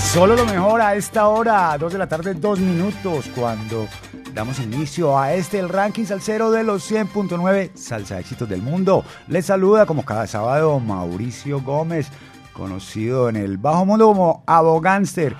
Solo 0.00 0.34
lo 0.34 0.44
mejor 0.44 0.80
a 0.80 0.96
esta 0.96 1.28
hora, 1.28 1.76
2 1.78 1.92
de 1.92 1.98
la 1.98 2.08
tarde, 2.08 2.34
2 2.34 2.58
minutos, 2.58 3.26
cuando 3.34 3.86
damos 4.32 4.58
inicio 4.58 5.16
a 5.18 5.34
este, 5.34 5.58
el 5.60 5.68
ranking 5.68 6.04
salsero 6.04 6.50
de 6.50 6.64
los 6.64 6.90
100.9 6.90 7.70
Salsa 7.74 8.18
Éxitos 8.18 8.48
del 8.48 8.60
Mundo. 8.60 9.04
Les 9.28 9.46
saluda 9.46 9.86
como 9.86 10.04
cada 10.04 10.26
sábado 10.26 10.80
Mauricio 10.80 11.60
Gómez, 11.60 12.08
conocido 12.52 13.28
en 13.28 13.36
el 13.36 13.56
bajo 13.56 13.86
mundo 13.86 14.08
como 14.08 14.42
Abogánster 14.46 15.36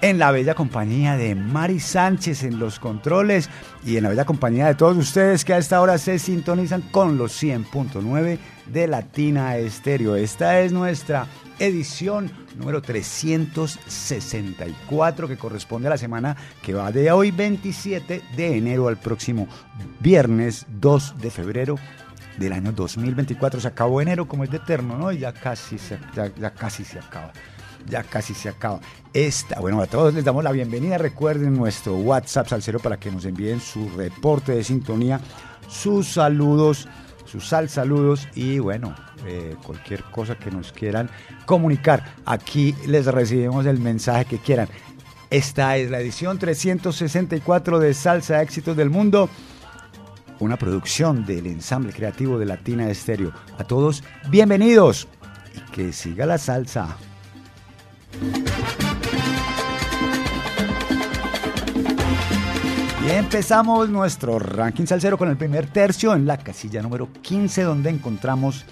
en 0.00 0.18
la 0.18 0.32
bella 0.32 0.54
compañía 0.54 1.16
de 1.16 1.36
Mari 1.36 1.78
Sánchez 1.78 2.42
en 2.42 2.58
los 2.58 2.80
controles 2.80 3.48
y 3.84 3.96
en 3.96 4.02
la 4.02 4.08
bella 4.08 4.24
compañía 4.24 4.66
de 4.66 4.74
todos 4.74 4.96
ustedes 4.96 5.44
que 5.44 5.54
a 5.54 5.58
esta 5.58 5.80
hora 5.80 5.96
se 5.98 6.18
sintonizan 6.18 6.82
con 6.82 7.16
los 7.16 7.40
100.9 7.40 8.38
de 8.66 8.88
Latina 8.88 9.56
Estéreo. 9.56 10.16
Esta 10.16 10.60
es 10.60 10.72
nuestra 10.72 11.28
edición 11.62 12.30
número 12.56 12.82
364 12.82 15.28
que 15.28 15.36
corresponde 15.36 15.86
a 15.86 15.90
la 15.90 15.96
semana 15.96 16.36
que 16.60 16.74
va 16.74 16.90
de 16.90 17.12
hoy 17.12 17.30
27 17.30 18.20
de 18.36 18.56
enero 18.56 18.88
al 18.88 18.96
próximo 18.96 19.46
viernes 20.00 20.66
2 20.68 21.18
de 21.18 21.30
febrero 21.30 21.76
del 22.36 22.52
año 22.52 22.72
2024. 22.72 23.60
Se 23.60 23.68
acabó 23.68 24.00
enero 24.00 24.26
como 24.26 24.42
es 24.42 24.50
de 24.50 24.56
eterno, 24.56 24.98
¿no? 24.98 25.12
Y 25.12 25.18
ya 25.18 25.32
casi 25.32 25.78
se, 25.78 26.00
ya, 26.14 26.50
casi 26.50 26.84
se 26.84 26.98
acaba. 26.98 27.30
Ya 27.86 28.02
casi 28.02 28.34
se 28.34 28.48
acaba. 28.48 28.80
Esta, 29.12 29.60
bueno, 29.60 29.80
a 29.80 29.86
todos 29.86 30.12
les 30.14 30.24
damos 30.24 30.42
la 30.42 30.50
bienvenida. 30.50 30.98
Recuerden 30.98 31.54
nuestro 31.54 31.94
WhatsApp 31.96 32.48
cero 32.60 32.80
para 32.82 32.98
que 32.98 33.12
nos 33.12 33.24
envíen 33.24 33.60
su 33.60 33.88
reporte 33.90 34.50
de 34.52 34.64
sintonía, 34.64 35.20
sus 35.68 36.08
saludos, 36.08 36.88
sus 37.24 37.48
sal 37.48 37.68
saludos 37.68 38.26
y 38.34 38.58
bueno, 38.58 38.96
eh, 39.26 39.56
cualquier 39.64 40.02
cosa 40.04 40.36
que 40.36 40.50
nos 40.50 40.72
quieran 40.72 41.10
comunicar. 41.46 42.14
Aquí 42.24 42.74
les 42.86 43.06
recibimos 43.06 43.66
el 43.66 43.78
mensaje 43.78 44.24
que 44.24 44.38
quieran. 44.38 44.68
Esta 45.30 45.76
es 45.76 45.90
la 45.90 46.00
edición 46.00 46.38
364 46.38 47.78
de 47.78 47.94
Salsa 47.94 48.42
Éxitos 48.42 48.76
del 48.76 48.90
Mundo, 48.90 49.30
una 50.40 50.58
producción 50.58 51.24
del 51.24 51.46
ensamble 51.46 51.92
creativo 51.92 52.38
de 52.38 52.46
Latina 52.46 52.90
Estéreo. 52.90 53.32
A 53.58 53.64
todos, 53.64 54.04
bienvenidos 54.28 55.08
y 55.54 55.72
que 55.72 55.92
siga 55.92 56.26
la 56.26 56.36
salsa. 56.36 56.96
Y 63.04 63.10
empezamos 63.10 63.88
nuestro 63.88 64.38
ranking 64.38 64.86
salsero 64.86 65.18
con 65.18 65.28
el 65.28 65.36
primer 65.36 65.66
tercio 65.66 66.14
en 66.14 66.26
la 66.26 66.36
casilla 66.36 66.82
número 66.82 67.08
15, 67.22 67.62
donde 67.62 67.90
encontramos 67.90 68.64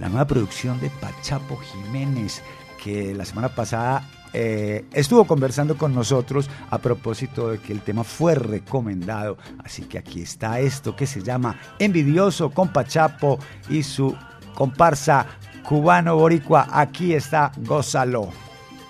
la 0.00 0.08
nueva 0.08 0.26
producción 0.26 0.80
de 0.80 0.90
Pachapo 0.90 1.56
Jiménez, 1.56 2.42
que 2.82 3.14
la 3.14 3.24
semana 3.24 3.48
pasada 3.48 4.08
eh, 4.32 4.84
estuvo 4.92 5.24
conversando 5.26 5.76
con 5.76 5.94
nosotros 5.94 6.48
a 6.70 6.78
propósito 6.78 7.50
de 7.50 7.58
que 7.58 7.72
el 7.72 7.80
tema 7.82 8.04
fue 8.04 8.34
recomendado. 8.34 9.38
Así 9.64 9.82
que 9.82 9.98
aquí 9.98 10.22
está 10.22 10.60
esto 10.60 10.94
que 10.94 11.06
se 11.06 11.22
llama 11.22 11.58
Envidioso 11.78 12.50
con 12.50 12.72
Pachapo 12.72 13.38
y 13.68 13.82
su 13.82 14.16
comparsa 14.54 15.26
cubano 15.62 16.16
boricua. 16.16 16.68
Aquí 16.70 17.14
está, 17.14 17.52
gózalo. 17.58 18.30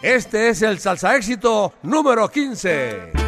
Este 0.02 0.50
es 0.50 0.62
el 0.62 0.78
salsa 0.78 1.16
éxito 1.16 1.72
número 1.82 2.28
15. 2.28 3.27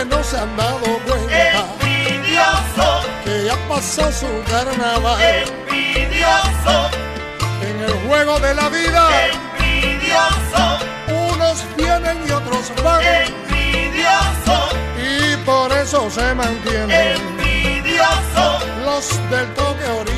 que 0.00 0.06
no 0.06 0.24
se 0.24 0.36
han 0.38 0.56
dado 0.56 0.80
cuenta. 1.06 1.66
Envidioso. 1.82 3.02
Que 3.24 3.44
ya 3.44 3.56
pasó 3.68 4.10
su 4.12 4.26
carnaval. 4.50 5.20
Envidioso. 5.20 6.90
En 7.62 7.82
el 7.82 7.92
juego 8.08 8.38
de 8.40 8.54
la 8.54 8.68
vida. 8.68 9.08
Envidioso. 9.58 10.78
Unos 11.34 11.64
vienen 11.76 12.18
y 12.26 12.30
otros 12.30 12.72
van. 12.82 13.02
Envidioso. 13.02 14.68
Y 14.96 15.36
por 15.44 15.70
eso 15.72 16.10
se 16.10 16.34
mantienen. 16.34 17.16
Envidioso. 17.16 18.58
Los 18.84 19.30
del 19.30 19.52
toque 19.54 19.84
original. 19.84 20.09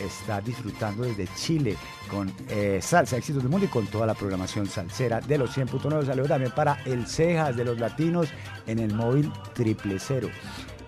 está 0.00 0.40
disfrutando 0.40 1.04
desde 1.04 1.26
Chile 1.34 1.76
con 2.10 2.32
eh, 2.48 2.78
Salsa 2.82 3.16
Éxitos 3.16 3.42
del 3.42 3.50
Mundo 3.50 3.66
y 3.66 3.68
con 3.68 3.86
toda 3.86 4.06
la 4.06 4.14
programación 4.14 4.66
salsera 4.66 5.20
de 5.20 5.38
los 5.38 5.56
100.9. 5.56 6.06
Saludos 6.06 6.28
también 6.28 6.52
para 6.52 6.82
el 6.84 7.06
Cejas 7.06 7.56
de 7.56 7.64
los 7.64 7.78
Latinos 7.78 8.28
en 8.66 8.78
el 8.78 8.94
móvil 8.94 9.30
triple 9.54 9.98
cero. 9.98 10.28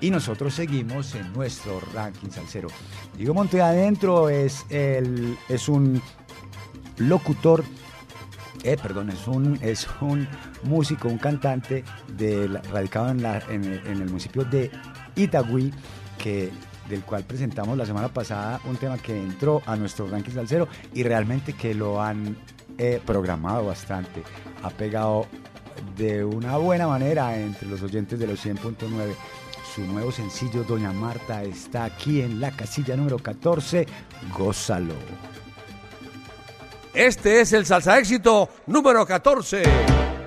Y 0.01 0.11
nosotros 0.11 0.55
seguimos 0.55 1.15
en 1.17 1.33
nuestro 1.33 1.81
ranking 1.93 2.31
salsero. 2.31 2.69
Diego 3.17 3.35
Monte 3.35 3.61
Adentro 3.61 4.29
es, 4.29 4.65
el, 4.71 5.37
es 5.49 5.69
un 5.69 6.01
locutor 6.99 7.65
eh, 8.65 8.77
perdón, 8.83 9.11
es 9.11 9.27
un, 9.29 9.57
es 9.63 9.87
un 10.01 10.27
músico, 10.65 11.07
un 11.09 11.19
cantante 11.19 11.85
del- 12.17 12.61
radicado 12.73 13.11
en, 13.11 13.23
la- 13.23 13.39
el, 13.39 13.65
en 13.87 14.03
el 14.03 14.07
municipio 14.09 14.45
de 14.45 14.69
Itagüí, 15.15 15.73
que, 16.19 16.51
del 16.89 17.03
cual 17.03 17.25
presentamos 17.25 17.77
la 17.77 17.87
semana 17.87 18.09
pasada 18.09 18.61
un 18.65 18.77
tema 18.77 18.99
que 18.99 19.17
entró 19.17 19.63
a 19.67 19.77
nuestro 19.77 20.09
ranking 20.09 20.33
salsero 20.33 20.69
y 20.95 21.03
realmente 21.03 21.53
que 21.53 21.75
lo 21.75 22.01
han 22.01 22.37
eh, 22.79 23.01
programado 23.05 23.67
bastante. 23.67 24.23
Ha 24.63 24.71
pegado 24.71 25.27
de 25.97 26.25
una 26.25 26.57
buena 26.57 26.87
manera 26.87 27.37
entre 27.37 27.69
los 27.69 27.83
oyentes 27.83 28.19
de 28.19 28.27
los 28.27 28.45
100.9. 28.45 29.15
Su 29.75 29.83
nuevo 29.83 30.11
sencillo, 30.11 30.65
Doña 30.65 30.93
Marta, 30.93 31.43
está 31.43 31.85
aquí 31.85 32.23
en 32.23 32.41
la 32.41 32.51
casilla 32.51 32.97
número 32.97 33.19
14. 33.19 33.87
Gózalo. 34.37 34.95
Este 36.95 37.41
es 37.41 37.53
el 37.53 37.67
salsa 37.67 37.99
éxito 37.99 38.49
número 38.67 39.07
14. 39.07 40.18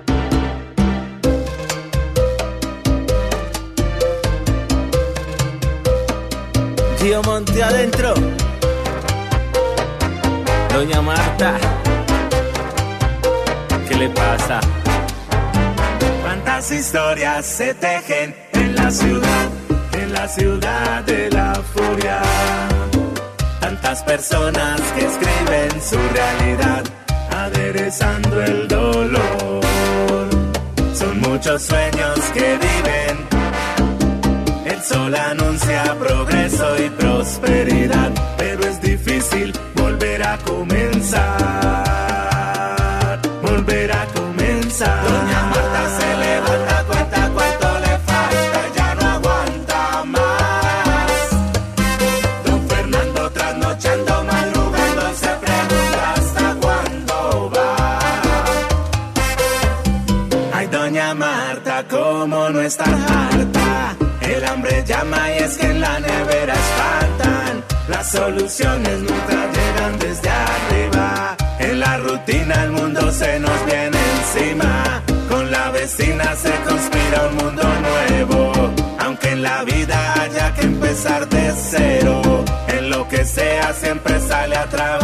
Tío 7.02 7.20
Monte 7.24 7.60
adentro. 7.60 8.14
Doña 10.72 11.02
Marta. 11.02 11.58
¿Qué 13.88 13.94
le 13.96 14.08
pasa? 14.10 14.60
Cuántas 16.22 16.70
historias 16.70 17.44
se 17.44 17.74
tejen 17.74 18.36
en 18.52 18.76
la 18.76 18.88
ciudad, 18.92 19.48
en 19.94 20.12
la 20.12 20.28
ciudad 20.28 21.02
de 21.02 21.28
la 21.32 21.54
furia. 21.74 22.22
Tantas 23.58 24.04
personas 24.04 24.80
que 24.94 25.04
escriben 25.04 25.82
su 25.82 25.98
realidad, 26.14 26.84
aderezando 27.36 28.42
el 28.44 28.68
dolor. 28.68 29.60
Son 30.94 31.18
muchos 31.18 31.62
sueños 31.62 32.20
que 32.32 32.58
viven. 32.58 33.21
Sol 34.92 35.14
anuncia 35.14 35.96
progreso 35.98 36.76
y 36.84 36.90
prosperidad, 36.90 38.10
pero 38.36 38.62
es 38.64 38.80
difícil 38.82 39.52
volver 39.74 40.22
a 40.22 40.36
comenzar. 40.38 41.22
Volver 43.40 43.90
a 43.92 44.04
comenzar. 44.06 45.02
Doña 45.04 45.42
Marta 45.52 45.98
se 45.98 46.16
levanta, 46.24 46.84
cuenta 46.84 47.30
cuánto 47.34 47.68
le 47.84 47.98
falta, 48.08 48.60
ya 48.76 48.94
no 48.94 49.04
aguanta 49.16 50.04
más. 50.04 51.30
Don 52.44 52.60
Fernando 52.68 53.30
trasnochando, 53.30 54.24
madrugando, 54.24 55.14
se 55.22 55.32
pregunta 55.44 56.12
hasta 56.16 56.44
cuándo 56.60 57.50
va. 57.54 57.70
Ay, 60.52 60.66
doña 60.66 61.14
Marta, 61.14 61.74
cómo 61.88 62.50
no 62.50 62.60
está 62.60 62.84
y 65.04 65.42
es 65.42 65.56
que 65.56 65.66
en 65.66 65.80
la 65.80 65.98
nevera 65.98 66.54
espantan. 66.54 67.64
Las 67.88 68.12
soluciones 68.12 69.00
nunca 69.00 69.50
llegan 69.52 69.98
desde 69.98 70.30
arriba. 70.30 71.36
En 71.58 71.80
la 71.80 71.96
rutina 71.98 72.62
el 72.64 72.70
mundo 72.70 73.10
se 73.10 73.40
nos 73.40 73.66
viene 73.66 73.98
encima. 74.18 75.02
Con 75.28 75.50
la 75.50 75.70
vecina 75.70 76.36
se 76.36 76.52
conspira 76.68 77.26
un 77.30 77.36
mundo 77.36 77.64
nuevo. 77.88 78.52
Aunque 79.00 79.30
en 79.30 79.42
la 79.42 79.64
vida 79.64 80.22
haya 80.22 80.54
que 80.54 80.62
empezar 80.62 81.28
de 81.28 81.52
cero. 81.70 82.44
En 82.68 82.90
lo 82.90 83.08
que 83.08 83.24
sea 83.24 83.72
siempre 83.72 84.20
sale 84.20 84.56
a 84.56 84.66
trabajar. 84.66 85.01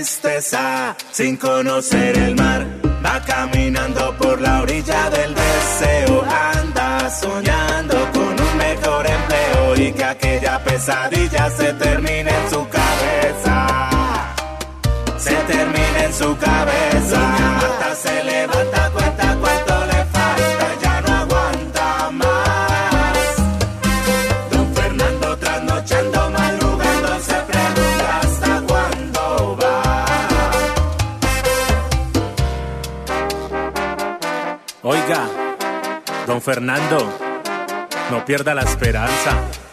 tristeza 0.00 0.96
sin 1.12 1.36
conocer 1.36 2.16
el 2.16 2.34
mar. 2.34 2.66
Va 3.04 3.20
caminando 3.22 4.16
por 4.16 4.40
la 4.40 4.62
orilla 4.62 5.10
del 5.10 5.34
deseo, 5.34 6.24
anda 6.54 7.10
soñando 7.10 7.96
con 8.14 8.32
un 8.46 8.56
mejor 8.56 9.06
empleo 9.06 9.76
y 9.76 9.92
que 9.92 10.04
aquella 10.04 10.64
pesadilla 10.64 11.50
se 11.50 11.74
termine 11.74 12.29
Fernando, 36.52 37.16
no 38.10 38.24
pierda 38.24 38.56
la 38.56 38.62
esperanza. 38.62 39.69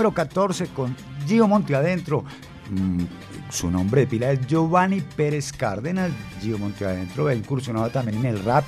Número 0.00 0.14
14 0.14 0.68
con 0.68 0.96
Gio 1.26 1.46
Monte 1.46 1.74
adentro. 1.74 2.24
Mm, 2.70 3.02
su 3.50 3.70
nombre 3.70 4.02
de 4.02 4.06
pila 4.06 4.30
es 4.30 4.46
Giovanni 4.46 5.02
Pérez 5.02 5.52
Cárdenas. 5.52 6.10
Gio 6.40 6.56
Monte 6.56 6.86
adentro 6.86 7.26
ha 7.26 7.34
incursionado 7.34 7.90
también 7.90 8.20
en 8.20 8.24
el 8.24 8.42
rap 8.42 8.64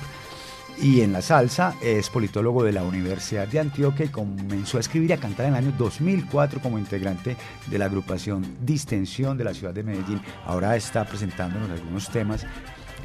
y 0.79 1.01
en 1.01 1.11
la 1.11 1.23
salsa. 1.23 1.73
Es 1.81 2.11
politólogo 2.11 2.63
de 2.63 2.73
la 2.73 2.83
Universidad 2.83 3.47
de 3.47 3.59
Antioquia 3.59 4.05
y 4.05 4.09
comenzó 4.09 4.77
a 4.77 4.81
escribir 4.81 5.09
y 5.09 5.13
a 5.13 5.17
cantar 5.17 5.47
en 5.47 5.53
el 5.53 5.65
año 5.65 5.73
2004 5.75 6.61
como 6.61 6.77
integrante 6.77 7.35
de 7.65 7.77
la 7.79 7.85
agrupación 7.85 8.45
Distensión 8.61 9.35
de 9.35 9.45
la 9.45 9.55
ciudad 9.55 9.73
de 9.73 9.81
Medellín. 9.81 10.21
Ahora 10.45 10.75
está 10.75 11.03
presentándonos 11.03 11.71
algunos 11.71 12.09
temas 12.09 12.45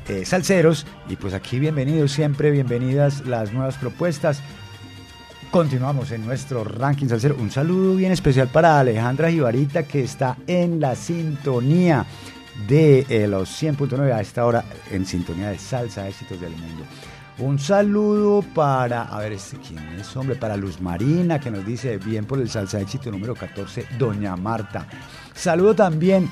eh, 0.06 0.26
salseros 0.26 0.84
y 1.08 1.16
pues 1.16 1.32
aquí 1.32 1.58
bienvenidos 1.58 2.12
siempre, 2.12 2.50
bienvenidas 2.50 3.24
las 3.24 3.54
nuevas 3.54 3.78
propuestas. 3.78 4.42
Continuamos 5.50 6.10
en 6.10 6.26
nuestro 6.26 6.62
ranking 6.62 7.06
salsero. 7.06 7.34
Un 7.38 7.50
saludo 7.50 7.96
bien 7.96 8.12
especial 8.12 8.48
para 8.48 8.78
Alejandra 8.78 9.30
Jibarita 9.30 9.84
que 9.84 10.02
está 10.02 10.36
en 10.46 10.78
la 10.78 10.94
sintonía 10.94 12.04
de 12.68 13.06
eh, 13.08 13.26
los 13.26 13.62
100.9 13.62 14.12
a 14.12 14.20
esta 14.20 14.44
hora 14.44 14.64
en 14.90 15.06
sintonía 15.06 15.48
de 15.48 15.58
salsa 15.58 16.06
éxitos 16.06 16.38
del 16.38 16.52
mundo. 16.52 16.84
Un 17.38 17.58
saludo 17.58 18.42
para, 18.54 19.04
a 19.04 19.20
ver, 19.20 19.32
este, 19.32 19.56
¿quién 19.56 19.78
es, 19.98 20.14
hombre? 20.18 20.36
Para 20.36 20.54
Luz 20.54 20.82
Marina, 20.82 21.40
que 21.40 21.50
nos 21.50 21.64
dice 21.64 21.96
bien 21.96 22.26
por 22.26 22.40
el 22.40 22.50
salsa 22.50 22.80
éxito 22.80 23.10
número 23.10 23.34
14, 23.34 23.86
Doña 23.98 24.36
Marta. 24.36 24.86
Saludo 25.34 25.74
también 25.74 26.28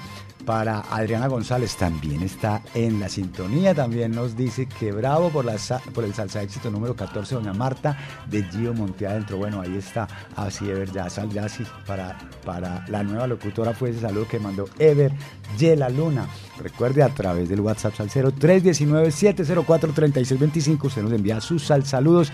para 0.47 0.81
Adriana 0.81 1.27
González, 1.27 1.77
también 1.77 2.23
está 2.23 2.63
en 2.75 2.99
la 3.01 3.09
sintonía, 3.09 3.75
también 3.75 4.13
nos 4.13 4.37
dice 4.37 4.67
que 4.67 4.93
bravo 4.93 5.31
por, 5.31 5.45
la, 5.45 5.57
por 5.93 6.05
el 6.05 6.15
salsa 6.15 6.41
éxito 6.41 6.71
número 6.71 6.95
14, 6.95 7.35
Doña 7.35 7.53
Marta, 7.53 7.99
de 8.31 8.45
Gio 8.45 8.73
Monteadentro. 8.73 9.37
Bueno, 9.37 9.61
ahí 9.61 9.77
está, 9.77 10.07
así 10.37 10.71
Ever 10.71 10.93
ya 10.93 11.09
ya 11.09 11.49
para, 11.87 12.17
para 12.45 12.85
la 12.89 13.03
nueva 13.03 13.27
locutora 13.27 13.75
fue 13.75 13.91
ese 13.91 14.01
saludo 14.01 14.29
que 14.29 14.39
mandó 14.39 14.69
Ever 14.79 15.11
Yela 15.59 15.89
Luna. 15.89 16.29
Recuerde 16.63 17.03
a 17.03 17.09
través 17.09 17.49
del 17.49 17.59
WhatsApp 17.61 17.97
Salcero 17.97 18.33
319-704-3625, 18.33 20.85
usted 20.85 21.03
nos 21.03 21.11
envía 21.13 21.41
sus 21.41 21.67
sal 21.67 21.85
saludos 21.85 22.31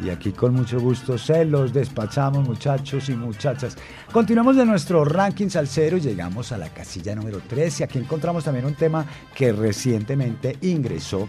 y 0.00 0.10
aquí 0.10 0.32
con 0.32 0.54
mucho 0.54 0.80
gusto 0.80 1.18
se 1.18 1.44
los 1.44 1.72
despachamos 1.72 2.46
muchachos 2.46 3.08
y 3.08 3.14
muchachas. 3.14 3.76
Continuamos 4.12 4.56
de 4.56 4.66
nuestro 4.66 5.04
ranking 5.04 5.48
salsero 5.48 5.96
y 5.96 6.00
llegamos 6.00 6.52
a 6.52 6.58
la 6.58 6.68
casilla 6.70 7.14
número 7.14 7.40
13. 7.40 7.84
Aquí 7.84 7.98
encontramos 7.98 8.44
también 8.44 8.66
un 8.66 8.74
tema 8.74 9.06
que 9.34 9.52
recientemente 9.52 10.56
ingresó 10.62 11.28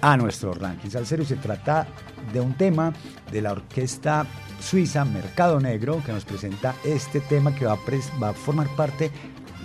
a 0.00 0.16
nuestro 0.16 0.52
ranking 0.52 0.90
salsero 0.90 1.22
y 1.22 1.26
se 1.26 1.36
trata 1.36 1.86
de 2.32 2.40
un 2.40 2.54
tema 2.54 2.92
de 3.30 3.42
la 3.42 3.52
orquesta 3.52 4.26
suiza 4.60 5.04
Mercado 5.04 5.60
Negro 5.60 6.02
que 6.04 6.12
nos 6.12 6.24
presenta 6.24 6.74
este 6.84 7.20
tema 7.20 7.54
que 7.54 7.66
va 7.66 7.78
va 8.22 8.30
a 8.30 8.34
formar 8.34 8.68
parte 8.76 9.10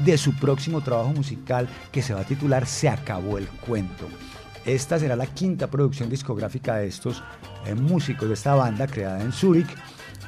de 0.04 0.18
su 0.18 0.34
próximo 0.36 0.82
trabajo 0.82 1.12
musical 1.14 1.68
que 1.92 2.02
se 2.02 2.14
va 2.14 2.22
a 2.22 2.26
titular 2.26 2.66
Se 2.66 2.90
acabó 2.90 3.38
el 3.38 3.48
cuento. 3.48 4.08
Esta 4.66 5.00
será 5.00 5.16
la 5.16 5.26
quinta 5.28 5.68
producción 5.68 6.10
discográfica 6.10 6.76
de 6.78 6.88
estos 6.88 7.24
eh, 7.66 7.74
músicos 7.76 8.28
de 8.28 8.36
esta 8.36 8.54
banda 8.56 8.88
creada 8.88 9.22
en 9.22 9.32
Zúrich 9.32 9.68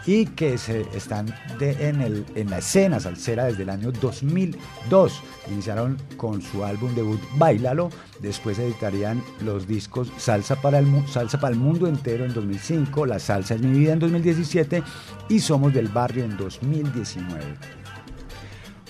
y 0.06 0.26
que 0.26 0.58
se 0.58 0.82
están 0.94 1.28
de- 1.60 1.88
en, 1.88 2.50
la 2.50 2.58
escena 2.58 3.00
salsera 3.00 3.46
desde 3.46 3.64
el 3.64 3.70
año 3.70 3.92
2002. 3.92 5.22
Iniciaron 5.52 5.98
con 6.18 6.42
su 6.42 6.66
álbum 6.66 6.94
debut 6.94 7.22
Bailalo, 7.38 7.90
después 8.20 8.60
editarían 8.60 9.24
los 9.42 9.66
discos 9.68 10.12
Salsa 10.18 10.56
para, 10.62 10.80
el, 10.80 10.88
Mu- 10.88 11.08
Salsa 11.08 11.40
para 11.40 11.54
el 11.54 11.60
Mundo 11.60 11.88
Entero 11.88 12.26
en 12.26 12.34
2005, 12.34 13.06
La 13.06 13.20
Salsa 13.20 13.54
es 13.56 13.62
mi 13.62 13.78
vida 13.80 13.94
en 13.94 14.00
2017 14.00 14.84
y 15.30 15.40
Somos 15.40 15.74
del 15.74 15.88
Barrio 15.88 16.26
en 16.26 16.36
2019. 16.38 17.44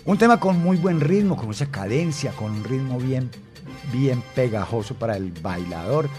Un 0.05 0.17
tema 0.17 0.39
con 0.39 0.57
muy 0.59 0.77
buen 0.77 0.99
ritmo, 0.99 1.35
con 1.37 1.45
mucha 1.47 1.67
cadencia, 1.67 2.31
con 2.31 2.51
un 2.51 2.63
ritmo 2.63 2.97
bien, 2.99 3.29
bien 3.91 4.23
pegajoso 4.35 4.95
para 4.95 5.17
el 5.17 5.31
bailador 5.31 6.09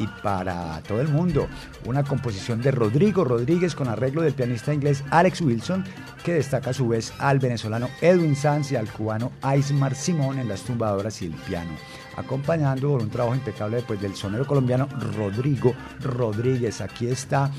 y 0.00 0.06
para 0.22 0.80
todo 0.86 1.00
el 1.00 1.08
mundo. 1.08 1.46
Una 1.84 2.02
composición 2.02 2.60
de 2.62 2.70
Rodrigo 2.70 3.24
Rodríguez 3.24 3.74
con 3.74 3.88
arreglo 3.88 4.22
del 4.22 4.32
pianista 4.32 4.72
inglés 4.72 5.04
Alex 5.10 5.40
Wilson, 5.42 5.84
que 6.24 6.34
destaca 6.34 6.70
a 6.70 6.74
su 6.74 6.88
vez 6.88 7.12
al 7.18 7.38
venezolano 7.38 7.88
Edwin 8.00 8.34
Sanz 8.34 8.72
y 8.72 8.76
al 8.76 8.90
cubano 8.90 9.32
Aismar 9.42 9.94
Simón 9.94 10.38
en 10.38 10.48
las 10.48 10.62
tumbadoras 10.62 11.20
y 11.22 11.26
el 11.26 11.32
piano, 11.32 11.70
acompañando 12.16 12.88
por 12.88 13.02
un 13.02 13.10
trabajo 13.10 13.34
impecable 13.34 13.82
pues, 13.86 14.00
del 14.00 14.14
sonero 14.14 14.46
colombiano 14.46 14.88
Rodrigo 15.16 15.74
Rodríguez. 16.00 16.80
Aquí 16.80 17.06
está 17.06 17.50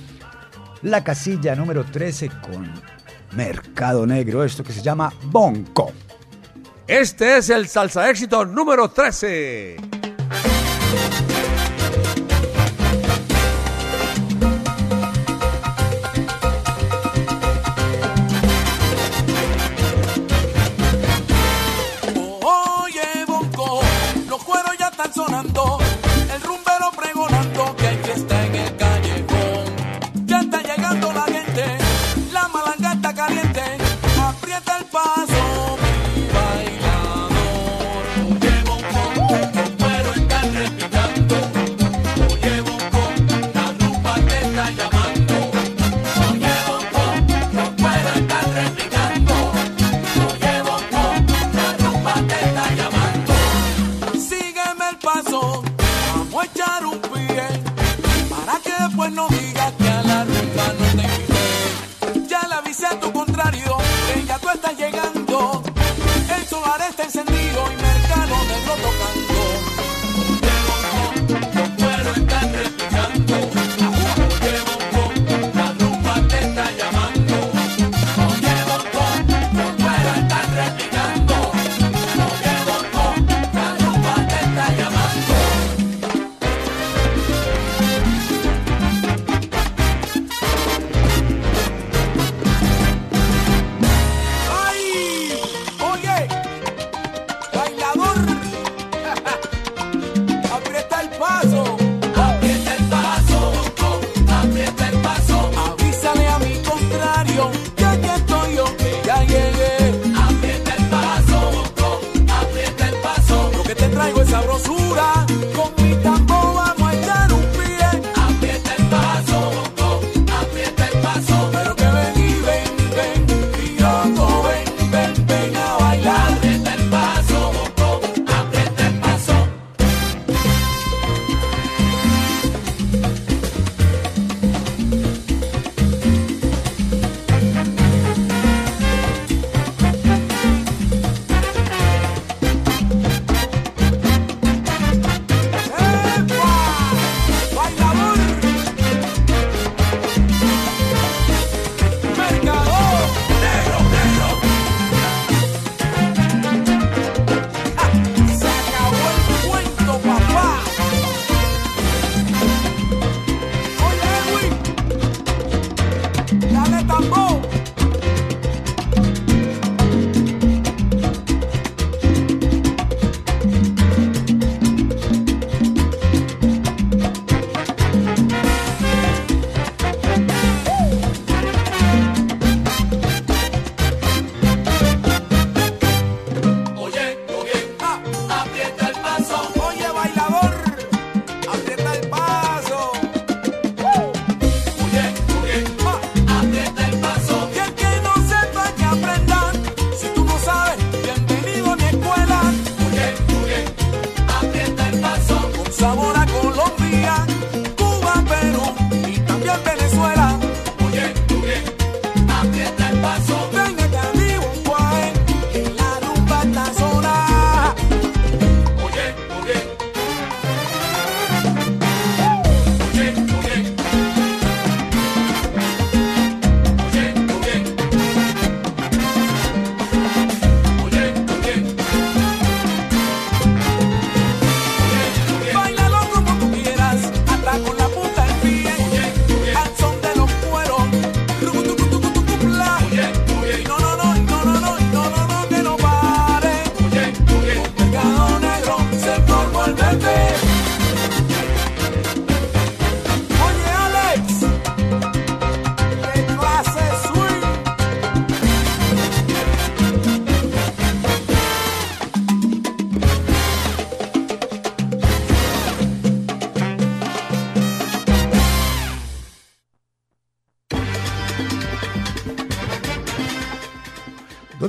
la 0.82 1.04
casilla 1.04 1.56
número 1.56 1.84
13 1.86 2.30
con 2.42 2.72
Mercado 3.36 4.06
Negro, 4.06 4.44
esto 4.44 4.64
que 4.64 4.74
se 4.74 4.82
llama 4.82 5.14
Bonco. 5.26 5.92
Este 6.88 7.38
es 7.38 7.50
el 7.50 7.68
salsa 7.68 8.10
éxito 8.10 8.46
número 8.46 8.90
13. 8.90 10.01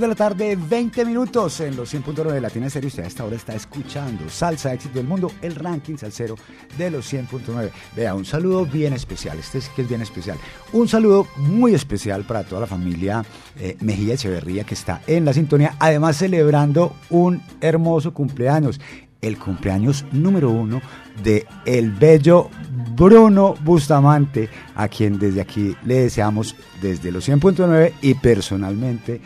De 0.03 0.09
la 0.09 0.15
tarde, 0.17 0.57
20 0.57 1.05
minutos 1.05 1.61
en 1.61 1.77
los 1.77 1.95
100.9 1.95 2.33
de 2.33 2.41
Latina 2.41 2.67
Estéreo. 2.67 2.89
Usted 2.89 3.05
a 3.05 3.07
esta 3.07 3.25
hora 3.25 3.37
está 3.37 3.55
escuchando 3.55 4.29
Salsa 4.29 4.75
Éxito 4.75 4.95
del 4.95 5.07
Mundo, 5.07 5.31
el 5.43 5.55
ranking 5.55 5.97
salsero 5.97 6.35
de 6.77 6.91
los 6.91 7.11
100.9. 7.13 7.71
Vea, 7.95 8.13
un 8.15 8.25
saludo 8.25 8.67
bien 8.67 8.95
especial. 8.95 9.39
Este 9.39 9.59
es 9.59 9.69
que 9.69 9.83
es 9.83 9.89
bien 9.89 10.03
especial. 10.03 10.39
Un 10.73 10.89
saludo 10.89 11.29
muy 11.37 11.75
especial 11.75 12.25
para 12.25 12.43
toda 12.43 12.63
la 12.63 12.67
familia 12.67 13.25
eh, 13.57 13.77
Mejía 13.81 14.15
Echeverría 14.15 14.65
que 14.65 14.75
está 14.75 15.03
en 15.07 15.25
la 15.25 15.33
sintonía. 15.33 15.77
Además, 15.79 16.17
celebrando 16.17 16.97
un 17.09 17.41
hermoso 17.61 18.13
cumpleaños. 18.13 18.81
El 19.21 19.39
cumpleaños 19.39 20.05
número 20.11 20.51
uno 20.51 20.83
de 21.23 21.47
el 21.65 21.93
bello 21.93 22.51
Bruno 22.97 23.55
Bustamante, 23.63 24.49
a 24.75 24.89
quien 24.89 25.19
desde 25.19 25.41
aquí 25.41 25.77
le 25.85 26.01
deseamos 26.01 26.57
desde 26.81 27.13
los 27.13 27.29
100.9 27.29 27.93
y 28.03 28.15
personalmente 28.15 29.21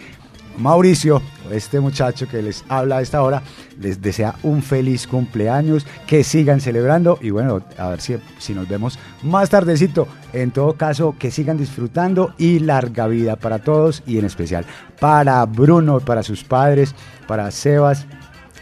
Mauricio, 0.59 1.23
este 1.51 1.81
muchacho 1.81 2.27
que 2.29 2.43
les 2.43 2.65
habla 2.69 2.99
a 2.99 3.03
esta 3.03 3.23
hora, 3.23 3.43
les 3.81 4.01
desea 4.01 4.35
un 4.43 4.63
feliz 4.63 5.07
cumpleaños, 5.07 5.87
que 6.07 6.25
sigan 6.25 6.61
celebrando 6.61 7.19
y 7.21 7.31
bueno, 7.31 7.63
a 7.79 7.89
ver 7.91 8.01
si, 8.01 8.17
si 8.39 8.55
nos 8.55 8.69
vemos 8.69 8.99
más 9.23 9.51
tardecito. 9.51 10.09
En 10.33 10.51
todo 10.51 10.75
caso, 10.75 11.15
que 11.19 11.31
sigan 11.31 11.57
disfrutando 11.57 12.35
y 12.39 12.59
larga 12.59 13.07
vida 13.07 13.37
para 13.37 13.59
todos 13.59 14.03
y 14.07 14.19
en 14.19 14.25
especial 14.25 14.65
para 15.01 15.45
Bruno, 15.47 16.01
para 16.01 16.23
sus 16.23 16.45
padres, 16.45 16.95
para 17.27 17.51
Sebas 17.51 18.07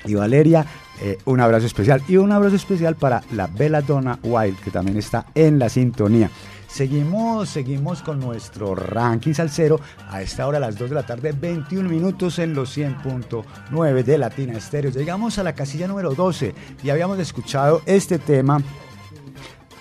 y 0.04 0.14
Valeria. 0.14 0.66
eh, 1.02 1.18
un 1.24 1.40
abrazo 1.40 1.66
especial 1.66 2.02
y 2.08 2.16
un 2.16 2.30
abrazo 2.30 2.56
especial 2.56 2.94
para 2.94 3.22
la 3.32 3.46
Belladonna 3.48 4.18
Wild 4.22 4.58
que 4.60 4.70
también 4.70 4.96
está 4.96 5.26
en 5.34 5.58
la 5.58 5.68
sintonía. 5.68 6.30
Seguimos, 6.74 7.50
seguimos 7.50 8.02
con 8.02 8.18
nuestro 8.18 8.74
ranking 8.74 9.32
salsero 9.32 9.78
a 10.10 10.22
esta 10.22 10.44
hora, 10.44 10.58
a 10.58 10.60
las 10.60 10.76
2 10.76 10.88
de 10.88 10.94
la 10.96 11.06
tarde, 11.06 11.30
21 11.30 11.88
minutos 11.88 12.40
en 12.40 12.52
los 12.52 12.76
100.9 12.76 14.02
de 14.02 14.18
Latina 14.18 14.54
Estéreo. 14.54 14.90
Llegamos 14.90 15.38
a 15.38 15.44
la 15.44 15.52
casilla 15.52 15.86
número 15.86 16.16
12 16.16 16.52
y 16.82 16.90
habíamos 16.90 17.20
escuchado 17.20 17.80
este 17.86 18.18
tema 18.18 18.60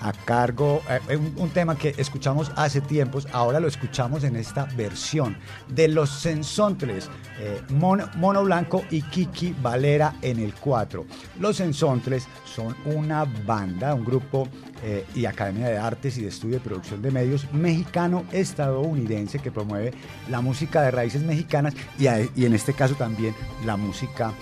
a 0.03 0.11
cargo, 0.11 0.81
eh, 1.09 1.17
un, 1.17 1.49
tema 1.49 1.77
que 1.77 1.95
escuchamos 1.97 2.51
hace 2.55 2.81
tiempos, 2.81 3.27
ahora 3.31 3.59
lo 3.59 3.67
escuchamos 3.67 4.23
en 4.25 4.35
esta 4.35 4.65
versión 4.75 5.37
de 5.69 5.87
Los 5.87 6.09
Sensontles, 6.09 7.09
eh, 7.39 7.61
Mono, 7.69 8.43
Blanco 8.43 8.83
y 8.91 9.01
Kiki 9.01 9.55
Valera 9.61 10.15
en 10.21 10.39
el 10.39 10.53
4. 10.53 11.05
Los 11.39 11.57
Sensontles 11.57 12.27
son 12.43 12.75
una 12.85 13.23
banda, 13.23 13.93
un 13.93 14.03
grupo 14.03 14.49
eh, 14.83 15.05
y 15.15 15.25
Academia 15.25 15.69
de 15.69 15.77
Artes 15.77 16.17
y 16.17 16.21
de 16.21 16.27
Estudio 16.27 16.55
de 16.55 16.61
Producción 16.61 17.01
de 17.01 17.09
Medios 17.09 17.51
mexicano-estadounidense 17.53 19.39
que 19.39 19.51
promueve 19.51 19.93
la 20.29 20.41
música 20.41 20.81
de 20.81 20.91
raíces 20.91 21.23
mexicanas 21.23 21.73
y, 21.97 22.07
y 22.35 22.45
en 22.45 22.53
este 22.53 22.73
caso 22.73 22.95
también 22.95 23.33
la 23.65 23.77
música 23.77 24.33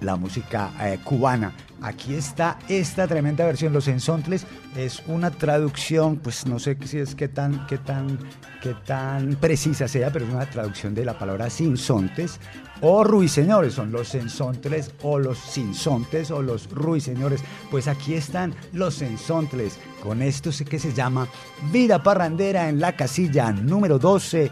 la 0.00 0.16
música 0.16 0.72
eh, 0.80 0.98
cubana. 1.02 1.52
Aquí 1.80 2.14
está 2.14 2.58
esta 2.68 3.08
tremenda 3.08 3.44
versión. 3.44 3.72
Los 3.72 3.88
Ensontles 3.88 4.46
es 4.76 5.02
una 5.06 5.30
traducción, 5.30 6.16
pues 6.16 6.46
no 6.46 6.58
sé 6.58 6.76
si 6.84 6.98
es 6.98 7.14
qué 7.14 7.28
tan, 7.28 7.66
qué 7.66 7.78
tan, 7.78 8.18
qué 8.62 8.74
tan 8.86 9.34
precisa 9.36 9.88
sea, 9.88 10.12
pero 10.12 10.26
es 10.26 10.32
una 10.32 10.48
traducción 10.48 10.94
de 10.94 11.04
la 11.04 11.18
palabra 11.18 11.50
sinsontes 11.50 12.38
o 12.82 13.02
ruiseñores. 13.02 13.74
Son 13.74 13.90
los 13.90 14.14
ensontles 14.14 14.92
o 15.02 15.18
los 15.18 15.38
sinsontes 15.38 16.30
o 16.30 16.40
los 16.40 16.70
ruiseñores. 16.70 17.42
Pues 17.70 17.88
aquí 17.88 18.14
están 18.14 18.54
los 18.72 19.02
ensontles 19.02 19.78
con 20.02 20.22
esto 20.22 20.50
que 20.68 20.78
se 20.78 20.92
llama 20.92 21.26
Vida 21.72 22.02
Parrandera 22.02 22.68
en 22.68 22.80
la 22.80 22.94
casilla 22.94 23.50
número 23.52 23.98
12 23.98 24.50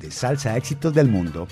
de 0.00 0.10
Salsa 0.10 0.56
Éxitos 0.56 0.92
del 0.92 1.08
Mundo. 1.08 1.46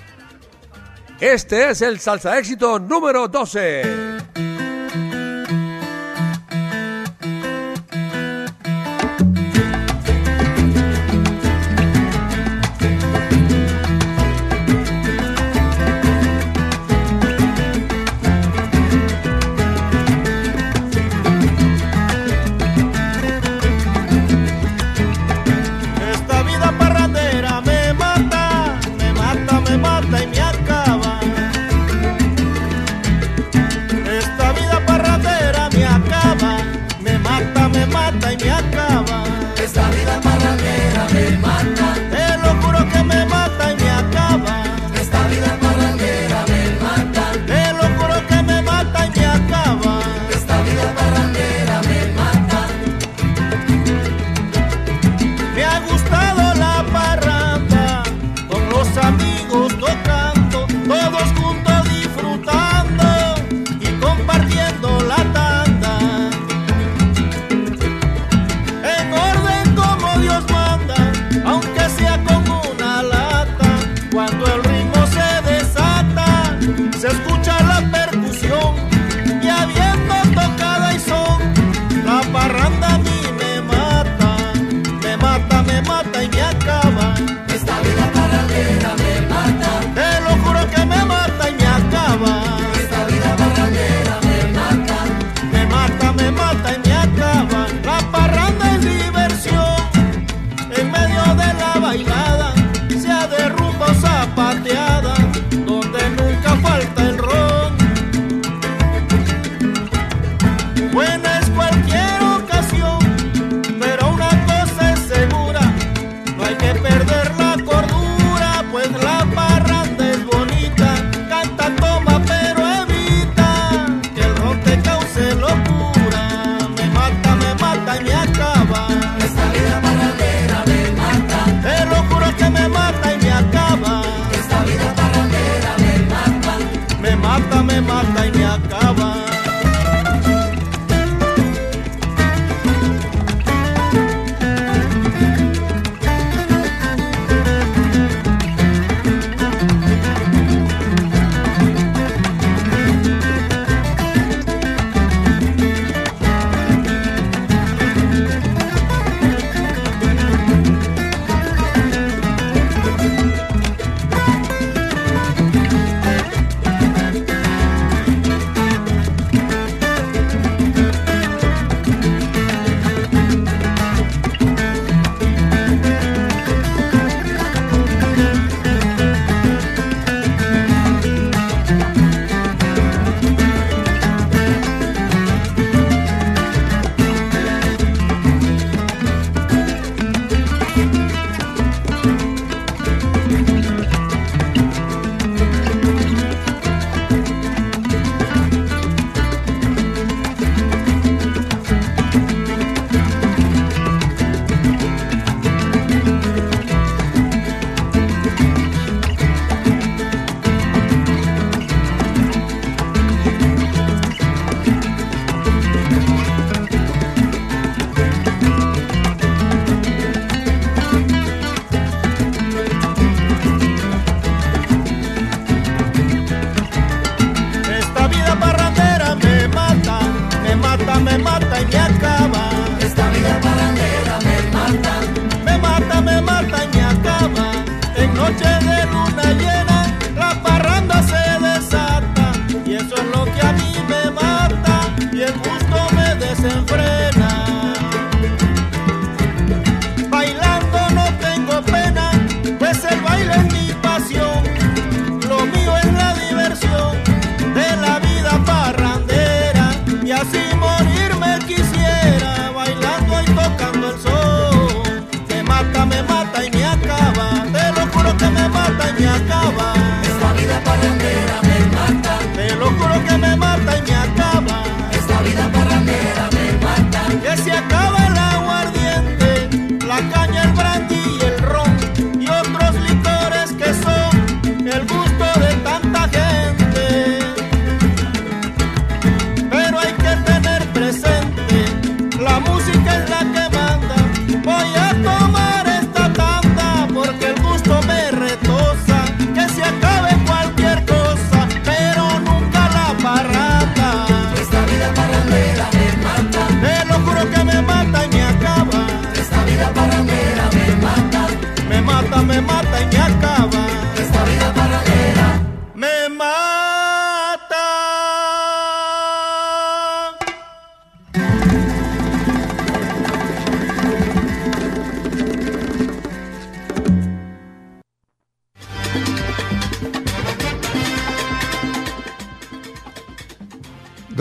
Este 1.20 1.68
es 1.68 1.82
el 1.82 2.00
salsa 2.00 2.38
éxito 2.38 2.78
número 2.78 3.28
12. 3.28 4.09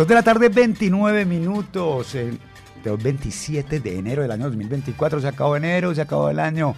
De 0.10 0.15
la 0.15 0.24
tarde, 0.24 0.50
29 0.50 1.24
minutos. 1.26 2.15
El 2.15 2.39
de 2.84 2.89
hoy, 2.89 3.00
27 3.02 3.80
de 3.80 4.00
enero 4.00 4.24
del 4.24 4.32
año 4.32 4.45
2024. 4.45 5.22
Se 5.22 5.28
acabó 5.28 5.56
enero, 5.56 5.93
se 5.93 6.02
acabó 6.02 6.30
el 6.30 6.39
año. 6.39 6.74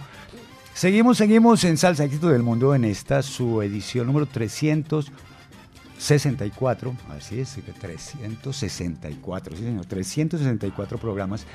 Seguimos, 0.74 1.16
seguimos 1.16 1.64
en 1.64 1.78
Salsa 1.78 2.04
Éxito 2.04 2.28
del 2.28 2.42
Mundo 2.42 2.74
en 2.74 2.84
esta 2.84 3.22
su 3.22 3.62
edición 3.62 4.06
número 4.06 4.26
364. 4.26 6.94
Así 7.16 7.40
es, 7.40 7.56
364, 7.80 9.56
sí 9.56 9.62
señor, 9.62 9.86
364 9.86 10.98
programas 10.98 11.46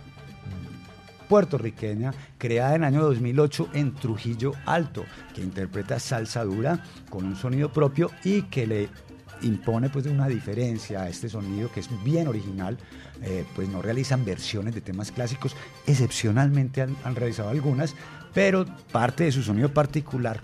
puertorriqueña 1.27 2.13
creada 2.37 2.75
en 2.75 2.83
el 2.83 2.87
año 2.87 3.03
2008 3.03 3.69
en 3.73 3.95
Trujillo 3.95 4.53
Alto, 4.65 5.05
que 5.33 5.41
interpreta 5.41 5.99
salsa 5.99 6.43
dura 6.43 6.83
con 7.09 7.25
un 7.25 7.35
sonido 7.35 7.71
propio 7.71 8.11
y 8.23 8.43
que 8.43 8.67
le 8.67 8.89
impone 9.41 9.89
pues 9.89 10.05
una 10.05 10.27
diferencia 10.27 11.03
a 11.03 11.09
este 11.09 11.29
sonido 11.29 11.71
que 11.71 11.79
es 11.79 11.89
bien 12.03 12.27
original, 12.27 12.77
eh, 13.21 13.45
pues 13.55 13.69
no 13.69 13.81
realizan 13.81 14.25
versiones 14.25 14.73
de 14.75 14.81
temas 14.81 15.11
clásicos, 15.11 15.55
excepcionalmente 15.87 16.81
han, 16.81 17.15
realizado 17.15 17.49
algunas, 17.49 17.95
pero 18.33 18.65
parte 18.91 19.25
de 19.25 19.31
su 19.31 19.43
sonido 19.43 19.73
particular 19.73 20.41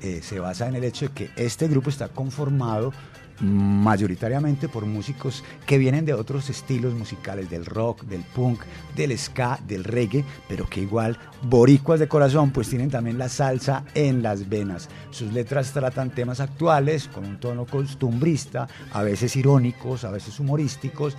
eh, 0.00 0.20
se 0.22 0.40
basa 0.40 0.68
en 0.68 0.76
el 0.76 0.84
hecho 0.84 1.08
de 1.08 1.12
que 1.12 1.30
este 1.36 1.68
grupo 1.68 1.90
está 1.90 2.08
conformado 2.08 2.92
mayoritariamente 3.40 4.68
por 4.68 4.86
músicos 4.86 5.44
que 5.66 5.78
vienen 5.78 6.04
de 6.04 6.14
otros 6.14 6.50
estilos 6.50 6.94
musicales, 6.94 7.50
del 7.50 7.66
rock, 7.66 8.02
del 8.04 8.22
punk, 8.22 8.60
del 8.94 9.16
ska, 9.18 9.58
del 9.66 9.84
reggae, 9.84 10.24
pero 10.48 10.68
que 10.68 10.80
igual, 10.80 11.18
boricuas 11.42 12.00
de 12.00 12.08
corazón, 12.08 12.50
pues 12.50 12.68
tienen 12.68 12.90
también 12.90 13.18
la 13.18 13.28
salsa 13.28 13.84
en 13.94 14.22
las 14.22 14.48
venas. 14.48 14.88
Sus 15.10 15.32
letras 15.32 15.72
tratan 15.72 16.10
temas 16.10 16.40
actuales 16.40 17.08
con 17.08 17.24
un 17.24 17.38
tono 17.38 17.66
costumbrista, 17.66 18.68
a 18.92 19.02
veces 19.02 19.36
irónicos, 19.36 20.04
a 20.04 20.10
veces 20.10 20.40
humorísticos, 20.40 21.16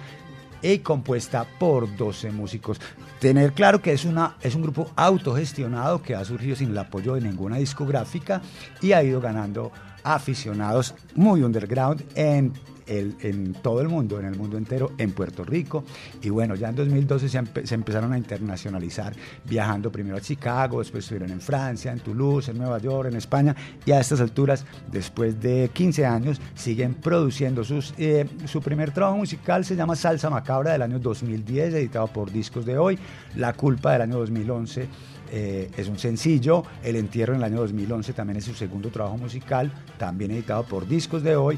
y 0.61 0.79
compuesta 0.79 1.45
por 1.59 1.95
12 1.95 2.31
músicos. 2.31 2.79
Tener 3.19 3.53
claro 3.53 3.81
que 3.81 3.93
es, 3.93 4.05
una, 4.05 4.35
es 4.41 4.55
un 4.55 4.61
grupo 4.61 4.91
autogestionado 4.95 6.01
que 6.01 6.15
ha 6.15 6.23
surgido 6.25 6.55
sin 6.55 6.71
el 6.71 6.77
apoyo 6.77 7.15
de 7.15 7.21
ninguna 7.21 7.57
discográfica 7.57 8.41
y 8.81 8.91
ha 8.91 9.03
ido 9.03 9.21
ganando 9.21 9.71
aficionados 10.15 10.93
muy 11.15 11.41
underground 11.43 12.03
en, 12.15 12.53
el, 12.85 13.15
en 13.21 13.53
todo 13.53 13.81
el 13.81 13.89
mundo, 13.89 14.17
en 14.19 14.25
el 14.27 14.35
mundo 14.37 14.57
entero, 14.57 14.91
en 14.97 15.11
Puerto 15.11 15.43
Rico. 15.43 15.83
Y 16.21 16.29
bueno, 16.29 16.55
ya 16.55 16.69
en 16.69 16.75
2012 16.75 17.27
se, 17.27 17.39
empe- 17.41 17.65
se 17.65 17.75
empezaron 17.75 18.13
a 18.13 18.17
internacionalizar, 18.17 19.13
viajando 19.43 19.91
primero 19.91 20.15
a 20.17 20.21
Chicago, 20.21 20.79
después 20.79 21.03
estuvieron 21.03 21.31
en 21.31 21.41
Francia, 21.41 21.91
en 21.91 21.99
Toulouse, 21.99 22.49
en 22.51 22.57
Nueva 22.57 22.77
York, 22.79 23.09
en 23.09 23.17
España. 23.17 23.55
Y 23.85 23.91
a 23.91 23.99
estas 23.99 24.21
alturas, 24.21 24.65
después 24.89 25.41
de 25.41 25.69
15 25.73 26.05
años, 26.05 26.39
siguen 26.55 26.93
produciendo 26.93 27.63
sus, 27.65 27.93
eh, 27.97 28.25
su 28.45 28.61
primer 28.61 28.91
trabajo 28.91 29.17
musical, 29.17 29.65
se 29.65 29.75
llama 29.75 29.95
Salsa 29.97 30.29
Macabra 30.29 30.71
del 30.71 30.81
año 30.81 30.99
2010, 30.99 31.73
editado 31.73 32.07
por 32.07 32.31
Discos 32.31 32.65
de 32.65 32.77
Hoy. 32.77 32.97
La 33.35 33.51
Culpa 33.53 33.91
del 33.91 34.03
año 34.03 34.17
2011 34.19 34.87
eh, 35.31 35.69
es 35.77 35.87
un 35.87 35.97
sencillo. 35.97 36.63
El 36.83 36.95
Entierro 36.95 37.33
en 37.33 37.39
el 37.39 37.45
año 37.45 37.57
2011 37.61 38.13
también 38.13 38.37
es 38.37 38.45
su 38.45 38.53
segundo 38.53 38.89
trabajo 38.89 39.17
musical, 39.17 39.71
también 39.97 40.31
editado 40.31 40.63
por 40.63 40.87
Discos 40.87 41.23
de 41.23 41.35
Hoy. 41.35 41.57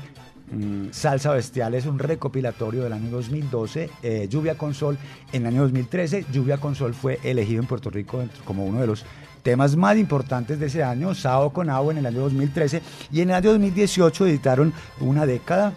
Mm, 0.51 0.87
Salsa 0.91 1.31
Bestial 1.31 1.75
es 1.75 1.85
un 1.85 1.99
recopilatorio 1.99 2.83
del 2.83 2.93
año 2.93 3.09
2012. 3.11 3.89
eh, 4.01 4.27
Lluvia 4.29 4.57
con 4.57 4.73
Sol 4.73 4.97
en 5.31 5.43
el 5.43 5.49
año 5.49 5.61
2013. 5.63 6.25
Lluvia 6.31 6.57
con 6.57 6.75
Sol 6.75 6.93
fue 6.93 7.19
elegido 7.23 7.61
en 7.61 7.67
Puerto 7.67 7.89
Rico 7.89 8.23
como 8.45 8.65
uno 8.65 8.81
de 8.81 8.87
los 8.87 9.05
temas 9.43 9.75
más 9.75 9.97
importantes 9.97 10.59
de 10.59 10.65
ese 10.67 10.83
año. 10.83 11.13
Sao 11.13 11.51
con 11.51 11.69
Agua 11.69 11.91
en 11.91 11.99
el 11.99 12.05
año 12.05 12.21
2013. 12.21 12.81
Y 13.11 13.21
en 13.21 13.29
el 13.29 13.35
año 13.35 13.51
2018 13.51 14.25
editaron 14.27 14.73
una 14.99 15.25
década 15.25 15.73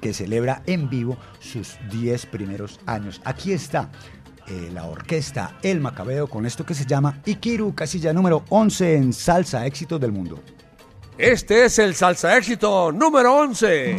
que 0.00 0.12
celebra 0.12 0.62
en 0.66 0.88
vivo 0.88 1.16
sus 1.40 1.76
10 1.90 2.26
primeros 2.26 2.80
años. 2.86 3.20
Aquí 3.24 3.52
está 3.52 3.90
eh, 4.50 4.70
la 4.72 4.84
orquesta 4.84 5.58
El 5.62 5.80
Macabeo 5.80 6.26
con 6.26 6.46
esto 6.46 6.64
que 6.64 6.74
se 6.74 6.86
llama 6.86 7.20
Ikiru, 7.24 7.74
casilla 7.74 8.12
número 8.12 8.44
11 8.48 8.96
en 8.96 9.12
Salsa 9.12 9.66
Éxitos 9.66 10.00
del 10.00 10.12
Mundo. 10.12 10.40
Este 11.18 11.64
es 11.64 11.80
el 11.80 11.96
salsa 11.96 12.36
éxito 12.36 12.92
número 12.92 13.34
11. 13.38 13.96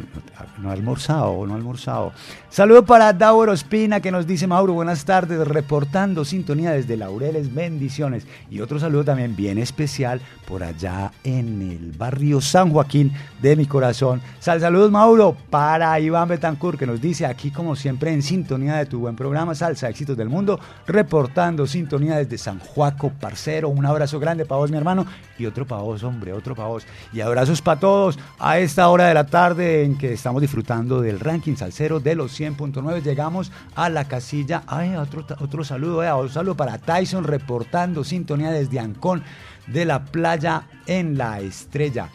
no, 0.57 0.69
ha 0.69 0.73
almorzado, 0.73 1.45
no 1.45 1.53
ha 1.53 1.55
almorzado. 1.55 2.11
Saludo 2.49 2.83
para 2.83 3.13
Dauro 3.13 3.53
Espina 3.53 3.99
que 3.99 4.11
nos 4.11 4.25
dice 4.25 4.47
Mauro, 4.47 4.73
buenas 4.73 5.05
tardes, 5.05 5.47
reportando 5.47 6.25
sintonía 6.25 6.71
desde 6.71 6.97
Laureles, 6.97 7.53
bendiciones. 7.53 8.25
Y 8.49 8.59
otro 8.61 8.79
saludo 8.79 9.05
también 9.05 9.35
bien 9.35 9.59
especial 9.59 10.19
por 10.47 10.63
allá 10.63 11.11
en 11.23 11.61
el 11.61 11.91
barrio 11.91 12.41
San 12.41 12.71
Joaquín 12.71 13.13
de 13.39 13.55
mi 13.55 13.67
corazón. 13.67 14.19
Sal 14.39 14.61
saludos 14.61 14.89
Mauro 14.89 15.37
para 15.51 15.99
Iván 15.99 16.29
Betancourt 16.29 16.79
que 16.79 16.87
nos 16.87 16.99
dice 16.99 17.27
aquí 17.27 17.51
como 17.51 17.75
siempre 17.75 18.11
en 18.11 18.23
sintonía 18.23 18.77
de 18.77 18.87
tu 18.87 18.99
buen 18.99 19.15
programa 19.15 19.53
Salsa 19.53 19.89
Éxitos 19.89 20.17
del 20.17 20.29
Mundo, 20.29 20.59
reportando 20.87 21.67
sintonía 21.67 22.17
desde 22.17 22.39
San 22.39 22.57
Juaco, 22.59 23.11
parcero. 23.11 23.69
Un 23.69 23.85
abrazo 23.85 24.19
grande 24.19 24.45
para 24.45 24.59
vos 24.59 24.71
mi 24.71 24.77
hermano 24.77 25.05
y 25.37 25.45
otro 25.45 25.65
para 25.65 25.81
vos 25.81 26.03
hombre, 26.03 26.33
otro 26.33 26.55
para 26.55 26.69
vos. 26.69 26.85
Y 27.13 27.21
abrazos 27.21 27.61
para 27.61 27.79
todos 27.79 28.19
a 28.39 28.59
esta 28.59 28.87
hora 28.89 29.07
de 29.07 29.13
la 29.13 29.25
tarde 29.25 29.83
en 29.83 29.97
que 29.97 30.13
estamos 30.13 30.41
disfrutando 30.41 31.01
del 31.01 31.19
ranking 31.19 31.55
salsero 31.55 31.99
de 31.99 32.15
los 32.15 32.39
100.9. 32.39 33.01
Llegamos 33.01 33.51
a 33.75 33.89
la 33.89 34.07
casilla. 34.07 34.63
Ay, 34.67 34.95
otro, 34.95 35.25
otro 35.39 35.63
saludo, 35.63 36.03
eh, 36.03 36.11
otro 36.11 36.29
saludo 36.29 36.55
para 36.55 36.77
Tyson 36.77 37.23
reportando 37.23 38.03
sintonía 38.03 38.51
desde 38.51 38.79
Ancón 38.79 39.23
de 39.67 39.85
la 39.85 40.05
playa 40.05 40.67
en 40.85 41.17
la 41.17 41.39
estrella. 41.39 42.09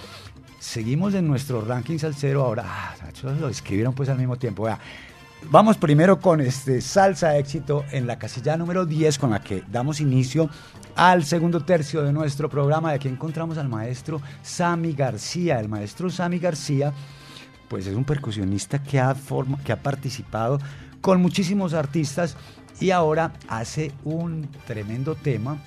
Seguimos 0.58 1.14
en 1.14 1.26
nuestro 1.26 1.60
ranking 1.60 1.98
salsero 1.98 2.44
ahora. 2.44 2.64
Ah, 2.66 2.94
lo 3.40 3.48
escribieron 3.48 3.94
pues 3.94 4.08
al 4.08 4.18
mismo 4.18 4.36
tiempo. 4.36 4.64
Vea. 4.64 4.78
Vamos 5.50 5.76
primero 5.76 6.20
con 6.20 6.40
este 6.40 6.80
salsa 6.80 7.36
éxito 7.36 7.84
en 7.90 8.06
la 8.06 8.18
casilla 8.18 8.56
número 8.56 8.86
10 8.86 9.18
con 9.18 9.30
la 9.30 9.40
que 9.40 9.62
damos 9.70 10.00
inicio 10.00 10.48
al 10.96 11.24
segundo 11.24 11.64
tercio 11.64 12.02
de 12.02 12.12
nuestro 12.12 12.48
programa. 12.48 12.90
De 12.90 12.96
aquí 12.96 13.08
encontramos 13.08 13.58
al 13.58 13.68
maestro 13.68 14.20
Sami 14.42 14.92
García. 14.92 15.60
El 15.60 15.68
maestro 15.68 16.10
Sami 16.10 16.38
García 16.38 16.92
pues 17.68 17.86
es 17.86 17.96
un 17.96 18.04
percusionista 18.04 18.82
que 18.82 19.00
ha, 19.00 19.16
que 19.64 19.72
ha 19.72 19.82
participado 19.82 20.58
con 21.00 21.22
muchísimos 21.22 21.72
artistas 21.72 22.36
y 22.80 22.90
ahora 22.90 23.32
hace 23.48 23.92
un 24.04 24.48
tremendo 24.66 25.14
tema 25.14 25.58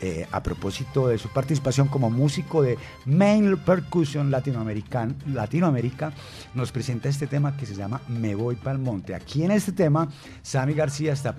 eh, 0.00 0.28
a 0.30 0.42
propósito 0.42 1.08
de 1.08 1.18
su 1.18 1.28
participación 1.28 1.88
como 1.88 2.08
músico 2.08 2.62
de 2.62 2.78
Main 3.04 3.56
Percussion 3.56 4.30
Latinoamerican, 4.30 5.16
Latinoamérica, 5.26 6.12
nos 6.54 6.70
presenta 6.70 7.08
este 7.08 7.26
tema 7.26 7.56
que 7.56 7.66
se 7.66 7.74
llama 7.74 8.00
Me 8.06 8.36
Voy 8.36 8.54
Pa'l 8.54 8.78
Monte. 8.78 9.16
Aquí 9.16 9.42
en 9.42 9.50
este 9.50 9.72
tema, 9.72 10.08
Sammy 10.40 10.74
García 10.74 11.12
está 11.12 11.34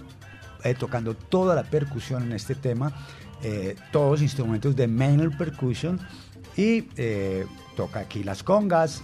eh, 0.63 0.73
tocando 0.73 1.15
toda 1.15 1.55
la 1.55 1.63
percusión 1.63 2.23
en 2.23 2.33
este 2.33 2.55
tema, 2.55 2.91
eh, 3.43 3.75
todos 3.91 4.21
instrumentos 4.21 4.75
de 4.75 4.87
Main 4.87 5.31
Percussion 5.37 5.99
y 6.57 6.89
eh, 6.97 7.45
toca 7.75 8.01
aquí 8.01 8.23
las 8.23 8.43
congas, 8.43 9.01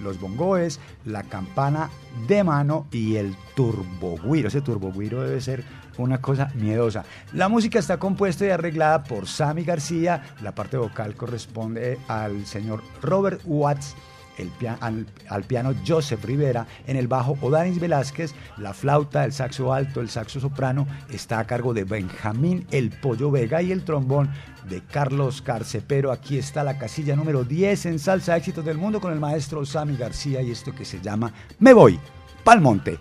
los 0.00 0.20
bongoes, 0.20 0.80
la 1.04 1.22
campana 1.22 1.90
de 2.26 2.42
mano 2.42 2.88
y 2.90 3.16
el 3.16 3.36
turboguiro. 3.54 4.48
Ese 4.48 4.60
turboguiro 4.60 5.22
debe 5.22 5.40
ser 5.40 5.64
una 5.98 6.20
cosa 6.20 6.50
miedosa. 6.54 7.04
La 7.32 7.48
música 7.48 7.78
está 7.78 7.98
compuesta 7.98 8.44
y 8.44 8.50
arreglada 8.50 9.04
por 9.04 9.28
Sammy 9.28 9.62
García, 9.62 10.34
la 10.42 10.54
parte 10.54 10.76
vocal 10.76 11.14
corresponde 11.14 11.98
al 12.08 12.44
señor 12.46 12.82
Robert 13.02 13.40
Watts. 13.44 13.94
El 14.38 14.50
al, 14.80 15.44
piano 15.44 15.74
Joseph 15.86 16.24
Rivera, 16.24 16.66
en 16.86 16.96
el 16.96 17.08
bajo 17.08 17.36
Odanis 17.40 17.80
Velázquez, 17.80 18.34
la 18.58 18.74
flauta, 18.74 19.24
el 19.24 19.32
saxo 19.32 19.72
alto, 19.72 20.00
el 20.00 20.10
saxo 20.10 20.40
soprano 20.40 20.86
está 21.10 21.38
a 21.38 21.46
cargo 21.46 21.74
de 21.74 21.84
Benjamín 21.84 22.66
El 22.70 22.90
Pollo 22.90 23.30
Vega 23.30 23.62
y 23.62 23.72
el 23.72 23.84
trombón 23.84 24.30
de 24.68 24.82
Carlos 24.82 25.42
Carce. 25.42 25.80
Pero 25.80 26.12
aquí 26.12 26.38
está 26.38 26.64
la 26.64 26.78
casilla 26.78 27.16
número 27.16 27.44
10 27.44 27.86
en 27.86 27.98
Salsa 27.98 28.36
Éxitos 28.36 28.64
del 28.64 28.78
Mundo 28.78 29.00
con 29.00 29.12
el 29.12 29.20
maestro 29.20 29.64
Sammy 29.64 29.96
García 29.96 30.42
y 30.42 30.50
esto 30.50 30.74
que 30.74 30.84
se 30.84 31.00
llama 31.00 31.32
Me 31.58 31.72
Voy, 31.72 31.98
Palmonte. 32.44 32.98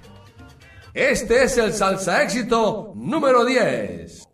Este 0.94 1.44
es 1.44 1.58
el 1.58 1.74
Salsa 1.74 2.24
Éxito 2.24 2.94
número 2.96 3.44
10. 3.44 4.25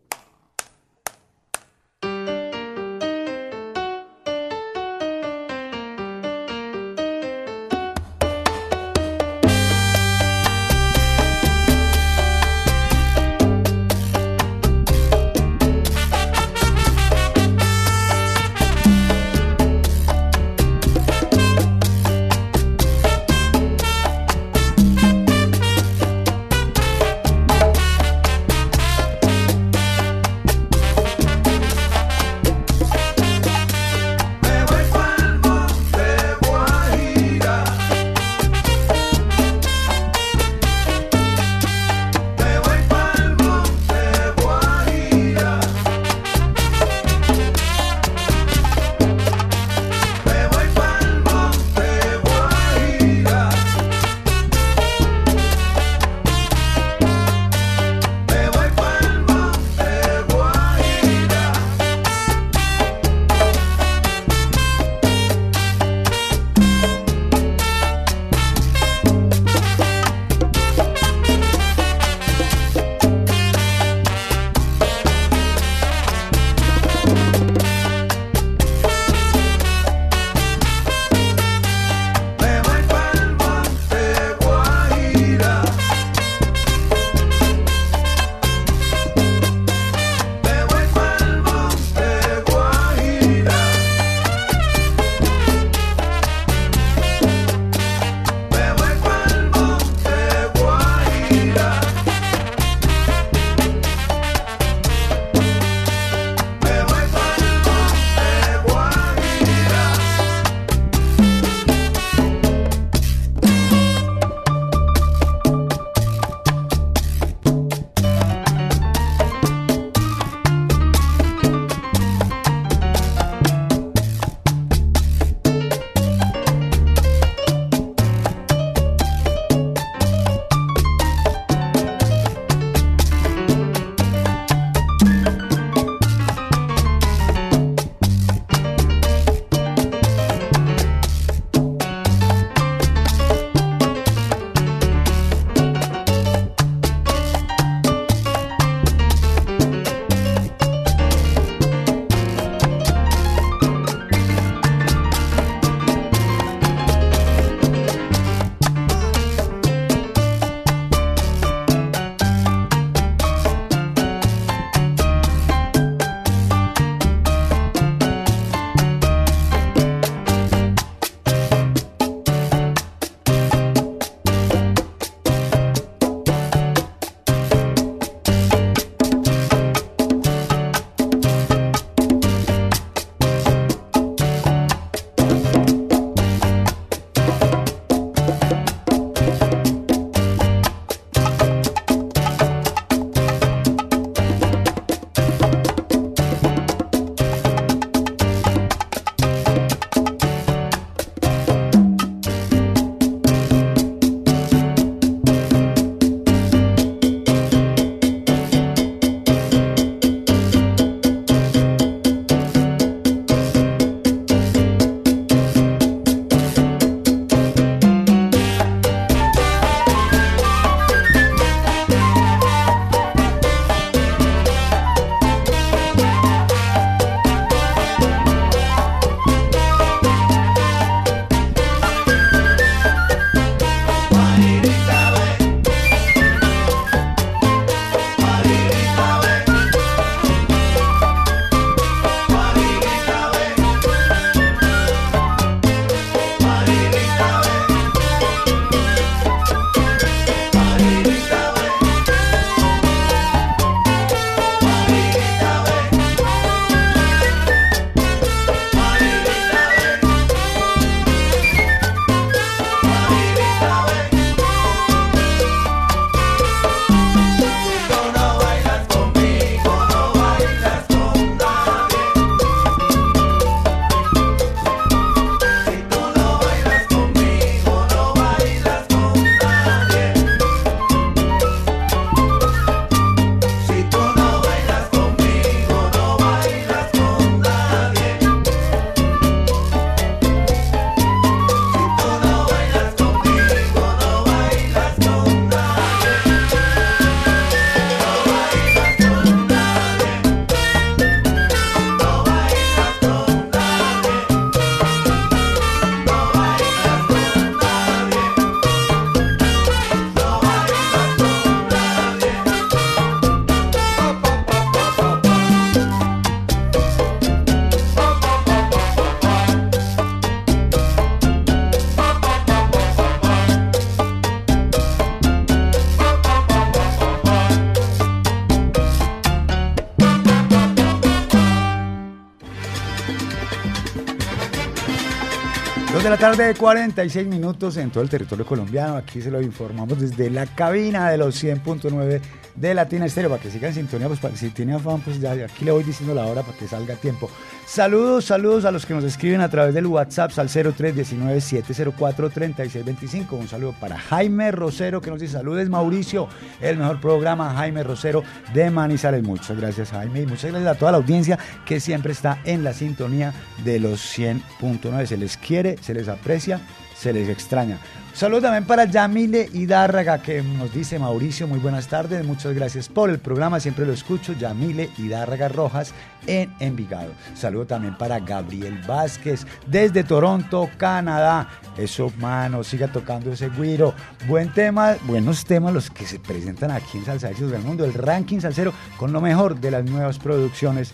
La 336.12 336.18
tarde, 336.18 336.53
46 336.53 337.26
minutos 337.26 337.78
en 337.78 337.89
todo 337.89 338.03
el 338.03 338.09
territorio 338.09 338.45
colombiano. 338.45 338.97
Aquí 338.97 339.22
se 339.22 339.32
lo 339.32 339.41
informamos 339.41 339.97
desde 339.97 340.30
la 340.30 340.45
cabina 340.45 341.09
de 341.09 341.18
los 341.18 341.41
100.9 341.41 342.20
de 342.53 342.74
Latina 342.74 343.05
Estéreo 343.05 343.30
para 343.30 343.41
que 343.41 343.49
sigan 343.49 343.70
en 343.70 343.76
sintonía. 343.76 344.07
Pues 344.07 344.20
para, 344.20 344.36
si 344.36 344.49
tiene 344.49 344.74
afán, 344.74 344.99
pues 344.99 345.22
ya 345.22 345.32
aquí 345.32 345.64
le 345.64 345.72
voy 345.72 345.86
diciendo 345.86 346.14
la 346.14 346.26
hora 346.26 346.43
para 346.43 346.57
que 346.57 346.68
salga 346.68 346.95
a 346.95 346.97
tiempo. 346.97 347.30
Saludos, 347.66 348.26
saludos 348.26 348.66
a 348.66 348.72
los 348.72 348.86
que 348.86 348.93
nos 348.93 349.05
escriben 349.05 349.39
a 349.39 349.47
través 349.47 349.74
del 349.74 349.88
WhatsApp 349.88 350.38
al 350.38 350.49
0319-704-3625. 350.49 353.32
Un 353.32 353.47
saludo 353.47 353.74
para 353.80 353.97
Jaime 353.97 354.51
Rosero 354.51 354.99
que 354.99 355.12
nos 355.12 355.22
dice 355.22 355.32
saludos, 355.34 355.70
Mauricio, 355.70 356.28
el 356.59 356.78
mejor 356.78 356.99
programa, 356.99 357.53
Jaime 357.53 357.84
Rosero 357.84 358.22
de 358.54 358.70
Manizales. 358.70 359.24
Muchas 359.24 359.58
gracias, 359.58 359.91
Jaime, 359.91 360.22
y 360.22 360.26
muchas 360.26 360.52
gracias 360.52 360.76
a 360.76 360.80
toda 360.80 360.91
la 360.91 360.97
audiencia 360.97 361.38
que 361.66 361.80
siempre 361.80 362.12
está 362.12 362.39
en 362.43 362.64
la 362.64 362.74
sintonía 362.74 363.34
de 363.64 363.80
los 363.80 364.18
100.9. 364.18 365.06
Se 365.06 365.18
les 365.18 365.38
quiere, 365.38 365.78
se 365.82 365.93
les 365.93 366.08
aprecia, 366.08 366.60
se 366.95 367.14
les 367.14 367.30
extraña. 367.30 367.80
Saludos 368.14 368.43
también 368.43 368.66
para 368.66 368.86
Yamile 368.86 369.49
Hidárraga, 369.53 370.22
que 370.22 370.43
nos 370.43 370.74
dice 370.74 370.99
Mauricio, 370.99 371.47
muy 371.47 371.59
buenas 371.59 371.88
tardes, 371.88 372.26
muchas 372.26 372.53
gracias 372.53 372.89
por 372.89 373.09
el 373.09 373.20
programa, 373.20 373.59
siempre 373.59 373.86
lo 373.86 373.93
escucho, 373.93 374.34
Yamile 374.34 374.89
Hidárraga 374.97 375.47
Rojas 375.47 375.93
en 376.28 376.53
Envigado. 376.59 377.14
Saludo 377.36 377.66
también 377.66 377.97
para 377.97 378.20
Gabriel 378.20 378.80
Vázquez 378.86 379.47
desde 379.66 380.03
Toronto, 380.03 380.70
Canadá. 380.78 381.47
Eso, 381.78 382.12
mano, 382.18 382.64
siga 382.64 382.89
tocando 382.89 383.32
ese 383.32 383.49
guiro. 383.49 383.93
Buen 384.28 384.53
tema, 384.53 384.97
buenos 385.05 385.45
temas 385.45 385.74
los 385.74 385.89
que 385.89 386.05
se 386.05 386.20
presentan 386.20 386.70
aquí 386.72 386.97
en 386.97 387.05
Salsa 387.05 387.30
del 387.30 387.62
Mundo, 387.62 387.86
el 387.86 387.93
ranking 387.93 388.39
salsero 388.39 388.74
con 388.97 389.14
lo 389.14 389.22
mejor 389.22 389.59
de 389.59 389.72
las 389.72 389.86
nuevas 389.86 390.20
producciones 390.20 390.93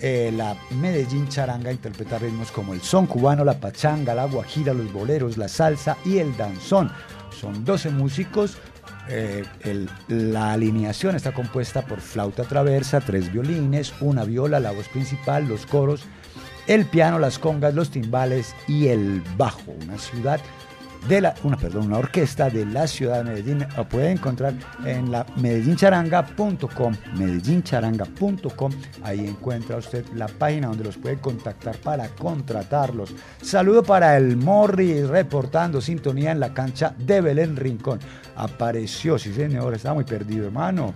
eh, 0.00 0.32
la 0.34 0.56
Medellín 0.70 1.28
Charanga 1.28 1.70
interpreta 1.70 2.18
ritmos 2.18 2.50
como 2.50 2.72
el 2.74 2.80
son 2.80 3.06
cubano, 3.06 3.44
la 3.44 3.60
pachanga, 3.60 4.14
la 4.14 4.24
guajira, 4.26 4.72
los 4.74 4.92
boleros, 4.92 5.36
la 5.36 5.48
salsa 5.48 5.96
y 6.04 6.18
el 6.18 6.36
danzón. 6.36 6.90
Son 7.38 7.64
12 7.64 7.90
músicos. 7.90 8.58
eh, 9.08 9.44
la 10.08 10.52
alineación 10.52 11.16
está 11.16 11.32
compuesta 11.32 11.82
por 11.82 12.00
flauta 12.00 12.44
traversa, 12.44 13.00
tres 13.00 13.32
violines, 13.32 13.92
una 14.00 14.24
viola, 14.24 14.60
la 14.60 14.70
voz 14.70 14.86
principal, 14.88 15.48
los 15.48 15.66
coros, 15.66 16.02
el 16.68 16.86
piano, 16.86 17.18
las 17.18 17.38
congas, 17.38 17.74
los 17.74 17.90
timbales 17.90 18.54
y 18.68 18.86
el 18.88 19.22
bajo. 19.36 19.72
Una 19.82 19.98
ciudad 19.98 20.40
de 21.08 21.20
la, 21.20 21.34
una, 21.42 21.56
perdón, 21.56 21.86
una 21.86 21.98
orquesta 21.98 22.50
de 22.50 22.66
la 22.66 22.86
ciudad 22.86 23.18
de 23.18 23.30
Medellín. 23.30 23.58
La 23.76 23.88
puede 23.88 24.10
encontrar 24.10 24.54
en 24.84 25.10
la 25.10 25.26
medellincharanga.com, 25.36 26.94
medellincharanga.com. 27.16 28.72
Ahí 29.02 29.26
encuentra 29.26 29.76
usted 29.76 30.04
la 30.14 30.26
página 30.26 30.68
donde 30.68 30.84
los 30.84 30.96
puede 30.96 31.18
contactar 31.18 31.76
para 31.78 32.08
contratarlos. 32.08 33.14
Saludo 33.42 33.82
para 33.82 34.16
el 34.16 34.36
Morri 34.36 35.02
reportando 35.04 35.80
sintonía 35.80 36.32
en 36.32 36.40
la 36.40 36.54
cancha 36.54 36.94
de 36.98 37.20
Belén 37.20 37.56
Rincón. 37.56 38.00
Apareció, 38.36 39.18
sí 39.18 39.32
señor, 39.32 39.74
estaba 39.74 39.94
muy 39.94 40.04
perdido, 40.04 40.46
hermano. 40.46 40.94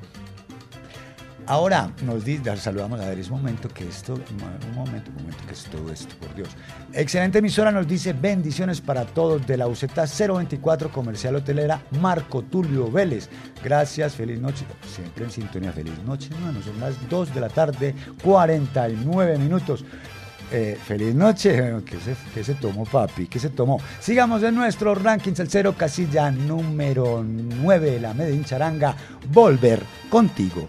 Ahora 1.46 1.92
nos 2.04 2.24
saludamos 2.58 3.00
a 3.00 3.08
ver, 3.08 3.18
es 3.18 3.28
momento 3.28 3.68
que 3.68 3.86
esto, 3.86 4.14
un 4.14 4.74
momento, 4.74 5.10
un 5.10 5.16
momento 5.16 5.46
que 5.46 5.52
es 5.52 5.64
todo 5.64 5.92
esto, 5.92 6.14
por 6.16 6.34
Dios. 6.34 6.48
Excelente 6.92 7.38
emisora 7.38 7.70
nos 7.70 7.86
dice 7.86 8.14
bendiciones 8.14 8.80
para 8.80 9.04
todos 9.04 9.46
de 9.46 9.58
la 9.58 9.66
UZ 9.66 9.84
024 9.94 10.90
Comercial 10.90 11.36
Hotelera 11.36 11.82
Marco 12.00 12.42
Tulio 12.42 12.90
Vélez. 12.90 13.28
Gracias, 13.62 14.14
feliz 14.14 14.40
noche. 14.40 14.64
Siempre 14.86 15.24
en 15.24 15.30
sintonía, 15.30 15.70
feliz 15.72 15.98
noche, 16.06 16.30
hermano. 16.32 16.62
Son 16.62 16.80
las 16.80 17.08
2 17.10 17.34
de 17.34 17.40
la 17.40 17.50
tarde, 17.50 17.94
49 18.22 19.36
minutos. 19.36 19.84
Eh, 20.50 20.78
feliz 20.82 21.14
noche. 21.14 21.74
¿Qué 21.84 22.00
se, 22.00 22.16
qué 22.32 22.42
se 22.42 22.54
tomó, 22.54 22.84
papi? 22.84 23.26
¿Qué 23.26 23.38
se 23.38 23.50
tomó? 23.50 23.80
Sigamos 24.00 24.42
en 24.42 24.54
nuestro 24.54 24.94
ranking 24.94 25.34
salsero, 25.34 25.74
casilla 25.74 26.30
número 26.30 27.22
9, 27.22 28.00
la 28.00 28.14
Medellín 28.14 28.44
Charanga. 28.44 28.96
Volver 29.30 29.82
contigo. 30.08 30.68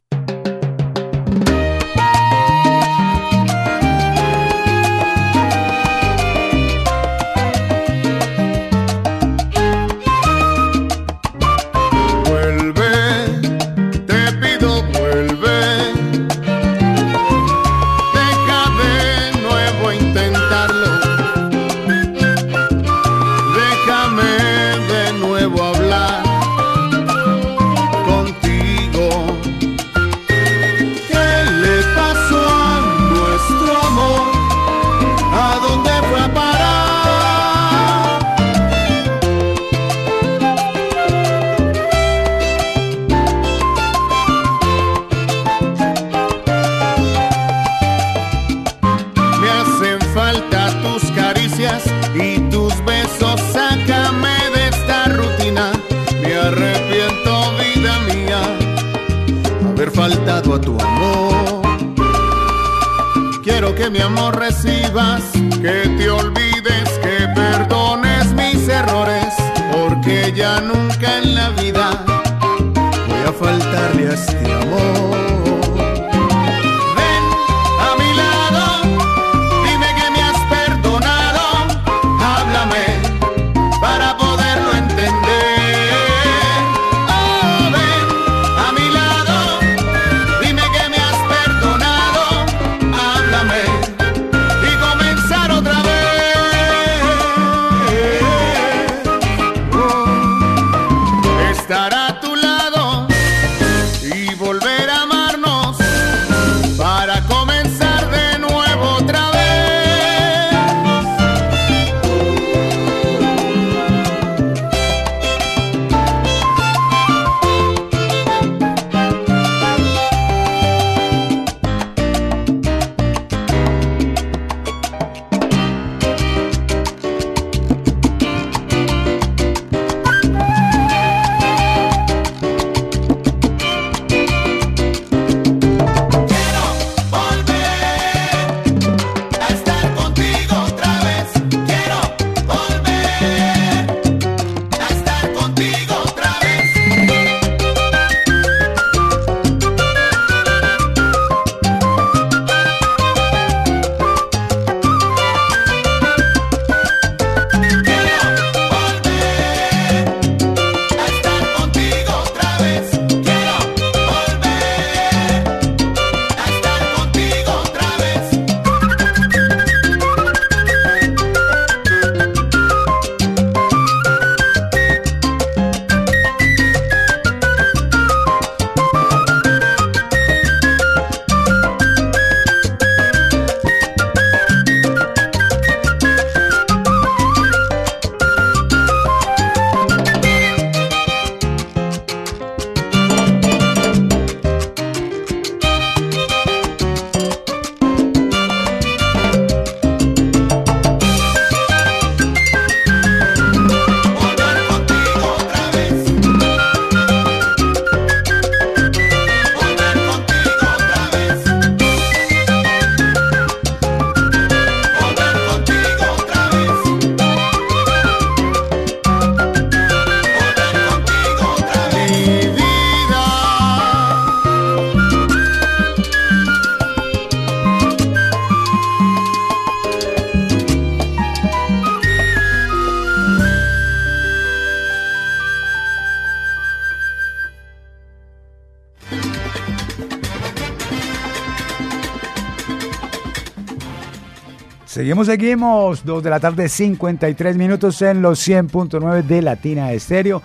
Seguimos, 244.91 245.27
seguimos. 245.27 246.03
2 246.03 246.21
de 246.21 246.29
la 246.29 246.41
tarde, 246.41 246.67
53 246.67 247.55
minutos 247.55 248.01
en 248.01 248.21
los 248.21 248.45
100.9 248.45 249.23
de 249.23 249.41
Latina 249.41 249.93
Estéreo. 249.93 250.41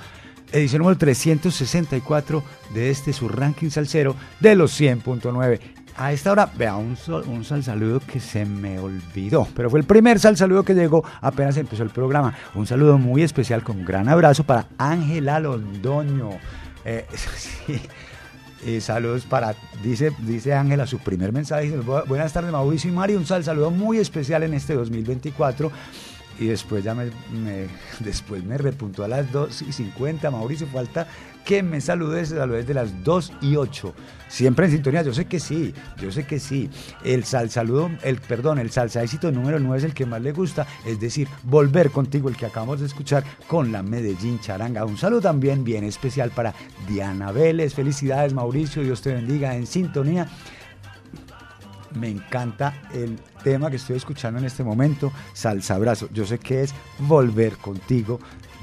Edición 0.53 0.83
número 0.83 0.97
364 0.97 2.45
de 2.73 2.91
este 2.91 3.13
su 3.13 3.29
ranking 3.29 3.71
salsero 3.71 4.15
de 4.39 4.55
los 4.55 4.81
100.9. 4.81 5.59
A 5.97 6.13
esta 6.13 6.31
hora, 6.31 6.49
vea, 6.57 6.77
un, 6.77 6.97
un 7.27 7.45
sal 7.45 7.65
saludo 7.65 7.99
que 7.99 8.21
se 8.21 8.45
me 8.45 8.79
olvidó, 8.79 9.49
pero 9.57 9.69
fue 9.69 9.81
el 9.81 9.85
primer 9.85 10.21
sal 10.21 10.37
saludo 10.37 10.63
que 10.63 10.75
llegó 10.75 11.05
apenas 11.21 11.57
empezó 11.57 11.83
el 11.83 11.91
programa. 11.91 12.33
Un 12.55 12.69
saludo 12.69 12.99
muy 12.99 13.25
especial 13.25 13.65
con 13.65 13.79
un 13.79 13.85
gran 13.85 14.09
abrazo 14.09 14.45
para 14.45 14.69
Ángela 14.79 15.41
Londoño. 15.41 16.31
Eh, 16.85 17.05
sí, 17.67 17.81
y 18.65 18.81
saludos 18.81 19.25
para, 19.25 19.55
dice 19.83 20.13
dice 20.21 20.55
Ángela, 20.55 20.87
su 20.87 20.99
primer 20.99 21.33
mensaje. 21.33 21.65
dice, 21.65 21.79
"Bu- 21.81 22.07
Buenas 22.07 22.33
tardes, 22.33 22.53
Mauricio 22.53 22.91
y 22.91 22.93
Mari. 22.95 23.15
Un 23.15 23.27
sal 23.27 23.43
saludo 23.45 23.71
muy 23.71 23.99
especial 23.99 24.43
en 24.45 24.55
este 24.55 24.75
2024. 24.75 25.71
Y 26.39 26.47
después 26.47 26.85
ya 26.85 26.95
me, 26.95 27.11
después 28.01 28.45
me 28.45 28.59
repuntó 28.59 29.05
a 29.05 29.09
las 29.09 29.31
2 29.33 29.63
y 29.63 29.73
50. 29.73 30.31
Mauricio, 30.31 30.67
falta 30.67 31.07
que 31.47 31.63
me 31.63 31.81
saludes, 31.81 32.31
saludes 32.31 32.67
de 32.67 32.75
las 32.75 33.05
2 33.05 33.33
y 33.41 33.57
8. 33.57 33.95
Siempre 34.29 34.67
en 34.67 34.73
sintonía, 34.73 35.03
yo 35.03 35.15
sé 35.15 35.27
que 35.27 35.39
sí, 35.39 35.73
yo 35.97 36.11
sé 36.11 36.27
que 36.27 36.41
sí. 36.41 36.69
El 37.05 37.25
sal 37.25 37.51
saludo, 37.51 37.89
el 38.03 38.17
perdón, 38.17 38.59
el 38.59 38.73
salsa 38.73 39.03
éxito 39.03 39.31
número 39.31 39.61
9 39.61 39.79
es 39.79 39.85
el 39.85 39.95
que 39.95 40.07
más 40.07 40.21
le 40.21 40.33
gusta, 40.33 40.67
es 40.85 40.99
decir, 40.99 41.29
volver 41.45 41.93
contigo, 41.93 42.29
el 42.29 42.37
que 42.37 42.47
acabamos 42.47 42.81
de 42.81 42.87
escuchar 42.87 43.23
con 43.47 43.71
la 43.71 43.85
Medellín 43.85 44.41
Charanga. 44.41 44.85
Un 44.85 44.99
saludo 44.99 45.21
también 45.21 45.63
bien 45.63 45.85
especial 45.85 46.31
para 46.31 46.53
Diana 46.89 47.31
Vélez. 47.31 47.75
Felicidades, 47.75 48.35
Mauricio, 48.35 48.83
Dios 48.83 49.01
te 49.01 49.15
bendiga 49.15 49.55
en 49.55 49.69
sintonía. 49.69 50.29
Me 51.97 52.09
encanta 52.09 52.75
el 52.93 53.19
tema 53.43 53.71
que 53.71 53.77
estoy 53.77 53.97
escuchando 53.97 54.39
en 54.39 54.45
este 54.45 54.63
momento, 54.63 55.13
Salsa 55.33 55.77
Abrazo. 55.77 56.09
Yo 56.13 56.27
sé 56.27 56.39
que 56.39 56.63
es 56.63 56.75
Volver 56.99 57.57
contigo 57.57 58.21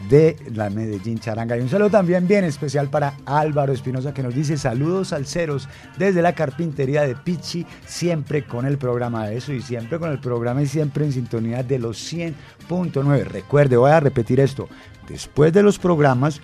de 0.09 0.36
la 0.53 0.69
Medellín 0.69 1.19
Charanga. 1.19 1.57
Y 1.57 1.61
un 1.61 1.69
saludo 1.69 1.89
también 1.89 2.27
bien 2.27 2.43
especial 2.43 2.89
para 2.89 3.13
Álvaro 3.25 3.73
Espinosa 3.73 4.13
que 4.13 4.23
nos 4.23 4.36
dice 4.36 4.57
saludos 4.57 5.09
salseros 5.09 5.69
desde 5.97 6.21
la 6.21 6.34
carpintería 6.34 7.03
de 7.03 7.15
Pichi, 7.15 7.65
siempre 7.86 8.45
con 8.45 8.65
el 8.65 8.77
programa 8.77 9.27
de 9.27 9.38
eso 9.38 9.53
y 9.53 9.61
siempre 9.61 9.99
con 9.99 10.11
el 10.11 10.19
programa 10.19 10.61
y 10.61 10.67
siempre 10.67 11.05
en 11.05 11.13
sintonía 11.13 11.63
de 11.63 11.79
los 11.79 12.13
100.9. 12.13 13.23
Recuerde, 13.23 13.77
voy 13.77 13.91
a 13.91 13.99
repetir 13.99 14.39
esto, 14.39 14.67
después 15.07 15.53
de 15.53 15.63
los 15.63 15.79
programas, 15.79 16.41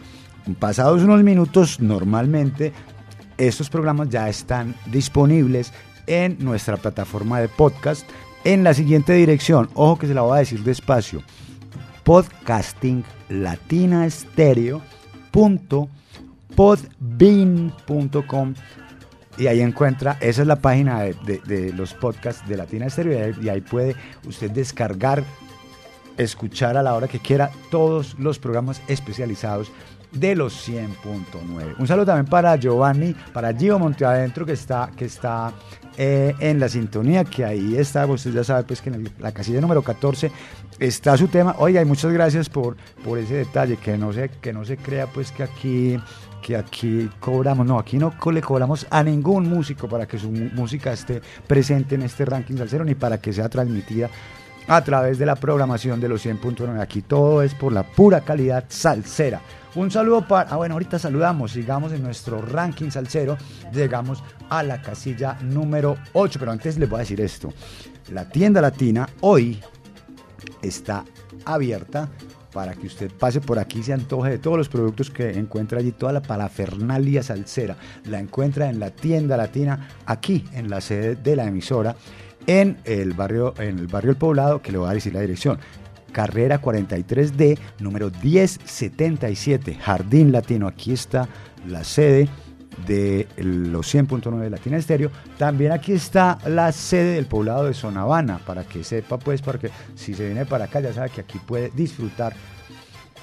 pasados 0.60 1.04
unos 1.04 1.24
minutos 1.24 1.80
normalmente, 1.80 2.74
estos 3.38 3.70
programas 3.70 4.10
ya 4.10 4.28
están 4.28 4.76
disponibles 4.88 5.72
en 6.10 6.38
nuestra 6.44 6.76
plataforma 6.76 7.40
de 7.40 7.48
podcast 7.48 8.10
en 8.44 8.66
la 8.66 8.74
siguiente 8.74 9.14
dirección. 9.14 9.70
Ojo 9.76 9.98
que 9.98 10.08
se 10.08 10.14
la 10.14 10.22
voy 10.22 10.36
a 10.36 10.40
decir 10.40 10.64
despacio. 10.64 11.24
Podcasting 12.04 13.06
Latina 13.30 14.06
Estéreo 14.06 14.82
punto 15.32 15.88
podbean.com 16.56 18.54
y 19.38 19.48
ahí 19.48 19.62
encuentra, 19.62 20.18
esa 20.20 20.42
es 20.42 20.48
la 20.48 20.58
página 20.58 21.04
de, 21.04 21.72
los 21.74 21.94
podcasts 21.94 22.46
de 22.50 22.58
Latina 22.58 22.88
Estéreo 22.88 23.34
y 23.42 23.48
ahí 23.48 23.62
puede 23.62 23.96
usted 24.28 24.52
descargar, 24.52 25.24
escuchar 26.18 26.76
a 26.76 26.84
la 26.84 26.94
hora 26.94 27.08
que 27.08 27.20
quiera 27.20 27.50
todos 27.72 28.20
los 28.20 28.38
programas 28.40 28.82
especializados 28.90 29.72
de 30.12 30.36
los 30.36 30.68
100.9. 30.68 31.76
Un 31.78 31.88
saludo 31.88 32.08
también 32.08 32.26
para 32.26 32.56
Giovanni, 32.56 33.16
para 33.34 33.54
Gio 33.54 33.78
Monteadentro 33.78 34.46
que 34.46 34.54
está, 34.54 34.92
que 34.96 35.06
está 35.06 35.54
eh, 35.98 36.36
en 36.40 36.60
la 36.60 36.70
sintonía, 36.70 37.24
que 37.24 37.46
ahí 37.46 37.76
está, 37.76 38.06
usted 38.06 38.32
ya 38.32 38.44
sabe 38.44 38.64
pues 38.64 38.82
que 38.82 38.90
en 38.90 39.10
la 39.20 39.32
casilla 39.32 39.62
número 39.62 39.82
14 39.82 40.32
está 40.80 41.18
su 41.18 41.28
tema. 41.28 41.56
Oiga, 41.60 41.82
y 41.82 41.86
muchas 41.86 42.12
gracias 42.12 42.50
por, 42.50 42.78
por 43.04 43.18
ese 43.18 43.36
detalle, 43.36 43.78
que 43.78 43.98
no 43.98 44.14
se, 44.14 44.30
que 44.30 44.54
no 44.54 44.66
se 44.66 44.78
crea 44.78 45.08
pues 45.08 45.32
que 45.32 45.44
aquí 45.44 46.00
que 46.42 46.56
aquí 46.56 47.10
cobramos, 47.20 47.66
no, 47.66 47.78
aquí 47.78 47.98
no 47.98 48.14
le 48.32 48.42
cobramos 48.42 48.88
a 48.90 49.04
ningún 49.04 49.50
músico 49.50 49.90
para 49.90 50.08
que 50.08 50.18
su 50.18 50.32
música 50.32 50.94
esté 50.94 51.22
presente 51.46 51.96
en 51.96 52.04
este 52.04 52.24
ranking 52.24 52.56
salsero 52.56 52.86
ni 52.86 52.96
para 52.96 53.20
que 53.20 53.34
sea 53.34 53.50
transmitida 53.50 54.10
a 54.68 54.84
través 54.84 55.18
de 55.18 55.26
la 55.26 55.36
programación 55.36 56.00
de 56.00 56.08
los 56.08 56.26
100.9. 56.26 56.80
Aquí 56.80 57.02
todo 57.02 57.42
es 57.42 57.54
por 57.56 57.74
la 57.74 57.84
pura 57.84 58.22
calidad 58.22 58.66
salsera. 58.70 59.42
Un 59.76 59.92
saludo 59.92 60.28
para. 60.28 60.50
Ah, 60.50 60.56
bueno, 60.58 60.74
ahorita 60.74 60.98
saludamos. 60.98 61.52
Sigamos 61.52 61.92
en 61.92 62.02
nuestro 62.02 62.42
ranking 62.42 62.90
salsero. 62.90 63.38
Llegamos 63.72 64.24
a 64.50 64.64
la 64.64 64.82
casilla 64.82 65.38
número 65.42 65.98
8. 66.14 66.40
Pero 66.40 66.52
antes 66.52 66.78
les 66.78 66.90
voy 66.90 66.98
a 66.98 67.00
decir 67.02 67.22
esto: 67.22 67.54
la 68.12 68.28
tienda 68.28 68.62
latina 68.62 69.08
hoy 69.22 69.60
está 70.62 71.06
abierta 71.46 72.10
para 72.52 72.74
que 72.74 72.88
usted 72.88 73.12
pase 73.12 73.42
por 73.42 73.60
aquí 73.60 73.80
y 73.80 73.84
se 73.84 73.94
antoje 73.94 74.32
de 74.32 74.38
todos 74.40 74.58
los 74.58 74.70
productos 74.70 75.12
que 75.12 75.38
encuentra 75.38 75.80
allí, 75.80 75.92
toda 75.92 76.14
la 76.14 76.22
parafernalia 76.22 77.22
salsera. 77.22 77.78
La 78.06 78.20
encuentra 78.20 78.70
en 78.70 78.80
la 78.80 78.90
tienda 78.90 79.38
latina, 79.38 79.88
aquí 80.08 80.46
en 80.54 80.70
la 80.70 80.82
sede 80.82 81.16
de 81.16 81.36
la 81.36 81.46
emisora, 81.46 81.96
en 82.48 82.80
el 82.86 83.14
barrio, 83.14 83.54
en 83.60 83.78
el 83.78 83.86
barrio 83.86 84.12
El 84.12 84.18
Poblado, 84.18 84.62
que 84.64 84.72
le 84.72 84.80
voy 84.80 84.90
a 84.90 84.94
decir 84.94 85.14
la 85.14 85.22
dirección. 85.22 85.60
Carrera 86.12 86.62
43D, 86.62 87.58
número 87.80 88.12
1077, 88.22 89.76
Jardín 89.76 90.32
Latino. 90.32 90.68
Aquí 90.68 90.92
está 90.92 91.28
la 91.68 91.84
sede 91.84 92.30
de 92.88 93.28
los 93.38 93.94
100.9 93.94 94.40
de 94.40 94.50
Latina 94.50 94.78
Estéreo. 94.78 95.12
También 95.38 95.72
aquí 95.72 95.94
está 95.94 96.38
la 96.46 96.72
sede 96.72 97.16
del 97.16 97.26
poblado 97.26 97.66
de 97.66 97.74
Sonavana, 97.74 98.40
para 98.40 98.64
que 98.64 98.84
sepa, 98.84 99.18
pues, 99.18 99.42
porque 99.42 99.70
si 99.96 100.14
se 100.14 100.26
viene 100.26 100.46
para 100.46 100.66
acá 100.66 100.80
ya 100.80 100.94
sabe 100.94 101.10
que 101.10 101.22
aquí 101.22 101.40
puede 101.40 101.72
disfrutar. 101.76 102.34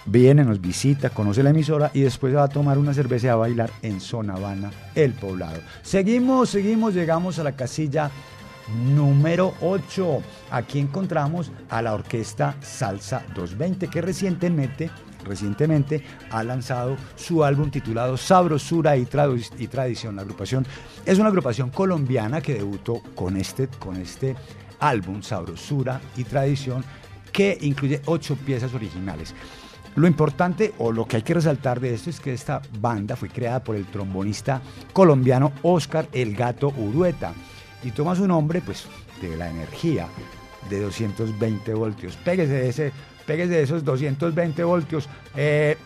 Viene, 0.09 0.45
nos 0.45 0.61
visita, 0.61 1.11
conoce 1.11 1.43
la 1.43 1.51
emisora 1.51 1.91
y 1.93 2.03
después 2.03 2.34
va 2.34 2.45
a 2.45 2.49
tomar 2.49 2.78
una 2.78 2.95
cerveza 2.95 3.26
y 3.26 3.30
a 3.30 3.34
bailar 3.34 3.70
en 3.82 4.01
Sonavana, 4.01 4.70
el 4.95 5.12
poblado. 5.12 5.59
Seguimos, 5.82 6.51
seguimos, 6.51 6.95
llegamos 6.95 7.41
a 7.41 7.43
la 7.43 7.53
casilla 7.53 8.11
número 8.68 9.54
8. 9.60 10.22
Aquí 10.50 10.78
encontramos 10.78 11.50
a 11.68 11.82
la 11.82 11.94
orquesta 11.94 12.56
Salsa 12.60 13.24
220 13.34 13.88
que 13.88 14.00
recientemente, 14.00 14.90
recientemente 15.24 16.02
ha 16.30 16.42
lanzado 16.42 16.96
su 17.14 17.44
álbum 17.44 17.70
titulado 17.70 18.16
Sabrosura 18.16 18.96
y, 18.96 19.06
Tradición. 19.06 20.16
La 20.16 20.22
agrupación 20.22 20.66
es 21.04 21.18
una 21.18 21.28
agrupación 21.28 21.70
colombiana 21.70 22.40
que 22.40 22.54
debutó 22.54 23.02
con 23.14 23.36
este, 23.36 23.68
con 23.68 23.96
este 23.96 24.36
álbum 24.80 25.22
Sabrosura 25.22 26.00
y 26.16 26.24
Tradición 26.24 26.84
que 27.32 27.58
incluye 27.60 28.00
ocho 28.06 28.36
piezas 28.36 28.74
originales. 28.74 29.34
Lo 29.94 30.06
importante 30.06 30.74
o 30.78 30.92
lo 30.92 31.06
que 31.06 31.16
hay 31.16 31.22
que 31.22 31.32
resaltar 31.32 31.80
de 31.80 31.94
esto 31.94 32.10
es 32.10 32.20
que 32.20 32.34
esta 32.34 32.60
banda 32.80 33.16
fue 33.16 33.30
creada 33.30 33.64
por 33.64 33.76
el 33.76 33.86
trombonista 33.86 34.60
colombiano 34.92 35.52
Oscar 35.62 36.06
El 36.12 36.36
Gato 36.36 36.68
Urueta 36.76 37.32
y 37.83 37.91
toma 37.91 38.14
su 38.14 38.27
nombre 38.27 38.61
pues 38.61 38.87
de 39.20 39.37
la 39.37 39.51
energía 39.51 40.09
de 40.70 40.81
220 40.81 41.74
voltios. 41.74 42.16
Péguese 42.16 42.53
de, 42.53 42.68
ese, 42.68 42.93
péguese 43.27 43.55
de 43.55 43.62
esos 43.62 43.85
220 43.85 44.64
voltios. 44.64 45.09
Eh, 45.37 45.77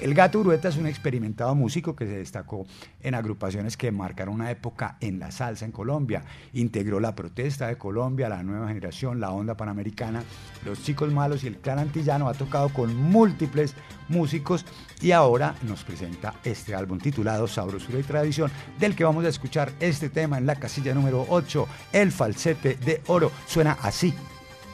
el 0.00 0.12
Gato 0.12 0.40
Urueta 0.40 0.68
es 0.68 0.76
un 0.76 0.86
experimentado 0.86 1.54
músico 1.54 1.96
que 1.96 2.04
se 2.04 2.18
destacó 2.18 2.66
en 3.02 3.14
agrupaciones 3.14 3.78
que 3.78 3.90
marcaron 3.90 4.34
una 4.34 4.50
época 4.50 4.98
en 5.00 5.18
la 5.18 5.30
salsa 5.30 5.64
en 5.64 5.72
Colombia. 5.72 6.22
Integró 6.52 7.00
la 7.00 7.14
protesta 7.14 7.68
de 7.68 7.78
Colombia, 7.78 8.28
la 8.28 8.42
nueva 8.42 8.68
generación, 8.68 9.20
la 9.20 9.30
onda 9.30 9.56
panamericana, 9.56 10.22
los 10.66 10.82
chicos 10.82 11.10
malos 11.12 11.44
y 11.44 11.46
el 11.46 11.56
clan 11.56 11.78
antillano. 11.78 12.28
Ha 12.28 12.34
tocado 12.34 12.68
con 12.68 12.94
múltiples 12.94 13.74
músicos 14.08 14.66
y 15.00 15.12
ahora 15.12 15.54
nos 15.62 15.84
presenta 15.84 16.34
este 16.44 16.74
álbum 16.74 16.98
titulado 16.98 17.46
Sabrosura 17.46 17.98
y 17.98 18.02
Tradición, 18.02 18.50
del 18.78 18.94
que 18.96 19.04
vamos 19.04 19.24
a 19.24 19.28
escuchar 19.28 19.72
este 19.80 20.08
tema 20.08 20.38
en 20.38 20.46
la 20.46 20.56
casilla 20.56 20.94
número 20.94 21.26
8, 21.28 21.68
El 21.92 22.12
falsete 22.12 22.74
de 22.74 23.02
oro. 23.06 23.30
Suena 23.46 23.78
así 23.82 24.14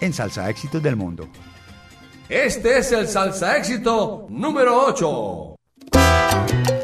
en 0.01 0.13
Salsa 0.13 0.49
Éxitos 0.49 0.83
del 0.83 0.97
Mundo. 0.97 1.29
Este 2.33 2.79
es 2.79 2.91
el 2.93 3.09
salsa 3.09 3.59
éxito 3.59 4.27
número 4.31 4.87
8. 4.87 6.82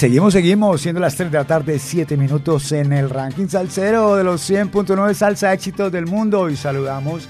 Seguimos, 0.00 0.32
seguimos, 0.32 0.80
siendo 0.80 0.98
las 0.98 1.14
3 1.14 1.30
de 1.30 1.36
la 1.38 1.44
tarde, 1.44 1.78
7 1.78 2.16
minutos 2.16 2.72
en 2.72 2.94
el 2.94 3.10
ranking 3.10 3.48
salsero 3.48 4.16
de 4.16 4.24
los 4.24 4.48
100.9 4.48 5.12
salsa 5.12 5.52
éxitos 5.52 5.92
del 5.92 6.06
mundo. 6.06 6.48
Y 6.48 6.56
saludamos 6.56 7.28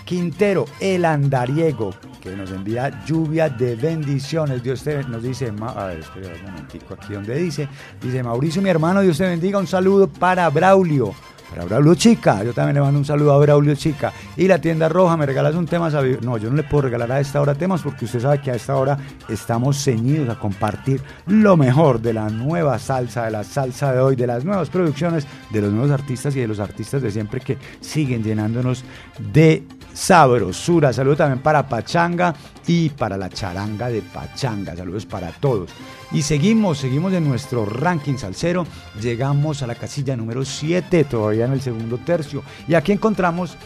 Quintero, 0.07 0.65
el 0.81 1.05
andariego, 1.05 1.95
que 2.21 2.37
nos 2.37 2.51
envía 2.51 3.05
lluvia 3.05 3.49
de 3.49 3.77
bendiciones. 3.77 4.63
Dios 4.63 4.83
te 4.83 5.03
nos 5.05 5.23
dice, 5.23 5.53
a 5.61 5.85
ver, 5.87 6.01
espera 6.01 6.35
un 6.35 6.51
momentico 6.51 6.95
aquí 6.95 7.15
donde 7.15 7.35
dice, 7.37 7.69
dice 8.01 8.23
Mauricio, 8.23 8.61
mi 8.63 8.69
hermano, 8.69 9.01
Dios 9.01 9.19
te 9.19 9.25
bendiga, 9.25 9.59
un 9.59 9.67
saludo 9.67 10.09
para 10.09 10.49
Braulio. 10.51 11.15
Para 11.51 11.65
Braulio 11.65 11.97
Chica, 11.97 12.45
yo 12.45 12.53
también 12.53 12.77
le 12.77 12.81
mando 12.81 13.01
un 13.01 13.05
saludo 13.05 13.33
a 13.33 13.39
Braulio 13.39 13.75
Chica. 13.75 14.13
Y 14.37 14.47
la 14.47 14.61
tienda 14.61 14.89
roja, 14.89 15.17
¿me 15.17 15.27
regalas 15.27 15.57
un 15.57 15.67
tema? 15.67 15.91
No, 16.21 16.37
yo 16.37 16.49
no 16.49 16.55
le 16.55 16.63
puedo 16.63 16.83
regalar 16.83 17.11
a 17.11 17.19
esta 17.19 17.41
hora 17.41 17.57
temas 17.57 17.83
porque 17.83 18.05
usted 18.05 18.21
sabe 18.21 18.41
que 18.41 18.53
a 18.53 18.55
esta 18.55 18.77
hora 18.77 18.97
estamos 19.29 19.83
ceñidos 19.83 20.29
a 20.29 20.39
compartir 20.39 21.03
lo 21.27 21.57
mejor 21.57 22.01
de 22.01 22.13
la 22.13 22.29
nueva 22.29 22.79
salsa, 22.79 23.25
de 23.25 23.33
la 23.33 23.43
salsa 23.43 23.93
de 23.93 23.99
hoy, 23.99 24.15
de 24.15 24.29
las 24.29 24.45
nuevas 24.45 24.71
producciones, 24.71 25.27
de 25.51 25.61
los 25.61 25.73
nuevos 25.73 25.91
artistas 25.91 26.37
y 26.37 26.41
de 26.41 26.47
los 26.47 26.61
artistas 26.61 27.03
de 27.03 27.11
siempre 27.11 27.41
que 27.41 27.59
siguen 27.81 28.23
llenándonos 28.23 28.85
de 29.33 29.65
sabrosura. 29.93 30.93
Saludos 30.93 31.19
también 31.19 31.43
para 31.43 31.69
Pachanga 31.69 32.35
y 32.67 32.91
para 32.91 33.17
la 33.17 33.29
charanga 33.29 33.89
de 33.89 34.03
Pachanga. 34.03 34.77
Saludos 34.77 35.07
para 35.07 35.31
todos. 35.31 35.71
Y 36.13 36.23
seguimos, 36.23 36.79
seguimos 36.79 37.13
en 37.13 37.29
nuestro 37.29 37.65
ranking 37.65 38.17
salsero. 38.17 38.67
Llegamos 39.01 39.63
a 39.63 39.67
la 39.67 39.75
casilla 39.75 40.17
número 40.17 40.45
7, 40.45 41.05
todavía 41.05 41.45
en 41.47 41.53
el 41.53 41.61
segundo 41.61 41.99
tercio. 41.99 42.43
Y 42.67 42.75
aquí 42.75 42.93
encontramos 42.93 43.57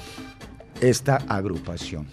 esta 0.81 1.17
agrupación. 1.29 2.07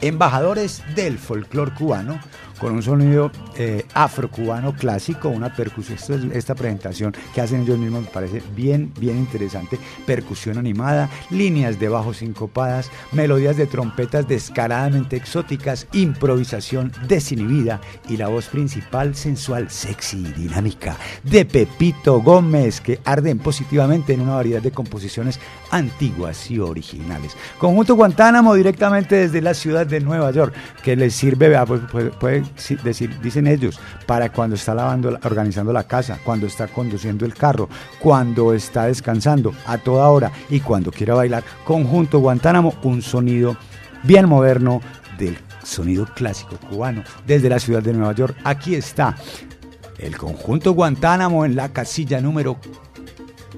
Embajadores 0.00 0.82
del 0.96 1.16
folclore 1.16 1.74
cubano, 1.74 2.18
con 2.58 2.72
un 2.72 2.82
sonido 2.82 3.30
eh, 3.56 3.84
afrocubano 3.94 4.74
clásico, 4.74 5.28
una 5.28 5.54
percusión. 5.54 6.30
Esta 6.32 6.54
presentación 6.54 7.14
que 7.34 7.40
hacen 7.40 7.62
ellos 7.62 7.78
mismos 7.78 8.02
me 8.02 8.08
parece 8.08 8.42
bien, 8.54 8.92
bien 8.98 9.18
interesante. 9.18 9.78
Percusión 10.06 10.58
animada, 10.58 11.08
líneas 11.30 11.78
de 11.78 11.88
bajo 11.88 12.14
sincopadas, 12.14 12.90
melodías 13.12 13.56
de 13.56 13.66
trompetas 13.66 14.28
descaradamente 14.28 15.16
exóticas, 15.16 15.86
improvisación 15.92 16.92
desinhibida 17.08 17.80
y 18.08 18.16
la 18.16 18.28
voz 18.28 18.46
principal 18.46 19.14
sensual, 19.14 19.70
sexy 19.70 20.18
y 20.18 20.32
dinámica 20.32 20.96
de 21.22 21.44
Pepito 21.44 22.20
Gómez, 22.20 22.80
que 22.80 23.00
arden 23.04 23.38
positivamente 23.38 24.12
en 24.12 24.20
una 24.20 24.34
variedad 24.34 24.62
de 24.62 24.70
composiciones 24.70 25.40
antiguas 25.70 26.50
y 26.50 26.58
originales. 26.58 27.36
Conjunto 27.58 27.94
Guantánamo 27.94 28.54
directamente 28.54 29.16
desde 29.16 29.40
la 29.40 29.54
ciudad 29.54 29.86
de 29.86 30.00
Nueva 30.00 30.30
York, 30.30 30.54
que 30.82 30.96
les 30.96 31.14
sirve, 31.14 31.48
vea, 31.48 31.64
pues, 31.66 32.41
si- 32.56 32.76
decir, 32.76 33.18
dicen 33.20 33.46
ellos, 33.46 33.78
para 34.06 34.30
cuando 34.32 34.56
está 34.56 34.74
lavando, 34.74 35.10
la- 35.10 35.20
organizando 35.24 35.72
la 35.72 35.84
casa, 35.84 36.18
cuando 36.24 36.46
está 36.46 36.68
conduciendo 36.68 37.24
el 37.24 37.34
carro, 37.34 37.68
cuando 37.98 38.52
está 38.54 38.86
descansando, 38.86 39.54
a 39.66 39.78
toda 39.78 40.08
hora 40.08 40.30
y 40.50 40.60
cuando 40.60 40.90
quiera 40.90 41.14
bailar. 41.14 41.44
Conjunto 41.64 42.18
Guantánamo, 42.20 42.74
un 42.82 43.02
sonido 43.02 43.56
bien 44.02 44.28
moderno 44.28 44.80
del 45.18 45.38
sonido 45.62 46.06
clásico 46.14 46.56
cubano 46.68 47.04
desde 47.26 47.48
la 47.48 47.58
ciudad 47.60 47.82
de 47.82 47.92
Nueva 47.92 48.14
York. 48.14 48.36
Aquí 48.44 48.74
está 48.74 49.16
el 49.98 50.16
conjunto 50.16 50.72
Guantánamo 50.72 51.44
en 51.44 51.54
la 51.54 51.68
casilla 51.72 52.20
número 52.20 52.56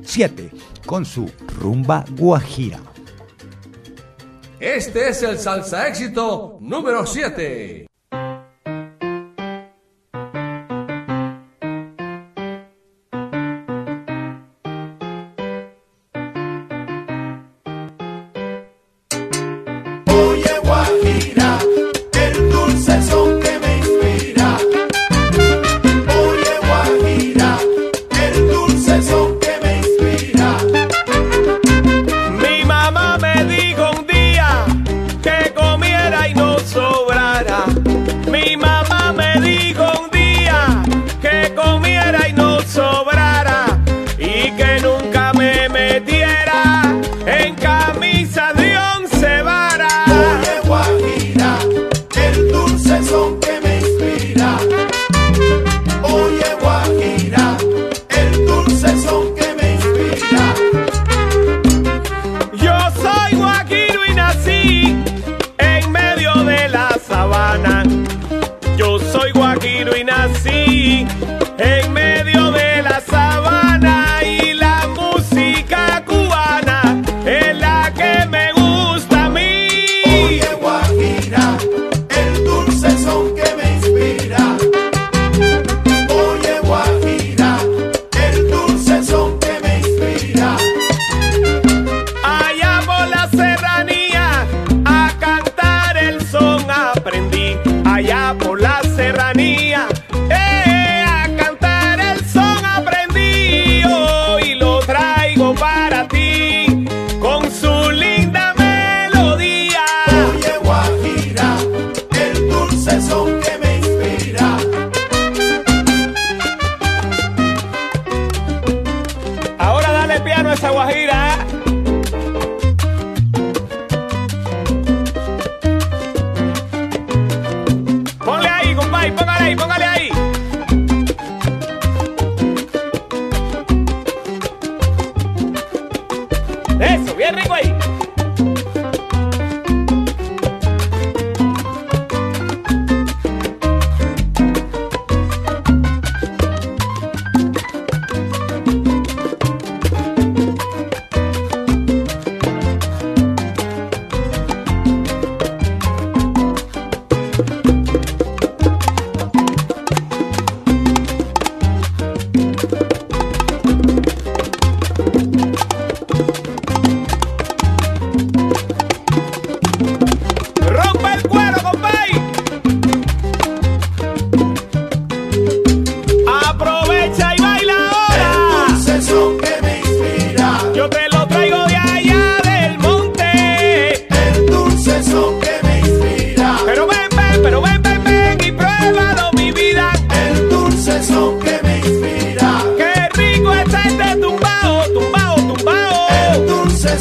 7 0.03 0.51
con 0.85 1.07
su 1.07 1.31
rumba 1.59 2.05
guajira. 2.11 2.79
Este 4.61 5.09
es 5.09 5.23
el 5.23 5.39
salsa 5.39 5.89
éxito 5.89 6.59
número 6.61 7.07
7. 7.07 7.87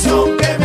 son 0.04 0.36
que 0.38 0.58
me 0.60 0.63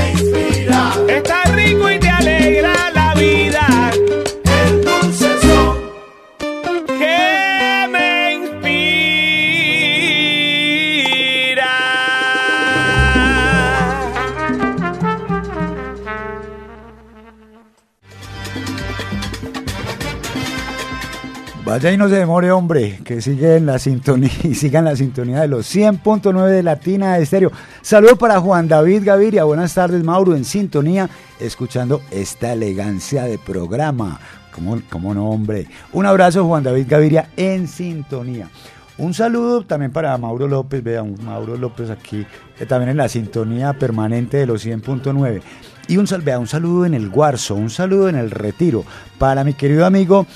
Vaya 21.78 21.92
y 21.92 21.96
no 21.96 22.08
se 22.08 22.16
demore, 22.16 22.50
hombre, 22.50 22.98
que 23.04 23.22
sigue 23.22 23.54
en 23.54 23.64
la 23.64 23.78
sintonía 23.78 24.32
y 24.42 24.56
siga 24.56 24.80
en 24.80 24.86
la 24.86 24.96
sintonía 24.96 25.42
de 25.42 25.46
los 25.46 25.72
100.9 25.72 26.48
de 26.48 26.64
Latina 26.64 27.18
Estéreo. 27.18 27.52
Saludo 27.82 28.16
para 28.16 28.40
Juan 28.40 28.66
David 28.66 29.02
Gaviria. 29.04 29.44
Buenas 29.44 29.74
tardes, 29.74 30.02
Mauro, 30.02 30.34
en 30.34 30.44
sintonía, 30.44 31.08
escuchando 31.38 32.02
esta 32.10 32.52
elegancia 32.52 33.26
de 33.26 33.38
programa. 33.38 34.18
¿Cómo, 34.52 34.82
cómo 34.90 35.14
no, 35.14 35.30
hombre? 35.30 35.68
Un 35.92 36.04
abrazo, 36.04 36.44
Juan 36.46 36.64
David 36.64 36.86
Gaviria, 36.88 37.28
en 37.36 37.68
sintonía. 37.68 38.48
Un 38.96 39.14
saludo 39.14 39.62
también 39.62 39.92
para 39.92 40.18
Mauro 40.18 40.48
López, 40.48 40.82
vean, 40.82 41.14
Mauro 41.22 41.56
López 41.56 41.90
aquí, 41.90 42.26
eh, 42.58 42.66
también 42.66 42.90
en 42.90 42.96
la 42.96 43.08
sintonía 43.08 43.72
permanente 43.74 44.38
de 44.38 44.46
los 44.46 44.66
100.9. 44.66 45.42
Y 45.88 45.96
un, 45.96 46.06
vea, 46.22 46.38
un 46.38 46.46
saludo 46.46 46.84
en 46.84 46.92
el 46.92 47.08
Guarzo, 47.08 47.54
un 47.54 47.70
saludo 47.70 48.10
en 48.10 48.16
el 48.16 48.30
Retiro, 48.30 48.84
para 49.18 49.42
mi 49.42 49.54
querido 49.54 49.86
amigo 49.86 50.26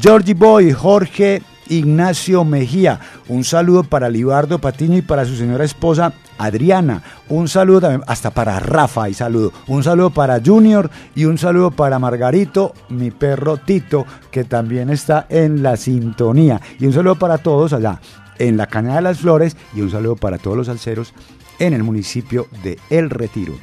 Georgie 0.00 0.32
Boy, 0.32 0.72
Jorge 0.72 1.42
Ignacio 1.68 2.44
Mejía. 2.44 2.98
Un 3.28 3.44
saludo 3.44 3.84
para 3.84 4.08
Libardo 4.08 4.58
Patiño 4.58 4.96
y 4.96 5.02
para 5.02 5.26
su 5.26 5.36
señora 5.36 5.64
esposa 5.64 6.14
Adriana. 6.38 7.02
Un 7.28 7.46
saludo 7.46 7.82
también 7.82 8.02
hasta 8.06 8.30
para 8.30 8.58
Rafa 8.58 9.10
y 9.10 9.14
saludo. 9.14 9.52
Un 9.66 9.84
saludo 9.84 10.10
para 10.10 10.40
Junior 10.44 10.90
y 11.14 11.26
un 11.26 11.36
saludo 11.36 11.70
para 11.70 11.98
Margarito, 11.98 12.72
mi 12.88 13.10
perro 13.10 13.58
Tito, 13.58 14.06
que 14.30 14.44
también 14.44 14.88
está 14.88 15.26
en 15.28 15.62
la 15.62 15.76
sintonía. 15.76 16.58
Y 16.80 16.86
un 16.86 16.94
saludo 16.94 17.16
para 17.16 17.36
todos 17.36 17.74
allá 17.74 18.00
en 18.38 18.56
la 18.56 18.66
Cañada 18.66 18.96
de 18.96 19.02
las 19.02 19.18
Flores 19.18 19.56
y 19.74 19.82
un 19.82 19.90
saludo 19.90 20.16
para 20.16 20.38
todos 20.38 20.56
los 20.56 20.70
alceros 20.70 21.12
en 21.58 21.74
el 21.74 21.82
municipio 21.82 22.48
de 22.62 22.78
El 22.90 23.10
Retiro. 23.10 23.54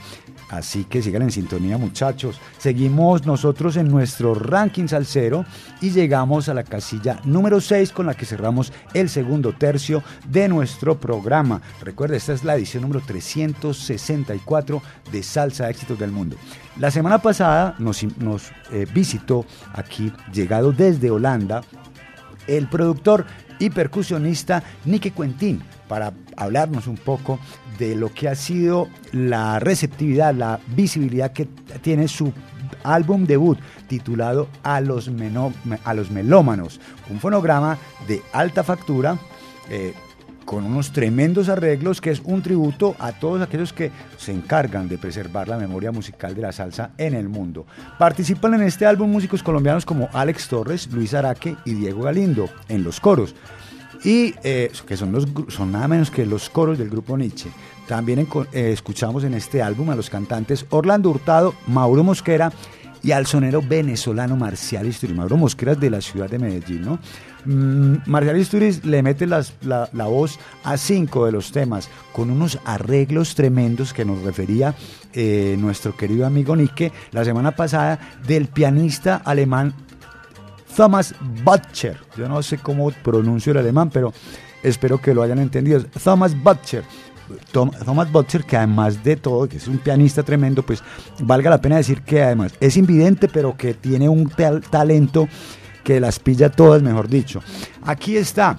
Así 0.49 0.83
que 0.83 1.01
sigan 1.01 1.21
en 1.21 1.31
sintonía 1.31 1.77
muchachos. 1.77 2.39
Seguimos 2.57 3.25
nosotros 3.25 3.77
en 3.77 3.87
nuestro 3.87 4.33
ranking 4.33 4.87
salsero 4.87 5.45
y 5.79 5.91
llegamos 5.91 6.49
a 6.49 6.55
la 6.55 6.63
casilla 6.63 7.19
número 7.23 7.61
6 7.61 7.91
con 7.91 8.07
la 8.07 8.15
que 8.15 8.25
cerramos 8.25 8.73
el 8.93 9.09
segundo 9.09 9.53
tercio 9.53 10.03
de 10.27 10.47
nuestro 10.47 10.99
programa. 10.99 11.61
Recuerda, 11.81 12.17
esta 12.17 12.33
es 12.33 12.43
la 12.43 12.55
edición 12.55 12.81
número 12.81 13.01
364 13.05 14.81
de 15.11 15.23
Salsa 15.23 15.69
Éxitos 15.69 15.99
del 15.99 16.11
Mundo. 16.11 16.35
La 16.77 16.89
semana 16.89 17.19
pasada 17.19 17.75
nos, 17.77 18.01
eh, 18.03 18.87
visitó 18.93 19.45
aquí, 19.73 20.11
llegado 20.33 20.71
desde 20.71 21.11
Holanda, 21.11 21.61
el 22.47 22.67
productor 22.67 23.25
y 23.59 23.69
percusionista 23.69 24.63
Nicky 24.85 25.11
Quentin 25.11 25.61
para 25.87 26.13
hablarnos 26.37 26.87
un 26.87 26.95
poco 26.97 27.39
de 27.79 27.95
lo 27.95 28.13
que 28.13 28.27
ha 28.27 28.35
sido 28.35 28.87
la 29.11 29.59
receptividad, 29.59 30.35
la 30.35 30.59
visibilidad 30.75 31.31
que 31.31 31.45
tiene 31.81 32.07
su 32.07 32.31
álbum 32.83 33.25
debut 33.25 33.57
titulado 33.87 34.49
A 34.61 34.81
los, 34.81 35.09
a 35.83 35.93
los 35.93 36.11
Melómanos, 36.11 36.79
un 37.09 37.19
fonograma 37.19 37.77
de 38.07 38.21
alta 38.33 38.63
factura. 38.63 39.17
eh, 39.69 39.93
con 40.49 40.65
unos 40.65 40.91
tremendos 40.93 41.47
arreglos 41.47 42.01
que 42.01 42.09
es 42.09 42.23
un 42.25 42.41
tributo 42.41 42.95
a 42.97 43.11
todos 43.11 43.39
aquellos 43.39 43.71
que 43.71 43.91
se 44.17 44.31
encargan 44.31 44.87
de 44.89 44.97
preservar 44.97 45.47
la 45.47 45.59
memoria 45.59 45.91
musical 45.91 46.33
de 46.33 46.41
la 46.41 46.51
salsa 46.51 46.89
en 46.97 47.13
el 47.13 47.29
mundo. 47.29 47.67
Participan 47.99 48.55
en 48.55 48.63
este 48.63 48.87
álbum 48.87 49.11
músicos 49.11 49.43
colombianos 49.43 49.85
como 49.85 50.09
Alex 50.11 50.47
Torres, 50.47 50.91
Luis 50.91 51.13
Araque 51.13 51.55
y 51.65 51.75
Diego 51.75 52.01
Galindo 52.01 52.49
en 52.67 52.83
los 52.83 52.99
coros 52.99 53.35
y 54.03 54.33
eh, 54.43 54.71
que 54.87 54.97
son, 54.97 55.11
los, 55.11 55.27
son 55.49 55.71
nada 55.71 55.87
menos 55.87 56.11
que 56.11 56.25
los 56.25 56.49
coros 56.49 56.77
del 56.77 56.89
grupo 56.89 57.17
Nietzsche. 57.17 57.49
También 57.87 58.19
eh, 58.19 58.71
escuchamos 58.71 59.23
en 59.23 59.33
este 59.33 59.61
álbum 59.61 59.89
a 59.89 59.95
los 59.95 60.09
cantantes 60.09 60.65
Orlando 60.69 61.09
Hurtado, 61.09 61.53
Mauro 61.67 62.03
Mosquera 62.03 62.51
y 63.01 63.11
al 63.11 63.25
sonero 63.25 63.61
venezolano 63.61 64.35
Marcial 64.35 64.87
Isturiz. 64.87 65.15
Mauro 65.15 65.37
Mosquera 65.37 65.71
es 65.73 65.79
de 65.79 65.89
la 65.89 66.01
ciudad 66.01 66.29
de 66.29 66.39
Medellín, 66.39 66.81
¿no? 66.81 66.99
Mm, 67.45 67.97
Marcial 68.05 68.37
Isturiz 68.37 68.83
le 68.83 69.01
mete 69.01 69.25
la, 69.25 69.43
la 69.61 70.05
voz 70.05 70.39
a 70.63 70.77
cinco 70.77 71.25
de 71.25 71.31
los 71.31 71.51
temas 71.51 71.89
con 72.11 72.29
unos 72.29 72.59
arreglos 72.65 73.33
tremendos 73.33 73.93
que 73.93 74.05
nos 74.05 74.21
refería 74.21 74.75
eh, 75.13 75.55
nuestro 75.57 75.95
querido 75.95 76.27
amigo 76.27 76.55
Nike 76.55 76.91
la 77.11 77.25
semana 77.25 77.51
pasada 77.51 77.99
del 78.27 78.47
pianista 78.47 79.15
alemán 79.25 79.73
Thomas 80.79 81.13
Butcher. 81.43 81.97
Yo 82.15 82.29
no 82.29 82.41
sé 82.41 82.57
cómo 82.57 82.89
pronuncio 83.03 83.51
el 83.51 83.57
alemán, 83.57 83.89
pero 83.89 84.13
espero 84.63 84.97
que 85.01 85.13
lo 85.13 85.21
hayan 85.21 85.39
entendido. 85.39 85.83
Thomas 86.01 86.33
Butcher. 86.41 86.85
Thomas 87.51 88.09
Butcher, 88.09 88.45
que 88.45 88.55
además 88.55 89.03
de 89.03 89.17
todo, 89.17 89.49
que 89.49 89.57
es 89.57 89.67
un 89.67 89.79
pianista 89.79 90.23
tremendo, 90.23 90.63
pues 90.63 90.81
valga 91.19 91.49
la 91.49 91.59
pena 91.59 91.75
decir 91.75 92.01
que 92.03 92.23
además 92.23 92.53
es 92.61 92.77
invidente, 92.77 93.27
pero 93.27 93.57
que 93.57 93.73
tiene 93.73 94.07
un 94.07 94.29
tal- 94.29 94.61
talento 94.61 95.27
que 95.83 95.99
las 95.99 96.17
pilla 96.17 96.49
todas, 96.49 96.81
mejor 96.81 97.09
dicho. 97.09 97.41
Aquí 97.83 98.15
está 98.15 98.57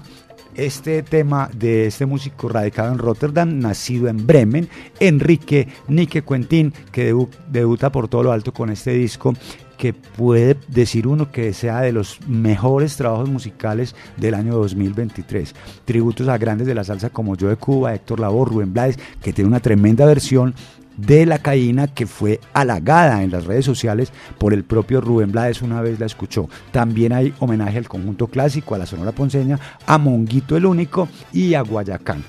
este 0.53 1.01
tema 1.01 1.49
de 1.55 1.87
este 1.87 2.05
músico 2.05 2.49
radicado 2.49 2.91
en 2.91 2.99
Rotterdam, 2.99 3.57
nacido 3.57 4.09
en 4.09 4.27
Bremen, 4.27 4.69
Enrique 4.99 5.67
Nique 5.87 6.21
Quentin, 6.23 6.71
que 6.91 7.15
debu- 7.15 7.29
debuta 7.49 7.91
por 7.91 8.07
todo 8.07 8.21
lo 8.21 8.31
alto 8.31 8.53
con 8.53 8.69
este 8.69 8.91
disco 8.91 9.33
que 9.81 9.93
puede 9.93 10.57
decir 10.67 11.07
uno 11.07 11.31
que 11.31 11.53
sea 11.53 11.81
de 11.81 11.91
los 11.91 12.19
mejores 12.27 12.97
trabajos 12.97 13.27
musicales 13.27 13.95
del 14.15 14.35
año 14.35 14.53
2023. 14.53 15.55
Tributos 15.85 16.27
a 16.27 16.37
grandes 16.37 16.67
de 16.67 16.75
la 16.75 16.83
salsa 16.83 17.09
como 17.09 17.35
Joe 17.35 17.55
Cuba, 17.55 17.95
Héctor 17.95 18.19
Lavoe, 18.19 18.45
Rubén 18.45 18.73
Blades, 18.73 18.99
que 19.23 19.33
tiene 19.33 19.47
una 19.47 19.59
tremenda 19.59 20.05
versión 20.05 20.53
de 20.97 21.25
la 21.25 21.39
caína 21.39 21.87
que 21.87 22.05
fue 22.05 22.39
halagada 22.53 23.23
en 23.23 23.31
las 23.31 23.45
redes 23.45 23.65
sociales 23.65 24.13
por 24.37 24.53
el 24.53 24.63
propio 24.63 25.01
Rubén 25.01 25.31
Blades 25.31 25.63
una 25.63 25.81
vez 25.81 25.99
la 25.99 26.05
escuchó. 26.05 26.47
También 26.71 27.11
hay 27.11 27.33
homenaje 27.39 27.79
al 27.79 27.89
conjunto 27.89 28.27
clásico, 28.27 28.75
a 28.75 28.77
la 28.77 28.85
Sonora 28.85 29.13
Ponceña, 29.13 29.59
a 29.87 29.97
Monguito 29.97 30.55
el 30.55 30.67
Único 30.67 31.09
y 31.33 31.55
a 31.55 31.61
Guayacán. 31.61 32.23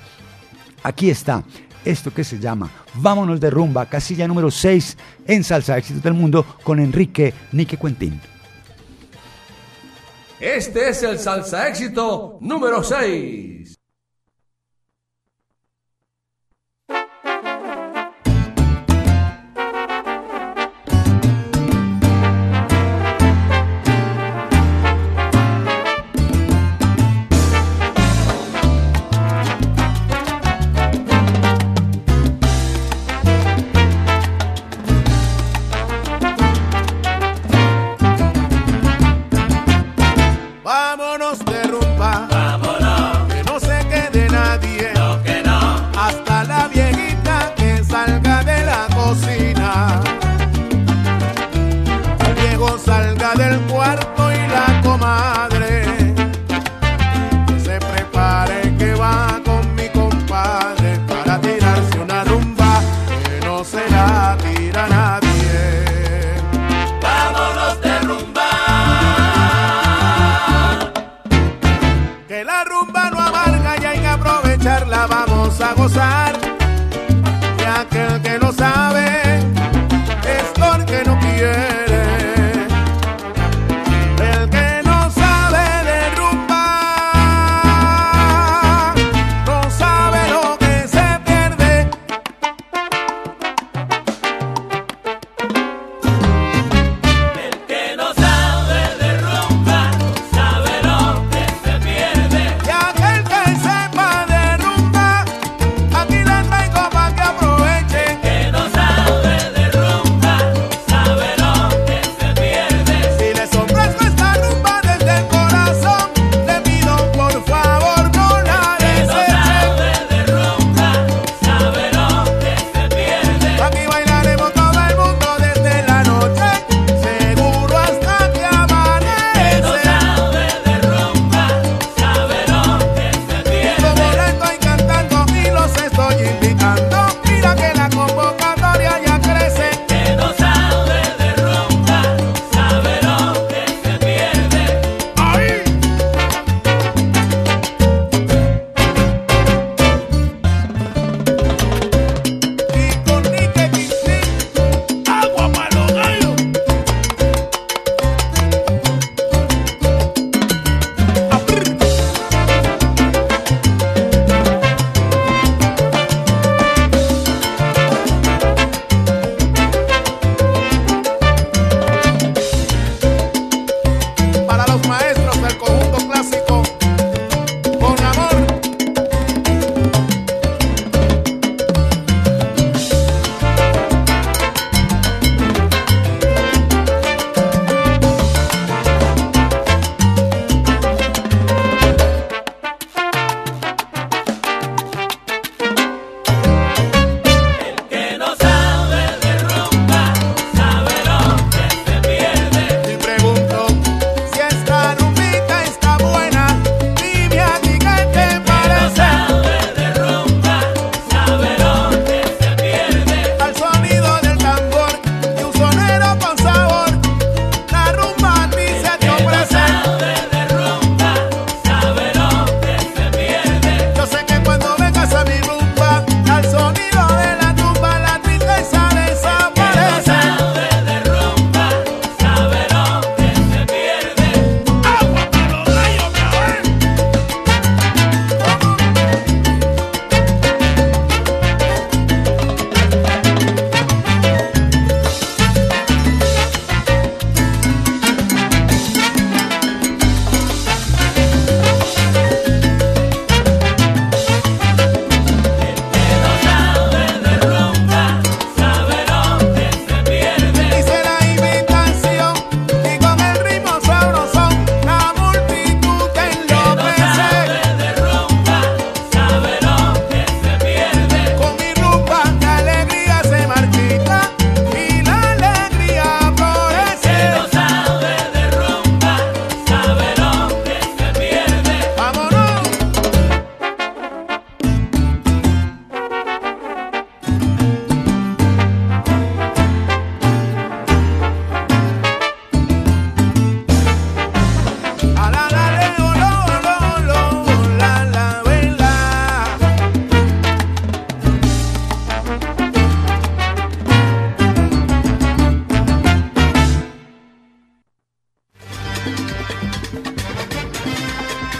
Aquí 0.81 1.11
está 1.11 1.43
esto 1.85 2.13
que 2.13 2.23
se 2.23 2.39
llama 2.39 2.69
Vámonos 2.95 3.39
de 3.39 3.49
rumba, 3.49 3.85
casilla 3.85 4.27
número 4.27 4.51
6 4.51 4.97
en 5.27 5.43
Salsa 5.43 5.77
Éxitos 5.77 6.03
del 6.03 6.13
Mundo 6.13 6.45
con 6.63 6.79
Enrique 6.79 7.33
Nique 7.51 7.77
Quentin. 7.77 8.19
Este 10.39 10.89
es 10.89 11.01
el 11.03 11.19
salsa 11.19 11.69
éxito 11.69 12.37
número 12.41 12.83
6. 12.83 13.82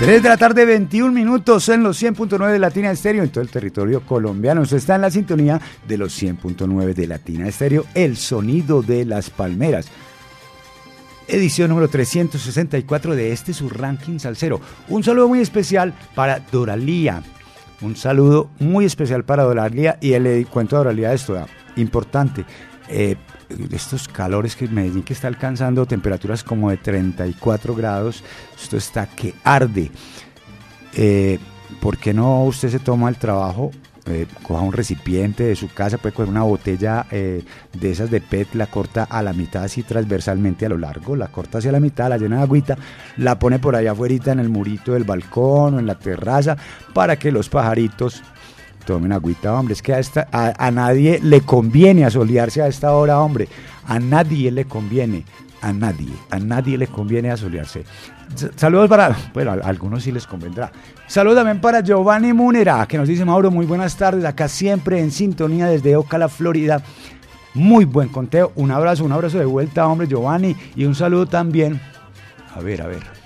3 0.03 0.21
de 0.21 0.27
la 0.27 0.35
tarde, 0.35 0.65
21 0.65 1.13
minutos 1.13 1.69
en 1.69 1.81
los 1.81 2.03
100.9 2.03 2.51
de 2.51 2.59
Latina 2.59 2.91
Estéreo, 2.91 3.23
en 3.23 3.29
todo 3.29 3.41
el 3.41 3.49
territorio 3.49 4.01
colombiano. 4.01 4.59
Usted 4.59 4.75
está 4.75 4.95
en 4.95 5.01
la 5.01 5.09
sintonía 5.09 5.61
de 5.87 5.97
los 5.97 6.21
100.9 6.21 6.93
de 6.93 7.07
Latina 7.07 7.47
Estéreo, 7.47 7.85
el 7.93 8.17
sonido 8.17 8.81
de 8.81 9.05
las 9.05 9.29
palmeras. 9.29 9.87
Edición 11.29 11.69
número 11.69 11.87
364 11.87 13.15
de 13.15 13.31
este 13.31 13.53
su 13.53 13.69
ranking 13.69 14.19
salsero. 14.19 14.59
Un 14.89 15.05
saludo 15.05 15.29
muy 15.29 15.39
especial 15.39 15.93
para 16.15 16.41
Doralía. 16.51 17.23
Un 17.79 17.95
saludo 17.95 18.49
muy 18.59 18.83
especial 18.83 19.23
para 19.23 19.43
Doralía 19.43 19.99
y 20.01 20.19
le 20.19 20.41
eh, 20.41 20.45
cuento 20.45 20.75
a 20.75 20.79
Doralía 20.79 21.13
esto, 21.13 21.47
importante. 21.77 22.43
Eh, 22.89 23.15
estos 23.71 24.07
calores 24.07 24.55
que 24.55 24.67
Medellín 24.67 25.03
que 25.03 25.13
está 25.13 25.27
alcanzando 25.27 25.85
temperaturas 25.85 26.43
como 26.43 26.69
de 26.69 26.77
34 26.77 27.75
grados, 27.75 28.23
esto 28.61 28.77
está 28.77 29.05
que 29.07 29.33
arde. 29.43 29.91
Eh, 30.93 31.39
¿Por 31.81 31.97
qué 31.97 32.13
no 32.13 32.43
usted 32.43 32.69
se 32.69 32.79
toma 32.79 33.09
el 33.09 33.17
trabajo? 33.17 33.71
eh, 34.05 34.27
coja 34.41 34.61
un 34.61 34.73
recipiente 34.73 35.43
de 35.43 35.55
su 35.55 35.69
casa, 35.69 35.97
puede 35.97 36.13
coger 36.13 36.29
una 36.29 36.43
botella 36.43 37.05
eh, 37.11 37.43
de 37.73 37.91
esas 37.91 38.11
de 38.11 38.21
PET, 38.21 38.53
la 38.55 38.67
corta 38.67 39.03
a 39.03 39.21
la 39.21 39.33
mitad 39.33 39.63
así 39.63 39.83
transversalmente 39.83 40.65
a 40.65 40.69
lo 40.69 40.77
largo, 40.77 41.15
la 41.15 41.27
corta 41.27 41.59
hacia 41.59 41.71
la 41.71 41.79
mitad, 41.79 42.09
la 42.09 42.17
llena 42.17 42.37
de 42.37 42.43
agüita, 42.43 42.77
la 43.17 43.39
pone 43.39 43.59
por 43.59 43.75
allá 43.75 43.91
afuera 43.91 44.33
en 44.33 44.39
el 44.39 44.49
murito 44.49 44.93
del 44.93 45.05
balcón 45.05 45.75
o 45.75 45.79
en 45.79 45.87
la 45.87 45.97
terraza 45.97 46.57
para 46.93 47.17
que 47.17 47.31
los 47.31 47.49
pajaritos 47.49 48.21
tomen 48.85 49.11
agüita, 49.11 49.53
hombre. 49.53 49.73
Es 49.73 49.81
que 49.81 49.93
a, 49.93 49.99
esta, 49.99 50.27
a, 50.31 50.71
nadie 50.71 51.19
le 51.21 51.41
conviene 51.41 52.05
asolearse 52.05 52.61
a 52.61 52.67
esta 52.67 52.93
hora, 52.93 53.19
hombre. 53.19 53.47
A 53.87 53.99
nadie 53.99 54.51
le 54.51 54.65
conviene. 54.65 55.25
A 55.61 55.71
nadie. 55.71 56.13
A 56.29 56.39
nadie 56.39 56.77
le 56.77 56.87
conviene 56.87 57.31
asolearse. 57.31 57.83
Saludos 58.55 58.89
para. 58.89 59.15
Bueno, 59.33 59.51
a 59.51 59.55
algunos 59.67 60.03
sí 60.03 60.11
les 60.11 60.27
convendrá. 60.27 60.71
Saludos 61.07 61.37
también 61.37 61.61
para 61.61 61.81
Giovanni 61.81 62.33
Munera, 62.33 62.85
que 62.87 62.97
nos 62.97 63.07
dice 63.07 63.23
Mauro, 63.25 63.51
muy 63.51 63.65
buenas 63.65 63.95
tardes. 63.95 64.25
Acá 64.25 64.47
siempre 64.47 64.99
en 64.99 65.11
sintonía 65.11 65.67
desde 65.67 65.95
Ocala, 65.95 66.29
Florida. 66.29 66.81
Muy 67.53 67.85
buen 67.85 68.09
conteo. 68.09 68.51
Un 68.55 68.71
abrazo, 68.71 69.05
un 69.05 69.11
abrazo 69.11 69.37
de 69.37 69.45
vuelta, 69.45 69.87
hombre, 69.87 70.07
Giovanni. 70.07 70.55
Y 70.75 70.85
un 70.85 70.95
saludo 70.95 71.27
también. 71.27 71.79
A 72.55 72.59
ver, 72.59 72.81
a 72.81 72.87
ver. 72.87 73.22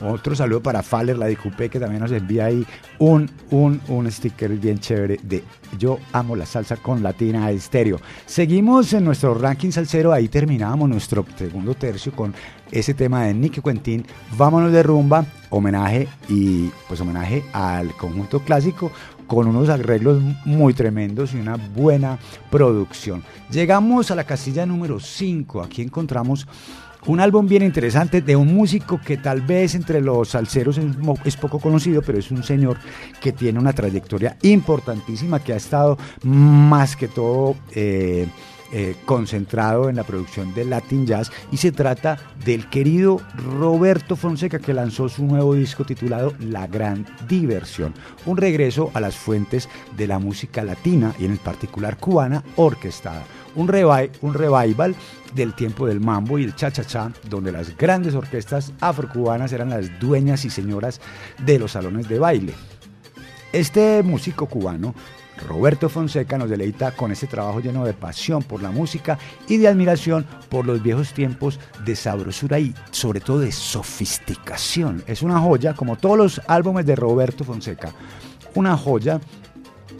Otro 0.00 0.34
saludo 0.34 0.62
para 0.62 0.82
Faller, 0.82 1.16
la 1.16 1.26
de 1.26 1.36
Coupé, 1.36 1.68
que 1.68 1.78
también 1.78 2.02
nos 2.02 2.12
envía 2.12 2.46
ahí 2.46 2.66
un, 2.98 3.30
un, 3.50 3.80
un 3.88 4.10
sticker 4.10 4.50
bien 4.50 4.78
chévere 4.78 5.18
de 5.22 5.44
Yo 5.78 5.98
amo 6.12 6.34
la 6.34 6.46
salsa 6.46 6.76
con 6.76 7.02
Latina 7.02 7.50
Estéreo. 7.50 8.00
Seguimos 8.26 8.92
en 8.92 9.04
nuestro 9.04 9.34
ranking 9.34 9.70
salsero, 9.70 10.12
ahí 10.12 10.28
terminamos 10.28 10.88
nuestro 10.88 11.24
segundo 11.36 11.74
tercio 11.74 12.12
con 12.12 12.34
ese 12.72 12.94
tema 12.94 13.24
de 13.24 13.34
Nicky 13.34 13.60
Quentin, 13.60 14.04
Vámonos 14.36 14.72
de 14.72 14.82
rumba, 14.82 15.24
homenaje 15.50 16.08
y 16.28 16.70
pues 16.88 17.00
homenaje 17.00 17.44
al 17.52 17.94
conjunto 17.96 18.40
clásico 18.40 18.90
con 19.26 19.46
unos 19.46 19.68
arreglos 19.68 20.22
muy 20.44 20.74
tremendos 20.74 21.34
y 21.34 21.36
una 21.36 21.56
buena 21.56 22.18
producción. 22.50 23.22
Llegamos 23.50 24.10
a 24.10 24.14
la 24.14 24.24
casilla 24.24 24.66
número 24.66 25.00
5, 25.00 25.62
aquí 25.62 25.82
encontramos 25.82 26.46
un 27.06 27.20
álbum 27.20 27.46
bien 27.46 27.62
interesante 27.62 28.22
de 28.22 28.36
un 28.36 28.54
músico 28.54 29.00
que 29.04 29.16
tal 29.16 29.42
vez 29.42 29.74
entre 29.74 30.00
los 30.00 30.30
salseros 30.30 30.78
es, 31.24 31.36
poco 31.36 31.58
conocido, 31.58 32.02
pero 32.02 32.18
es 32.18 32.30
un 32.30 32.42
señor 32.42 32.78
que 33.20 33.32
tiene 33.32 33.58
una 33.58 33.72
trayectoria 33.72 34.36
importantísima, 34.42 35.40
que 35.40 35.52
ha 35.52 35.56
estado 35.56 35.98
más 36.22 36.96
que 36.96 37.08
todo 37.08 37.56
eh, 37.72 38.26
eh, 38.72 38.96
concentrado 39.04 39.88
en 39.88 39.96
la 39.96 40.04
producción 40.04 40.54
de 40.54 40.64
Latin 40.64 41.06
Jazz. 41.06 41.30
Y 41.52 41.58
se 41.58 41.72
trata 41.72 42.18
del 42.44 42.68
querido 42.70 43.20
Roberto 43.58 44.16
Fonseca 44.16 44.58
que 44.58 44.72
lanzó 44.72 45.08
su 45.08 45.24
nuevo 45.24 45.54
disco 45.54 45.84
titulado 45.84 46.34
La 46.40 46.66
Gran 46.66 47.06
Diversión, 47.28 47.92
un 48.24 48.36
regreso 48.36 48.90
a 48.94 49.00
las 49.00 49.14
fuentes 49.14 49.68
de 49.96 50.06
la 50.06 50.18
música 50.18 50.64
latina 50.64 51.14
y 51.18 51.26
en 51.26 51.32
el 51.32 51.38
particular 51.38 51.98
cubana 51.98 52.42
orquestada 52.56 53.24
un, 53.56 53.68
revi- 53.68 54.10
un 54.20 54.34
revival 54.34 54.94
del 55.34 55.54
tiempo 55.54 55.86
del 55.86 56.00
mambo 56.00 56.38
y 56.38 56.44
el 56.44 56.54
cha-cha-cha, 56.54 57.12
donde 57.28 57.52
las 57.52 57.76
grandes 57.76 58.14
orquestas 58.14 58.72
afrocubanas 58.80 59.52
eran 59.52 59.70
las 59.70 59.98
dueñas 59.98 60.44
y 60.44 60.50
señoras 60.50 61.00
de 61.44 61.58
los 61.58 61.72
salones 61.72 62.08
de 62.08 62.18
baile. 62.18 62.54
Este 63.52 64.02
músico 64.02 64.46
cubano, 64.46 64.94
Roberto 65.48 65.88
Fonseca, 65.88 66.38
nos 66.38 66.50
deleita 66.50 66.92
con 66.92 67.10
este 67.12 67.26
trabajo 67.26 67.60
lleno 67.60 67.84
de 67.84 67.92
pasión 67.92 68.42
por 68.42 68.62
la 68.62 68.70
música 68.70 69.18
y 69.48 69.56
de 69.56 69.68
admiración 69.68 70.26
por 70.48 70.64
los 70.64 70.82
viejos 70.82 71.12
tiempos 71.12 71.58
de 71.84 71.96
sabrosura 71.96 72.58
y 72.58 72.74
sobre 72.90 73.20
todo 73.20 73.40
de 73.40 73.52
sofisticación. 73.52 75.02
Es 75.06 75.22
una 75.22 75.38
joya, 75.40 75.74
como 75.74 75.96
todos 75.96 76.16
los 76.16 76.40
álbumes 76.46 76.86
de 76.86 76.96
Roberto 76.96 77.44
Fonseca, 77.44 77.92
una 78.54 78.76
joya 78.76 79.20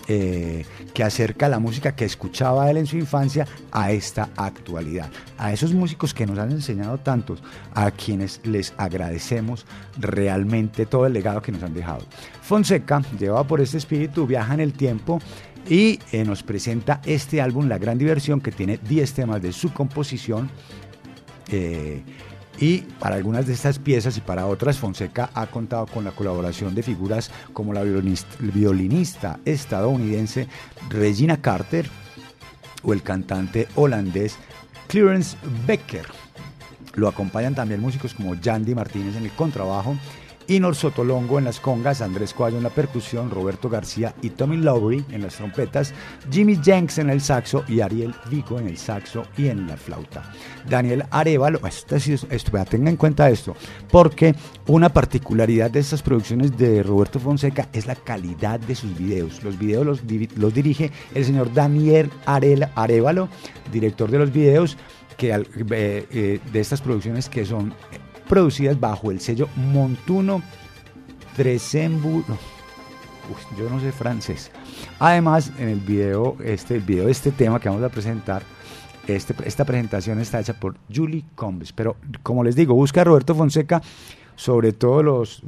eh, 0.09 0.64
que 0.93 1.02
acerca 1.02 1.48
la 1.48 1.59
música 1.59 1.94
que 1.97 2.05
escuchaba 2.05 2.70
él 2.70 2.76
en 2.76 2.86
su 2.86 2.97
infancia 2.97 3.47
a 3.72 3.90
esta 3.90 4.28
actualidad. 4.36 5.10
A 5.39 5.52
esos 5.52 5.72
músicos 5.72 6.12
que 6.12 6.26
nos 6.26 6.39
han 6.39 6.51
enseñado 6.51 6.98
tantos, 6.98 7.43
a 7.74 7.90
quienes 7.90 8.40
les 8.44 8.74
agradecemos 8.76 9.66
realmente 9.98 10.86
todo 10.86 11.06
el 11.06 11.12
legado 11.14 11.40
que 11.40 11.52
nos 11.52 11.62
han 11.62 11.74
dejado. 11.74 12.05
Fonseca, 12.43 13.02
llevado 13.18 13.47
por 13.47 13.60
este 13.60 13.78
espíritu, 13.78 14.26
viaja 14.26 14.55
en 14.55 14.60
el 14.60 14.72
tiempo 14.74 15.20
y 15.68 15.98
eh, 16.12 16.24
nos 16.24 16.43
presenta 16.43 17.01
este 17.05 17.40
álbum, 17.40 17.68
La 17.68 17.78
Gran 17.78 17.97
Diversión, 17.97 18.40
que 18.40 18.52
tiene 18.52 18.78
10 18.78 19.12
temas 19.14 19.43
de 19.43 19.52
su 19.52 19.72
composición. 19.72 20.51
eh, 21.51 22.02
y 22.59 22.78
para 23.01 23.16
algunas 23.16 23.47
de 23.47 23.52
estas 23.52 23.78
piezas 23.78 24.16
y 24.16 24.20
para 24.20 24.47
otras, 24.47 24.78
Fonseca 24.78 25.31
ha 25.35 25.47
contado 25.47 25.86
con 25.86 26.05
la 26.05 26.12
colaboración 26.12 26.74
de 26.74 26.82
figuras 26.82 27.31
como 27.52 27.72
la 27.72 27.82
violinista, 27.82 29.40
estadounidense 29.44 30.48
Regina 30.89 31.40
Carter 31.40 31.89
o 32.82 32.93
el 32.93 33.02
cantante 33.02 33.68
holandés 33.74 34.36
Clarence 34.86 35.36
Becker. 35.66 36.06
Lo 36.94 37.09
acompañan 37.09 37.55
también 37.55 37.81
músicos 37.81 38.14
como 38.14 38.36
Yandy 38.36 38.74
Martínez 38.74 39.16
en 39.16 39.24
el 39.24 39.32
contrabajo, 39.32 39.97
Inor 40.48 40.74
Sotolongo 40.74 41.38
en 41.38 41.44
las 41.44 41.60
congas, 41.60 42.00
Andrés 42.00 42.34
Coello 42.34 42.58
en 42.58 42.62
la 42.62 42.70
percusión, 42.70 43.30
Roberto 43.30 43.68
García 43.68 44.14
y 44.22 44.30
Tommy 44.30 44.56
Lowry 44.58 45.04
en 45.10 45.22
las 45.22 45.36
trompetas, 45.36 45.94
Jimmy 46.30 46.58
Jenks 46.62 46.98
en 46.98 47.10
el 47.10 47.20
saxo 47.20 47.64
y 47.68 47.80
Ariel 47.80 48.14
Vigo 48.30 48.58
en 48.58 48.68
el 48.68 48.76
saxo 48.76 49.24
y 49.38 49.48
en 49.48 49.66
la 49.66 49.76
flauta. 49.76 50.22
Daniel 50.68 51.04
Arevalo, 51.10 51.66
esto, 51.66 51.98
sí 51.98 52.12
es- 52.12 52.26
esto, 52.30 52.50
vea, 52.52 52.64
tenga 52.64 52.90
en 52.90 52.96
cuenta 52.96 53.30
esto, 53.30 53.56
porque 53.90 54.34
una 54.66 54.88
particularidad 54.88 55.70
de 55.70 55.80
estas 55.80 56.02
producciones 56.02 56.56
de 56.56 56.82
Roberto 56.82 57.18
Fonseca 57.18 57.68
es 57.72 57.86
la 57.86 57.94
calidad 57.94 58.60
de 58.60 58.74
sus 58.74 58.96
videos. 58.98 59.42
Los 59.42 59.58
videos 59.58 59.86
los, 59.86 60.06
dirige 60.06 60.90
el 61.14 61.24
señor 61.24 61.52
Daniel 61.52 62.10
Arevalo, 62.26 63.28
director 63.72 64.10
de 64.10 64.18
los 64.18 64.32
videos 64.32 64.76
que, 65.16 65.30
eh, 65.70 66.40
de 66.52 66.60
estas 66.60 66.80
producciones 66.80 67.28
que 67.28 67.44
son 67.44 67.72
producidas 68.28 68.78
bajo 68.78 69.10
el 69.10 69.20
sello 69.20 69.48
Montuno 69.56 70.42
Tresembu. 71.36 72.24
no, 72.28 72.38
uy, 73.28 73.59
yo 73.59 73.70
no 73.70 73.80
sé 73.80 73.92
francés. 73.92 74.51
Además, 74.98 75.52
en 75.59 75.68
el 75.68 75.80
video, 75.80 76.36
este, 76.44 76.76
el 76.76 76.82
video 76.82 77.06
de 77.06 77.12
este 77.12 77.30
tema 77.30 77.60
que 77.60 77.68
vamos 77.68 77.84
a 77.84 77.88
presentar, 77.88 78.42
este, 79.06 79.34
esta 79.44 79.64
presentación 79.64 80.20
está 80.20 80.40
hecha 80.40 80.55
por 80.55 80.76
Julie 80.94 81.24
Combs. 81.34 81.72
Pero 81.72 81.96
como 82.22 82.44
les 82.44 82.56
digo, 82.56 82.74
busca 82.74 83.02
a 83.02 83.05
Roberto 83.05 83.34
Fonseca 83.34 83.82
sobre 84.36 84.72
todo 84.72 85.02
los. 85.02 85.42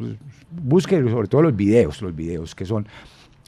Busque 0.51 1.03
sobre 1.11 1.29
todo 1.29 1.43
los 1.43 1.57
videos, 1.57 2.03
los 2.03 2.15
videos 2.15 2.55
que 2.55 2.65
son 2.65 2.87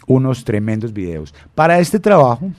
unos 0.06 0.44
tremendos 0.44 0.92
videos. 0.92 1.34
Para 1.55 1.78
este 1.78 2.00
trabajo, 2.00 2.50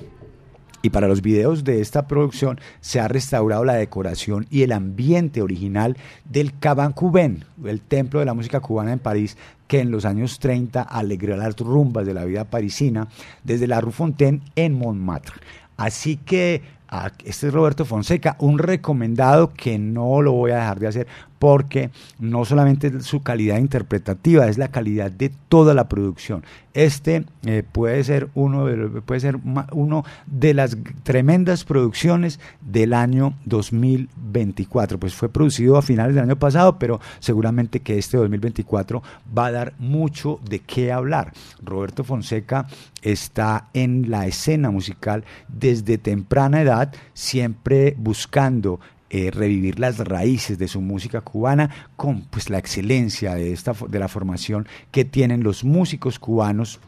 y 0.82 0.90
para 0.92 1.08
los 1.08 1.22
videos 1.22 1.64
de 1.64 1.82
esta 1.82 2.08
producción 2.08 2.60
se 2.82 3.00
ha 3.00 3.08
restaurado 3.08 3.66
la 3.66 3.74
decoración 3.74 4.48
y 4.50 4.64
el 4.64 4.72
ambiente 4.72 5.42
original 5.42 5.98
del 6.26 6.58
Caban 6.60 6.94
Cuben, 6.94 7.46
el 7.66 7.82
templo 7.82 8.20
de 8.20 8.26
la 8.26 8.34
música 8.34 8.60
cubana 8.60 8.94
en 8.94 9.00
París, 9.00 9.38
que 9.68 9.80
en 9.82 9.92
los 9.92 10.06
años 10.06 10.40
30 10.40 10.82
alegró 10.82 11.38
las 11.38 11.56
rumbas 11.58 12.06
de 12.06 12.14
la 12.14 12.26
vida 12.26 12.46
parisina 12.46 13.08
desde 13.44 13.68
la 13.68 13.82
Rue 13.82 13.92
Fontaine 13.92 14.42
en 14.56 14.74
Montmartre. 14.74 15.36
Así 15.78 16.18
que 16.18 16.62
a- 16.88 17.12
este 17.24 17.48
es 17.48 17.54
Roberto 17.54 17.86
Fonseca, 17.86 18.36
un 18.40 18.58
recomendado 18.58 19.54
que 19.54 19.78
no 19.78 20.22
lo 20.24 20.32
voy 20.32 20.52
a 20.52 20.56
dejar 20.56 20.80
de 20.80 20.88
hacer 20.88 21.08
porque 21.40 21.90
no 22.20 22.44
solamente 22.46 22.88
es 22.88 23.06
su 23.06 23.24
calidad 23.24 23.58
interpretativa, 23.58 24.48
es 24.48 24.58
la 24.58 24.68
calidad 24.68 25.10
de 25.10 25.32
toda 25.48 25.74
la 25.74 25.88
producción. 25.88 26.44
Este 26.74 27.26
eh, 27.46 27.64
puede 27.70 28.04
ser 28.04 28.30
uno 28.36 28.68
puede 29.06 29.20
ser 29.20 29.40
uno 29.72 30.06
de 30.28 30.54
las 30.54 30.78
tremendas 31.04 31.64
producciones 31.64 32.40
del 32.62 32.94
año 32.94 33.34
2024. 33.46 35.00
Pues 35.00 35.16
fue 35.16 35.30
producido 35.30 35.78
a 35.78 35.82
finales 35.82 36.14
del 36.14 36.26
año 36.26 36.38
pasado, 36.38 36.78
pero 36.78 37.00
seguramente 37.20 37.80
que 37.80 37.98
este 37.98 38.18
2024 38.18 39.02
va 39.36 39.48
a 39.48 39.52
dar 39.52 39.74
mucho 39.80 40.40
de 40.48 40.60
qué 40.60 40.92
hablar. 40.92 41.34
Roberto 41.64 42.04
Fonseca 42.04 42.68
está 43.02 43.70
en 43.74 44.12
la 44.12 44.28
escena 44.28 44.70
musical 44.70 45.24
desde 45.48 45.98
temprana 45.98 46.62
edad, 46.62 46.94
siempre 47.14 47.96
buscando 47.98 48.80
eh, 49.12 49.32
revivir 49.32 49.80
las 49.80 49.98
raíces 49.98 50.60
de 50.60 50.68
su 50.68 50.82
música 50.82 51.22
cubana 51.22 51.72
con 51.96 52.22
pues 52.22 52.52
la 52.52 52.60
excelencia 52.60 53.34
de 53.34 53.54
esta 53.54 53.74
de 53.88 53.98
la 53.98 54.08
formación 54.08 54.68
que 54.92 55.04
tienen 55.04 55.42
los 55.42 55.64
músicos 55.64 56.20
cubanos 56.20 56.80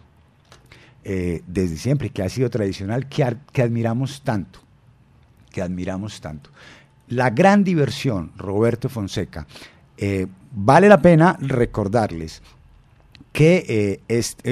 eh, 1.03 1.41
desde 1.48 1.77
siempre, 1.77 2.11
que 2.11 2.22
ha 2.22 2.30
sido 2.30 2.52
tradicional, 2.52 3.10
que, 3.10 3.35
que 3.52 3.64
admiramos 3.64 4.22
tanto, 4.22 4.60
que 5.49 5.64
admiramos 5.64 6.22
tanto. 6.22 6.52
La 7.07 7.31
gran 7.31 7.64
diversión, 7.64 8.31
Roberto 8.38 8.88
Fonseca, 8.88 9.48
eh, 9.98 10.27
vale 10.52 10.89
la 10.89 11.02
pena 11.02 11.35
recordarles 11.41 12.43
que 13.34 13.99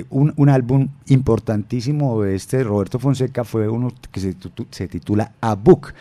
un, 0.10 0.34
un 0.38 0.50
álbum 0.50 0.88
importantísimo 1.08 2.24
de 2.24 2.34
este 2.34 2.64
Roberto 2.64 2.98
Fonseca 2.98 3.44
fue 3.44 3.68
uno 3.68 3.94
que 4.12 4.22
se, 4.22 4.36
se 4.72 4.88
titula 4.88 5.34
A 5.42 5.54
Book 5.54 5.94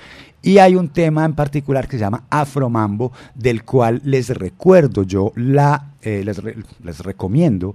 y 0.43 0.59
hay 0.59 0.77
un 0.77 0.89
tema 0.89 1.25
en 1.25 1.35
particular 1.35 1.89
que 1.89 1.97
se 1.97 2.01
llama 2.01 2.25
Afromambo 2.31 3.13
del 3.35 3.65
cual 3.65 4.01
les 4.05 4.31
recuerdo 4.31 5.03
yo 5.03 5.33
la 5.37 5.93
eh, 6.03 6.23
les, 6.25 6.41
les 6.83 7.01
recomiendo 7.01 7.75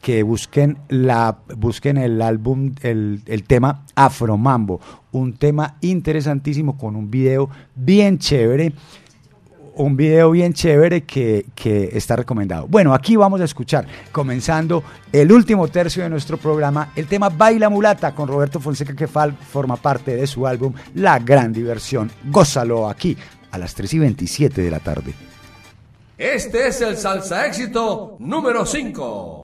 que 0.00 0.22
busquen 0.22 0.76
la 0.88 1.38
busquen 1.56 1.96
el 1.96 2.20
álbum 2.20 2.74
el, 2.82 3.22
el 3.24 3.42
tema 3.44 3.84
Afromambo. 3.94 4.80
Un 5.12 5.32
tema 5.32 5.76
interesantísimo 5.80 6.76
con 6.76 6.94
un 6.94 7.10
video 7.10 7.48
bien 7.74 8.18
chévere 8.18 8.74
un 9.76 9.96
video 9.96 10.30
bien 10.30 10.52
chévere 10.52 11.02
que, 11.04 11.46
que 11.54 11.90
está 11.92 12.16
recomendado. 12.16 12.66
Bueno, 12.68 12.94
aquí 12.94 13.16
vamos 13.16 13.40
a 13.40 13.44
escuchar, 13.44 13.86
comenzando 14.12 14.82
el 15.12 15.30
último 15.32 15.68
tercio 15.68 16.02
de 16.02 16.10
nuestro 16.10 16.36
programa, 16.36 16.92
el 16.96 17.06
tema 17.06 17.28
Baila 17.28 17.68
Mulata 17.68 18.14
con 18.14 18.28
Roberto 18.28 18.60
Fonseca, 18.60 18.94
que 18.94 19.06
forma 19.06 19.76
parte 19.76 20.16
de 20.16 20.26
su 20.26 20.46
álbum 20.46 20.72
La 20.94 21.18
Gran 21.18 21.52
Diversión. 21.52 22.10
Gózalo 22.24 22.88
aquí 22.88 23.16
a 23.50 23.58
las 23.58 23.74
3 23.74 23.94
y 23.94 23.98
27 24.00 24.62
de 24.62 24.70
la 24.70 24.80
tarde. 24.80 25.14
Este 26.16 26.68
es 26.68 26.80
el 26.80 26.96
salsa 26.96 27.46
éxito 27.46 28.16
número 28.20 28.64
5. 28.64 29.42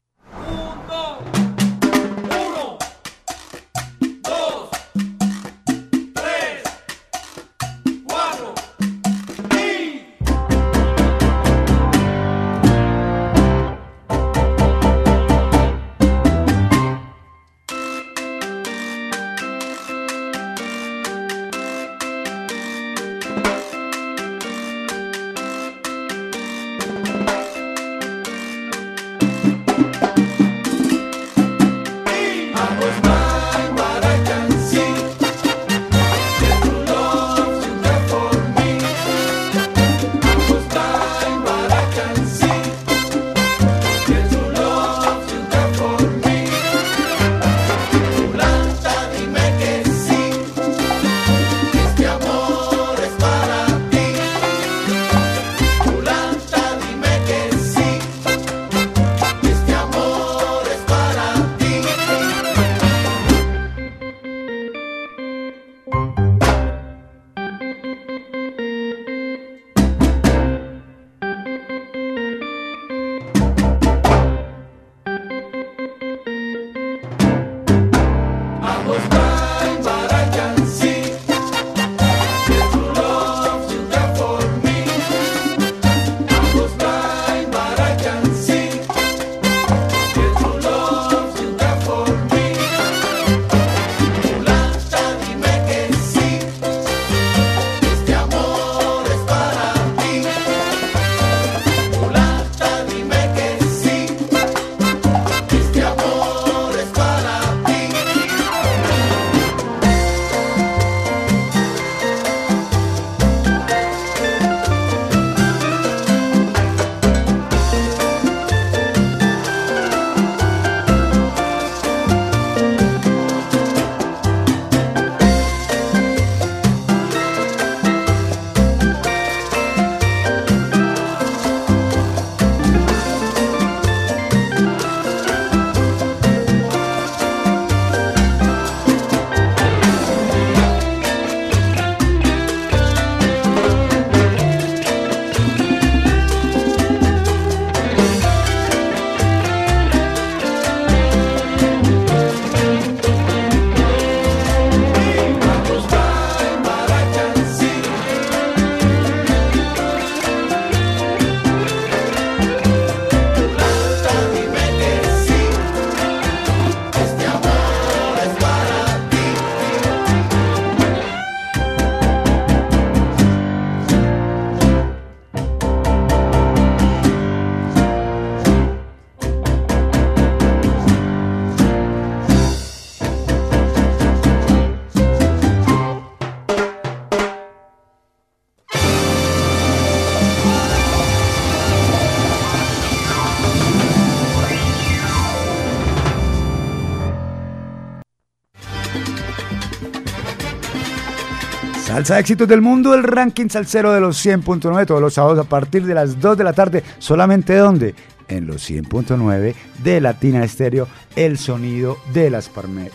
Salsa 202.01 202.15
de 202.15 202.21
éxitos 202.21 202.49
del 202.49 202.63
mundo, 202.63 202.95
el 202.95 203.03
ranking 203.03 203.51
salsero 203.51 203.93
de 203.93 204.01
los 204.01 204.25
100.9 204.25 204.87
todos 204.87 205.03
los 205.03 205.13
sábados 205.13 205.39
a 205.39 205.45
partir 205.45 205.85
de 205.85 205.93
las 205.93 206.19
2 206.19 206.39
de 206.39 206.45
la 206.45 206.55
tarde. 206.55 206.83
¿Solamente 206.99 207.55
dónde? 207.55 207.95
En 208.27 208.47
los 208.47 208.71
100.9 208.71 209.55
de 209.85 210.01
Latina 210.01 210.43
Estéreo, 210.43 210.89
el 211.15 211.37
sonido 211.37 211.99
de 212.15 212.31
las, 212.31 212.51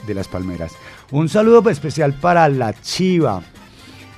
de 0.07 0.13
las 0.15 0.27
palmeras. 0.27 0.71
Un 1.11 1.29
saludo 1.29 1.69
especial 1.69 2.15
para 2.15 2.49
la 2.49 2.73
Chiva. 2.81 3.43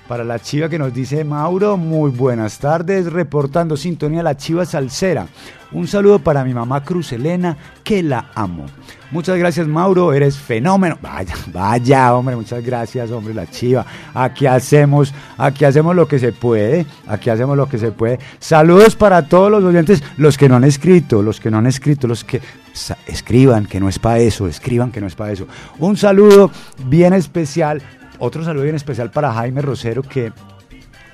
Para 0.08 0.24
la 0.24 0.40
chiva 0.40 0.70
que 0.70 0.80
nos 0.80 0.94
dice 0.94 1.26
Mauro, 1.26 1.76
muy 1.76 2.12
buenas 2.12 2.60
tardes, 2.60 3.12
reportando 3.12 3.76
sintonía 3.76 4.24
la 4.24 4.38
chiva 4.38 4.66
salsera. 4.66 5.28
Un 5.74 5.86
saludo 5.86 6.20
para 6.20 6.46
mi 6.46 6.54
mamá 6.54 6.82
Cruz 6.82 7.12
Elena, 7.12 7.58
que 7.84 8.02
la 8.02 8.32
amo. 8.34 8.68
Muchas 9.12 9.38
gracias 9.38 9.68
Mauro, 9.68 10.14
eres 10.14 10.38
fenómeno. 10.38 10.98
Vaya, 11.02 11.36
vaya, 11.52 12.16
hombre, 12.16 12.38
muchas 12.38 12.64
gracias, 12.64 13.12
hombre, 13.12 13.34
la 13.34 13.48
chiva. 13.48 13.86
Aquí 14.14 14.46
hacemos, 14.46 15.14
aquí 15.38 15.66
hacemos 15.66 15.94
lo 15.94 16.08
que 16.08 16.20
se 16.20 16.32
puede, 16.32 16.86
aquí 17.06 17.30
hacemos 17.30 17.58
lo 17.58 17.68
que 17.68 17.78
se 17.78 17.92
puede. 17.92 18.18
Saludos 18.40 18.96
para 18.96 19.28
todos 19.28 19.52
los 19.52 19.62
oyentes, 19.62 20.02
los 20.16 20.38
que 20.38 20.48
no 20.48 20.56
han 20.56 20.64
escrito, 20.64 21.22
los 21.22 21.42
que 21.42 21.52
no 21.52 21.58
han 21.58 21.68
escrito, 21.68 22.08
los 22.08 22.24
que 22.24 22.42
escriban, 23.08 23.66
que 23.66 23.82
no 23.82 23.90
es 23.90 24.00
para 24.00 24.20
eso, 24.20 24.48
escriban 24.48 24.94
que 24.94 25.02
no 25.02 25.08
es 25.08 25.16
para 25.16 25.34
eso. 25.34 25.48
Un 25.80 25.98
saludo 25.98 26.50
bien 26.86 27.12
especial 27.12 27.82
otro 28.20 28.44
saludo 28.44 28.64
bien 28.64 28.76
especial 28.76 29.12
para 29.12 29.34
Jaime 29.34 29.62
Rosero 29.62 30.04
que 30.04 30.32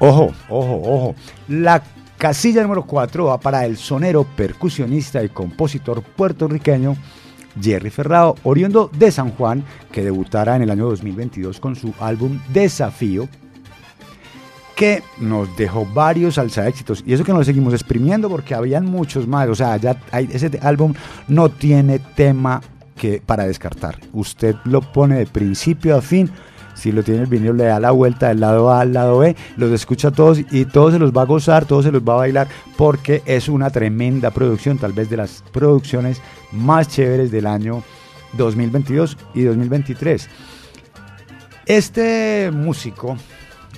Ojo, 0.00 0.32
ojo, 0.48 0.80
ojo. 0.84 1.14
La 1.48 1.82
casilla 2.18 2.62
número 2.62 2.84
4 2.84 3.26
va 3.26 3.38
para 3.38 3.64
el 3.64 3.76
sonero, 3.76 4.24
percusionista 4.24 5.22
y 5.22 5.28
compositor 5.28 6.02
puertorriqueño 6.02 6.96
Jerry 7.60 7.90
Ferrao, 7.90 8.34
oriundo 8.44 8.90
de 8.96 9.10
San 9.10 9.30
Juan, 9.32 9.64
que 9.92 10.02
debutara 10.02 10.56
en 10.56 10.62
el 10.62 10.70
año 10.70 10.86
2022 10.86 11.60
con 11.60 11.76
su 11.76 11.92
álbum 12.00 12.40
Desafío, 12.52 13.28
que 14.76 15.02
nos 15.18 15.54
dejó 15.56 15.84
varios 15.84 16.36
salsa 16.36 16.66
éxitos. 16.66 17.02
Y 17.06 17.12
eso 17.12 17.24
que 17.24 17.32
nos 17.32 17.44
seguimos 17.46 17.74
exprimiendo 17.74 18.30
porque 18.30 18.54
habían 18.54 18.86
muchos 18.86 19.26
más. 19.26 19.48
O 19.48 19.54
sea, 19.54 19.76
ya 19.76 19.96
hay- 20.10 20.28
ese 20.32 20.50
álbum 20.62 20.94
no 21.28 21.50
tiene 21.50 21.98
tema 21.98 22.62
que, 22.96 23.20
para 23.24 23.46
descartar. 23.46 23.98
Usted 24.12 24.54
lo 24.64 24.80
pone 24.80 25.16
de 25.18 25.26
principio 25.26 25.96
a 25.96 26.00
fin. 26.00 26.30
Si 26.80 26.92
lo 26.92 27.02
tiene 27.02 27.20
el 27.20 27.26
vinilo, 27.26 27.52
le 27.52 27.64
da 27.64 27.78
la 27.78 27.90
vuelta 27.90 28.28
del 28.28 28.40
lado 28.40 28.70
A 28.70 28.80
al 28.80 28.94
lado 28.94 29.18
B, 29.18 29.36
los 29.58 29.70
escucha 29.70 30.10
todos 30.10 30.40
y 30.50 30.64
todos 30.64 30.94
se 30.94 30.98
los 30.98 31.12
va 31.12 31.22
a 31.22 31.26
gozar, 31.26 31.66
todos 31.66 31.84
se 31.84 31.92
los 31.92 32.00
va 32.02 32.14
a 32.14 32.16
bailar, 32.16 32.48
porque 32.78 33.22
es 33.26 33.50
una 33.50 33.68
tremenda 33.68 34.30
producción, 34.30 34.78
tal 34.78 34.94
vez 34.94 35.10
de 35.10 35.18
las 35.18 35.44
producciones 35.52 36.22
más 36.52 36.88
chéveres 36.88 37.30
del 37.30 37.46
año 37.46 37.82
2022 38.32 39.18
y 39.34 39.42
2023. 39.42 40.26
Este 41.66 42.50
músico, 42.50 43.18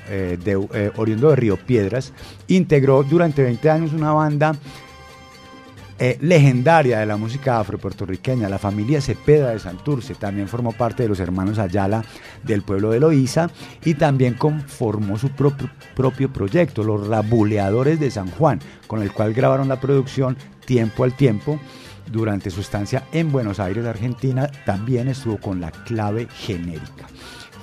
eh, 0.09 0.39
de, 0.43 0.53
eh, 0.73 0.93
oriundo 0.95 1.31
de 1.31 1.37
Río 1.37 1.57
Piedras, 1.57 2.13
integró 2.47 3.03
durante 3.03 3.43
20 3.43 3.69
años 3.69 3.93
una 3.93 4.13
banda 4.13 4.55
eh, 5.99 6.19
legendaria 6.21 6.99
de 6.99 7.07
la 7.07 7.17
música 7.17 7.61
afropuertorriqueña, 7.61 8.49
la 8.49 8.59
familia 8.59 9.01
Cepeda 9.01 9.51
de 9.51 9.59
Santurce, 9.59 10.15
también 10.15 10.49
formó 10.49 10.73
parte 10.73 11.03
de 11.03 11.09
los 11.09 11.21
hermanos 11.21 11.59
Ayala 11.59 12.05
del 12.43 12.63
pueblo 12.63 12.91
de 12.91 13.01
Loíza 13.01 13.51
y 13.85 13.95
también 13.95 14.35
conformó 14.35 15.19
su 15.19 15.31
propio, 15.31 15.71
propio 15.95 16.33
proyecto, 16.33 16.83
los 16.83 17.07
Rabuleadores 17.07 18.01
de 18.01 18.11
San 18.11 18.31
Juan, 18.31 18.61
con 18.87 19.03
el 19.03 19.13
cual 19.13 19.35
grabaron 19.35 19.69
la 19.69 19.81
producción 19.81 20.37
Tiempo 20.65 21.05
al 21.05 21.15
Tiempo. 21.15 21.59
Durante 22.11 22.51
su 22.51 22.61
estancia 22.61 23.05
en 23.13 23.31
Buenos 23.31 23.61
Aires, 23.61 23.87
Argentina, 23.87 24.51
también 24.67 25.09
estuvo 25.09 25.39
con 25.39 25.61
la 25.61 25.71
clave 25.71 26.27
genérica. 26.31 27.12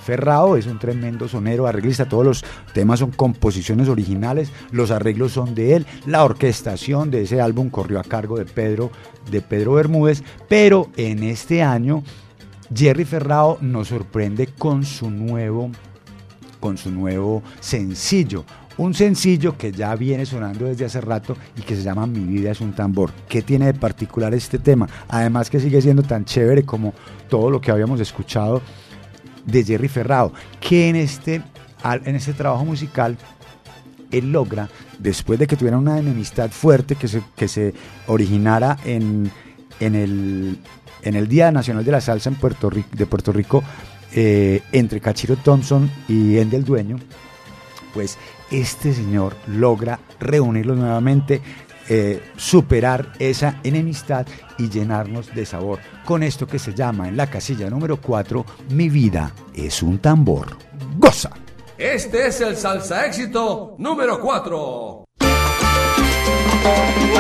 Ferrao 0.10 0.58
es 0.58 0.66
un 0.66 0.80
tremendo 0.80 1.28
sonero, 1.28 1.68
arreglista, 1.68 2.10
todos 2.10 2.26
los 2.26 2.46
temas 2.74 2.98
son 2.98 3.12
composiciones 3.12 3.90
originales, 3.90 4.52
los 4.72 4.90
arreglos 4.90 5.34
son 5.34 5.54
de 5.54 5.76
él, 5.76 5.86
la 6.08 6.24
orquestación 6.24 7.12
de 7.12 7.22
ese 7.22 7.40
álbum 7.40 7.70
corrió 7.70 8.00
a 8.00 8.04
cargo 8.04 8.36
de 8.36 8.46
Pedro, 8.46 8.90
de 9.30 9.42
Pedro 9.42 9.74
Bermúdez, 9.74 10.24
pero 10.48 10.90
en 10.98 11.22
este 11.22 11.62
año 11.62 12.02
Jerry 12.74 13.06
Ferrao 13.06 13.60
nos 13.62 13.90
sorprende 13.90 14.48
con 14.48 14.84
su 14.84 15.12
nuevo, 15.12 15.70
con 16.60 16.80
su 16.80 16.90
nuevo 16.90 17.44
sencillo. 17.60 18.46
Un 18.78 18.96
sencillo 18.96 19.58
que 19.58 19.72
ya 19.72 19.94
viene 19.94 20.26
sonando 20.26 20.66
desde 20.66 20.86
hace 20.86 21.02
rato 21.02 21.38
y 21.56 21.62
que 21.62 21.76
se 21.76 21.84
llama 21.84 22.08
Mi 22.08 22.22
vida 22.22 22.50
es 22.50 22.62
un 22.62 22.74
tambor. 22.74 23.12
¿Qué 23.28 23.44
tiene 23.44 23.68
de 23.68 23.74
particular 23.76 24.34
este 24.34 24.58
tema? 24.58 24.90
Además 25.08 25.52
que 25.52 25.60
sigue 25.60 25.82
siendo 25.84 26.02
tan 26.02 26.26
chévere 26.26 26.64
como 26.64 26.96
todo 27.28 27.52
lo 27.52 27.62
que 27.62 27.70
habíamos 27.70 28.00
escuchado 28.00 28.62
de 29.52 29.64
Jerry 29.64 29.88
Ferrao, 29.88 30.34
que 30.60 30.90
en 30.90 30.96
este, 30.96 31.42
en 31.84 32.16
este 32.16 32.34
trabajo 32.34 32.66
musical 32.66 33.18
él 34.12 34.32
logra, 34.32 34.70
después 34.98 35.40
de 35.40 35.48
que 35.48 35.56
tuviera 35.56 35.78
una 35.78 36.00
enemistad 36.00 36.50
fuerte 36.50 36.96
que 36.96 37.08
se, 37.08 37.22
que 37.36 37.48
se 37.48 37.74
originara 38.08 38.78
en, 38.86 39.32
en, 39.80 39.96
el, 39.96 40.60
en 41.04 41.16
el 41.16 41.28
Día 41.28 41.52
Nacional 41.52 41.86
de 41.86 41.92
la 41.92 42.02
Salsa 42.02 42.30
en 42.30 42.36
Puerto 42.36 42.70
de 42.70 43.06
Puerto 43.06 43.32
Rico 43.32 43.64
eh, 44.14 44.62
entre 44.72 45.00
Cachiro 45.00 45.36
Thompson 45.36 45.90
y 46.08 46.38
Endel 46.40 46.66
Dueño, 46.66 46.98
pues 47.94 48.18
este 48.50 48.94
señor 48.94 49.36
logra 49.46 50.00
reunirlos 50.20 50.78
nuevamente, 50.78 51.42
eh, 51.90 52.22
superar 52.38 53.14
esa 53.20 53.60
enemistad 53.64 54.26
y 54.58 54.70
llenarnos 54.70 55.34
de 55.34 55.46
sabor 55.46 55.80
con 56.06 56.24
esto 56.24 56.48
que 56.48 56.60
se 56.60 56.74
llama 56.74 57.08
en 57.08 57.18
la 57.18 57.30
casilla 57.30 57.70
número 57.70 57.98
4, 57.98 58.46
Mi 58.70 58.90
vida 58.90 59.34
es 59.54 59.84
un 59.84 60.00
tambor. 60.00 60.56
¡Goza! 60.98 61.32
Este 61.78 62.28
es 62.28 62.42
el 62.42 62.56
salsa 62.56 63.06
éxito 63.06 63.76
número 63.78 64.20
4. 64.22 65.06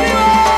Hello, 0.01 0.48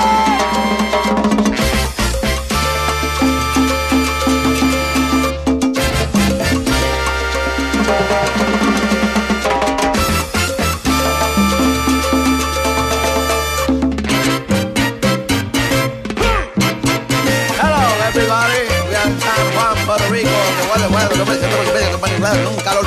que 22.31 22.45
huele, 22.45 22.80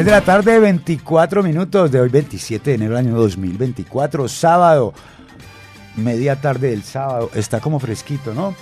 3 0.00 0.06
de 0.06 0.12
la 0.12 0.22
tarde, 0.22 0.58
24 0.58 1.42
minutos 1.42 1.90
de 1.90 2.00
hoy, 2.00 2.08
27 2.08 2.70
de 2.70 2.74
enero 2.74 2.96
del 2.96 3.06
año 3.06 3.18
2024, 3.18 4.28
sábado, 4.28 4.94
media 5.94 6.40
tarde 6.40 6.70
del 6.70 6.82
sábado, 6.82 7.30
está 7.34 7.60
como 7.60 7.78
fresquito, 7.78 8.32
¿no? 8.32 8.54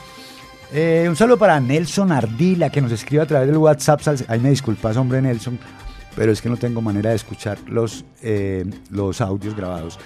Eh, 0.73 1.06
un 1.09 1.15
saludo 1.15 1.39
para 1.39 1.60
Nelson 1.60 2.10
Ardila, 2.10 2.70
que 2.70 2.81
nos 2.81 2.90
escribe 2.90 3.23
a 3.23 3.27
través 3.27 3.47
del 3.47 3.56
WhatsApp. 3.56 4.01
Ahí 4.27 4.40
me 4.40 4.51
disculpas, 4.51 4.97
hombre 4.97 5.23
Nelson, 5.23 5.60
pero 6.16 6.32
es 6.32 6.43
que 6.43 6.48
no 6.48 6.56
tengo 6.56 6.81
manera 6.81 7.10
de 7.10 7.16
escuchar 7.16 7.56
los, 7.69 8.05
eh, 8.20 8.69
los 8.90 9.20
audios 9.20 9.55
grabados. 9.55 9.97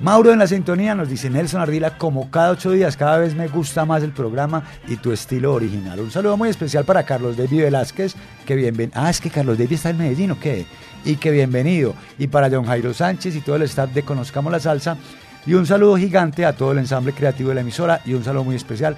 Mauro 0.00 0.32
en 0.32 0.40
la 0.40 0.48
sintonía 0.48 0.96
nos 0.96 1.08
dice 1.08 1.30
Nelson 1.30 1.60
Ardila, 1.60 1.96
como 1.96 2.28
cada 2.28 2.50
ocho 2.50 2.72
días, 2.72 2.96
cada 2.96 3.18
vez 3.18 3.36
me 3.36 3.46
gusta 3.46 3.84
más 3.84 4.02
el 4.02 4.10
programa 4.10 4.64
y 4.88 4.96
tu 4.96 5.12
estilo 5.12 5.54
original. 5.54 6.00
Un 6.00 6.10
saludo 6.10 6.36
muy 6.36 6.48
especial 6.48 6.84
para 6.84 7.04
Carlos 7.04 7.36
David 7.36 7.62
Velázquez, 7.62 8.16
que 8.46 8.56
bienvenido. 8.56 8.98
Ah, 8.98 9.10
es 9.10 9.20
que 9.20 9.28
Carlos 9.28 9.58
David 9.58 9.74
está 9.74 9.90
en 9.90 9.98
Medellín, 9.98 10.30
¿o 10.30 10.40
qué? 10.40 10.64
Y 11.04 11.16
que 11.16 11.30
bienvenido. 11.30 11.94
Y 12.18 12.28
para 12.28 12.48
John 12.48 12.64
Jairo 12.64 12.94
Sánchez 12.94 13.36
y 13.36 13.40
todo 13.40 13.56
el 13.56 13.62
staff 13.62 13.92
de 13.92 14.02
Conozcamos 14.02 14.50
la 14.50 14.60
Salsa. 14.60 14.96
Y 15.44 15.54
un 15.54 15.66
saludo 15.66 15.96
gigante 15.96 16.46
a 16.46 16.54
todo 16.54 16.72
el 16.72 16.78
ensamble 16.78 17.12
creativo 17.12 17.50
de 17.50 17.56
la 17.56 17.60
emisora 17.60 18.00
y 18.06 18.14
un 18.14 18.24
saludo 18.24 18.44
muy 18.44 18.56
especial 18.56 18.96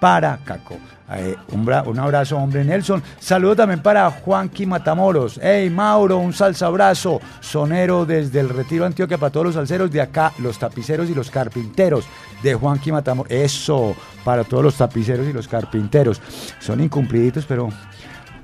para 0.00 0.38
Caco. 0.44 0.78
Eh, 1.12 1.36
un, 1.52 1.60
un, 1.60 1.98
abrazo, 1.98 2.36
hombre 2.38 2.64
Nelson. 2.64 3.02
Saludo 3.20 3.56
también 3.56 3.82
para 3.82 4.10
Juanqui 4.10 4.64
Matamoros. 4.64 5.38
Hey, 5.42 5.68
Mauro, 5.70 6.18
un 6.18 6.32
salsa 6.32 6.66
abrazo. 6.66 7.20
Sonero 7.40 8.06
desde 8.06 8.40
el 8.40 8.48
Retiro 8.48 8.86
Antioquia 8.86 9.18
para 9.18 9.30
todos 9.30 9.46
los 9.46 9.54
salseros 9.54 9.90
de 9.90 10.00
acá, 10.00 10.32
los 10.38 10.58
tapiceros 10.58 11.10
y 11.10 11.14
los 11.14 11.30
carpinteros 11.30 12.06
de 12.42 12.54
Juanqui 12.54 12.90
Matamoros. 12.90 13.30
Eso, 13.30 13.94
para 14.24 14.44
todos 14.44 14.64
los 14.64 14.76
tapiceros 14.76 15.26
y 15.28 15.32
los 15.32 15.46
carpinteros. 15.46 16.20
Son 16.58 16.80
incumpliditos, 16.80 17.44
pero 17.44 17.68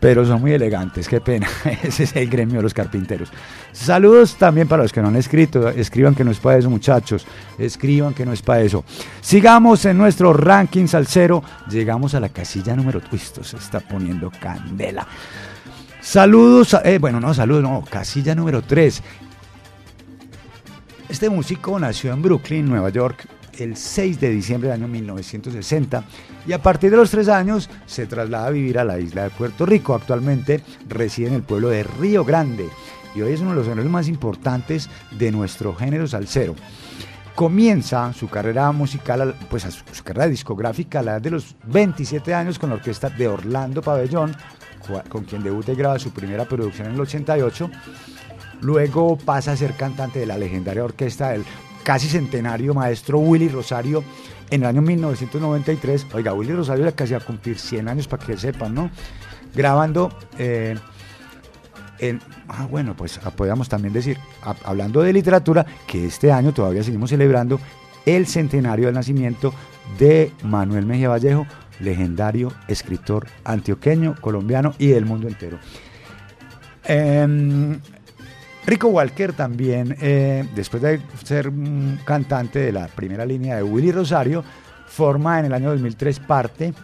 pero 0.00 0.24
son 0.24 0.40
muy 0.40 0.52
elegantes, 0.52 1.06
qué 1.06 1.20
pena. 1.20 1.46
Ese 1.82 2.04
es 2.04 2.16
el 2.16 2.28
gremio 2.28 2.56
de 2.56 2.62
los 2.62 2.74
carpinteros. 2.74 3.30
Saludos 3.72 4.36
también 4.36 4.66
para 4.66 4.82
los 4.82 4.92
que 4.92 5.02
no 5.02 5.08
han 5.08 5.16
escrito. 5.16 5.68
Escriban 5.68 6.14
que 6.14 6.24
no 6.24 6.30
es 6.30 6.38
para 6.38 6.58
eso, 6.58 6.70
muchachos. 6.70 7.26
Escriban 7.58 8.14
que 8.14 8.24
no 8.24 8.32
es 8.32 8.40
para 8.40 8.62
eso. 8.62 8.84
Sigamos 9.20 9.84
en 9.84 9.98
nuestro 9.98 10.32
ranking 10.32 10.86
salsero. 10.86 11.44
Llegamos 11.68 12.14
a 12.14 12.20
la 12.20 12.30
casilla 12.30 12.74
número. 12.74 13.00
Uy, 13.12 13.18
esto 13.18 13.44
se 13.44 13.58
está 13.58 13.80
poniendo 13.80 14.30
candela. 14.30 15.06
Saludos, 16.00 16.74
eh, 16.82 16.98
bueno, 16.98 17.20
no, 17.20 17.34
saludos, 17.34 17.62
no, 17.62 17.84
casilla 17.88 18.34
número 18.34 18.62
3. 18.62 19.02
Este 21.10 21.28
músico 21.28 21.78
nació 21.78 22.12
en 22.14 22.22
Brooklyn, 22.22 22.64
Nueva 22.66 22.88
York, 22.88 23.26
el 23.60 23.76
6 23.76 24.20
de 24.20 24.30
diciembre 24.30 24.70
del 24.70 24.80
año 24.80 24.88
1960 24.88 26.04
y 26.46 26.52
a 26.52 26.62
partir 26.62 26.90
de 26.90 26.96
los 26.96 27.10
tres 27.10 27.28
años 27.28 27.68
se 27.86 28.06
traslada 28.06 28.46
a 28.46 28.50
vivir 28.50 28.78
a 28.78 28.84
la 28.84 28.98
isla 28.98 29.24
de 29.24 29.30
Puerto 29.30 29.66
Rico. 29.66 29.94
Actualmente 29.94 30.62
reside 30.88 31.28
en 31.28 31.34
el 31.34 31.42
pueblo 31.42 31.68
de 31.68 31.82
Río 31.82 32.24
Grande 32.24 32.68
y 33.14 33.22
hoy 33.22 33.32
es 33.32 33.40
uno 33.40 33.50
de 33.50 33.56
los 33.56 33.66
géneros 33.66 33.90
más 33.90 34.08
importantes 34.08 34.88
de 35.18 35.30
nuestro 35.30 35.74
género 35.74 36.06
salsero. 36.06 36.54
Comienza 37.34 38.12
su 38.12 38.28
carrera 38.28 38.70
musical, 38.72 39.34
pues 39.48 39.66
su 39.92 40.04
carrera 40.04 40.26
discográfica 40.26 41.00
a 41.00 41.02
la 41.02 41.12
edad 41.12 41.22
de 41.22 41.30
los 41.30 41.56
27 41.66 42.34
años 42.34 42.58
con 42.58 42.70
la 42.70 42.76
orquesta 42.76 43.08
de 43.08 43.28
Orlando 43.28 43.82
Pabellón, 43.82 44.36
con 45.08 45.24
quien 45.24 45.42
debuta 45.42 45.72
y 45.72 45.76
graba 45.76 45.98
su 45.98 46.10
primera 46.10 46.44
producción 46.44 46.88
en 46.88 46.94
el 46.94 47.00
88. 47.00 47.70
Luego 48.60 49.16
pasa 49.16 49.52
a 49.52 49.56
ser 49.56 49.74
cantante 49.74 50.18
de 50.18 50.26
la 50.26 50.36
legendaria 50.36 50.84
orquesta 50.84 51.30
del 51.30 51.44
casi 51.82 52.08
centenario 52.08 52.74
maestro 52.74 53.18
Willy 53.18 53.48
Rosario 53.48 54.04
en 54.50 54.62
el 54.62 54.68
año 54.68 54.82
1993. 54.82 56.06
Oiga, 56.12 56.34
Willy 56.34 56.52
Rosario 56.52 56.84
le 56.84 56.92
casi 56.92 57.14
a 57.14 57.20
cumplir 57.20 57.58
100 57.58 57.88
años 57.88 58.08
para 58.08 58.24
que 58.24 58.36
sepan, 58.36 58.74
¿no? 58.74 58.90
Grabando 59.54 60.16
eh, 60.38 60.76
en, 61.98 62.20
ah, 62.48 62.66
bueno, 62.70 62.94
pues 62.96 63.18
podríamos 63.36 63.68
también 63.68 63.92
decir, 63.92 64.18
hablando 64.64 65.02
de 65.02 65.12
literatura, 65.12 65.66
que 65.86 66.06
este 66.06 66.32
año 66.32 66.52
todavía 66.52 66.82
seguimos 66.82 67.10
celebrando 67.10 67.60
el 68.06 68.26
centenario 68.26 68.86
del 68.86 68.94
nacimiento 68.94 69.52
de 69.98 70.32
Manuel 70.42 70.86
Mejía 70.86 71.10
Vallejo, 71.10 71.46
legendario 71.78 72.52
escritor 72.68 73.26
antioqueño, 73.44 74.16
colombiano 74.20 74.74
y 74.78 74.88
del 74.88 75.04
mundo 75.04 75.28
entero. 75.28 75.58
Em, 76.84 77.78
Rico 78.66 78.88
Walker 78.88 79.32
también, 79.32 79.96
eh, 80.00 80.46
después 80.54 80.82
de 80.82 81.00
ser 81.24 81.50
cantante 82.04 82.58
de 82.58 82.72
la 82.72 82.88
primera 82.88 83.24
línea 83.24 83.56
de 83.56 83.62
Willy 83.62 83.90
Rosario, 83.90 84.44
forma 84.86 85.38
en 85.38 85.46
el 85.46 85.54
año 85.54 85.70
2003 85.70 86.20
parte 86.20 86.74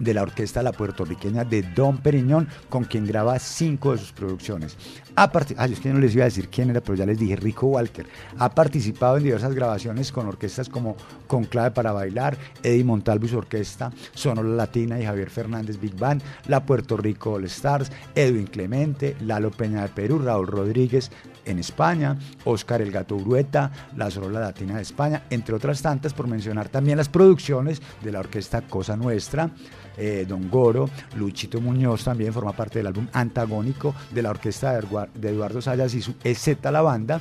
de 0.00 0.14
la 0.14 0.22
orquesta 0.22 0.62
la 0.62 0.72
puertorriqueña 0.72 1.44
de 1.44 1.62
Don 1.62 1.98
Periñón, 1.98 2.48
con 2.68 2.84
quien 2.84 3.06
graba 3.06 3.38
cinco 3.38 3.92
de 3.92 3.98
sus 3.98 4.12
producciones. 4.12 4.76
Yo 5.16 5.64
es 5.64 5.80
que 5.80 5.92
no 5.92 6.00
les 6.00 6.14
iba 6.14 6.24
a 6.24 6.28
decir 6.28 6.48
quién 6.48 6.70
era, 6.70 6.80
pero 6.80 6.94
ya 6.94 7.04
les 7.04 7.18
dije, 7.18 7.36
Rico 7.36 7.66
Walker. 7.66 8.06
Ha 8.38 8.54
participado 8.54 9.18
en 9.18 9.24
diversas 9.24 9.54
grabaciones 9.54 10.10
con 10.12 10.26
orquestas 10.26 10.68
como 10.68 10.96
Conclave 11.26 11.72
para 11.72 11.92
Bailar, 11.92 12.36
Eddie 12.62 12.84
Montalvo 12.84 13.26
y 13.26 13.28
su 13.28 13.38
orquesta, 13.38 13.92
Sonora 14.14 14.48
Latina 14.48 14.98
y 14.98 15.04
Javier 15.04 15.28
Fernández 15.28 15.78
Big 15.78 15.94
Band, 15.94 16.22
la 16.48 16.64
Puerto 16.64 16.96
Rico 16.96 17.32
All 17.32 17.44
Stars, 17.44 17.92
Edwin 18.14 18.46
Clemente, 18.46 19.16
Lalo 19.20 19.50
Peña 19.50 19.82
de 19.82 19.88
Perú, 19.88 20.18
Raúl 20.20 20.46
Rodríguez 20.46 21.10
en 21.44 21.58
España, 21.58 22.18
Oscar 22.44 22.82
El 22.82 22.90
Gato 22.90 23.16
Urueta, 23.16 23.70
la 23.96 24.10
Sonora 24.10 24.40
Latina 24.40 24.76
de 24.76 24.82
España, 24.82 25.24
entre 25.30 25.54
otras 25.54 25.82
tantas, 25.82 26.14
por 26.14 26.26
mencionar 26.26 26.68
también 26.68 26.98
las 26.98 27.08
producciones 27.08 27.80
de 28.02 28.12
la 28.12 28.20
orquesta 28.20 28.62
Cosa 28.62 28.96
Nuestra, 28.96 29.50
eh, 29.96 30.24
Don 30.28 30.48
Goro, 30.50 30.88
Luchito 31.16 31.60
Muñoz 31.60 32.04
también 32.04 32.32
forma 32.32 32.52
parte 32.52 32.78
del 32.78 32.86
álbum 32.86 33.06
Antagónico 33.12 33.94
de 34.10 34.22
la 34.22 34.30
orquesta 34.30 34.80
de 35.14 35.28
Eduardo 35.28 35.60
Sayas 35.60 35.94
y 35.94 36.02
su 36.02 36.14
EZ 36.24 36.58
La 36.62 36.82
Banda. 36.82 37.20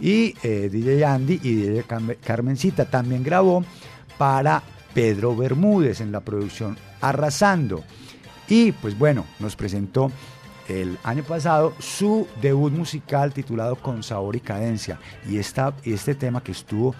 Y 0.00 0.34
eh, 0.42 0.68
DJ 0.70 1.04
Andy 1.04 1.40
y 1.42 1.54
DJ 1.54 1.84
Carmencita 2.20 2.84
también 2.86 3.22
grabó 3.22 3.64
para 4.18 4.62
Pedro 4.94 5.36
Bermúdez 5.36 6.00
en 6.00 6.12
la 6.12 6.20
producción 6.20 6.76
Arrasando. 7.00 7.82
Y 8.48 8.72
pues 8.72 8.98
bueno, 8.98 9.24
nos 9.38 9.56
presentó 9.56 10.10
el 10.68 10.98
año 11.04 11.22
pasado 11.22 11.74
su 11.78 12.26
debut 12.40 12.72
musical 12.72 13.32
titulado 13.32 13.76
Con 13.76 14.02
Sabor 14.02 14.36
y 14.36 14.40
Cadencia. 14.40 14.98
Y 15.28 15.38
esta, 15.38 15.74
este 15.84 16.14
tema 16.14 16.42
que 16.42 16.52
estuvo 16.52 16.94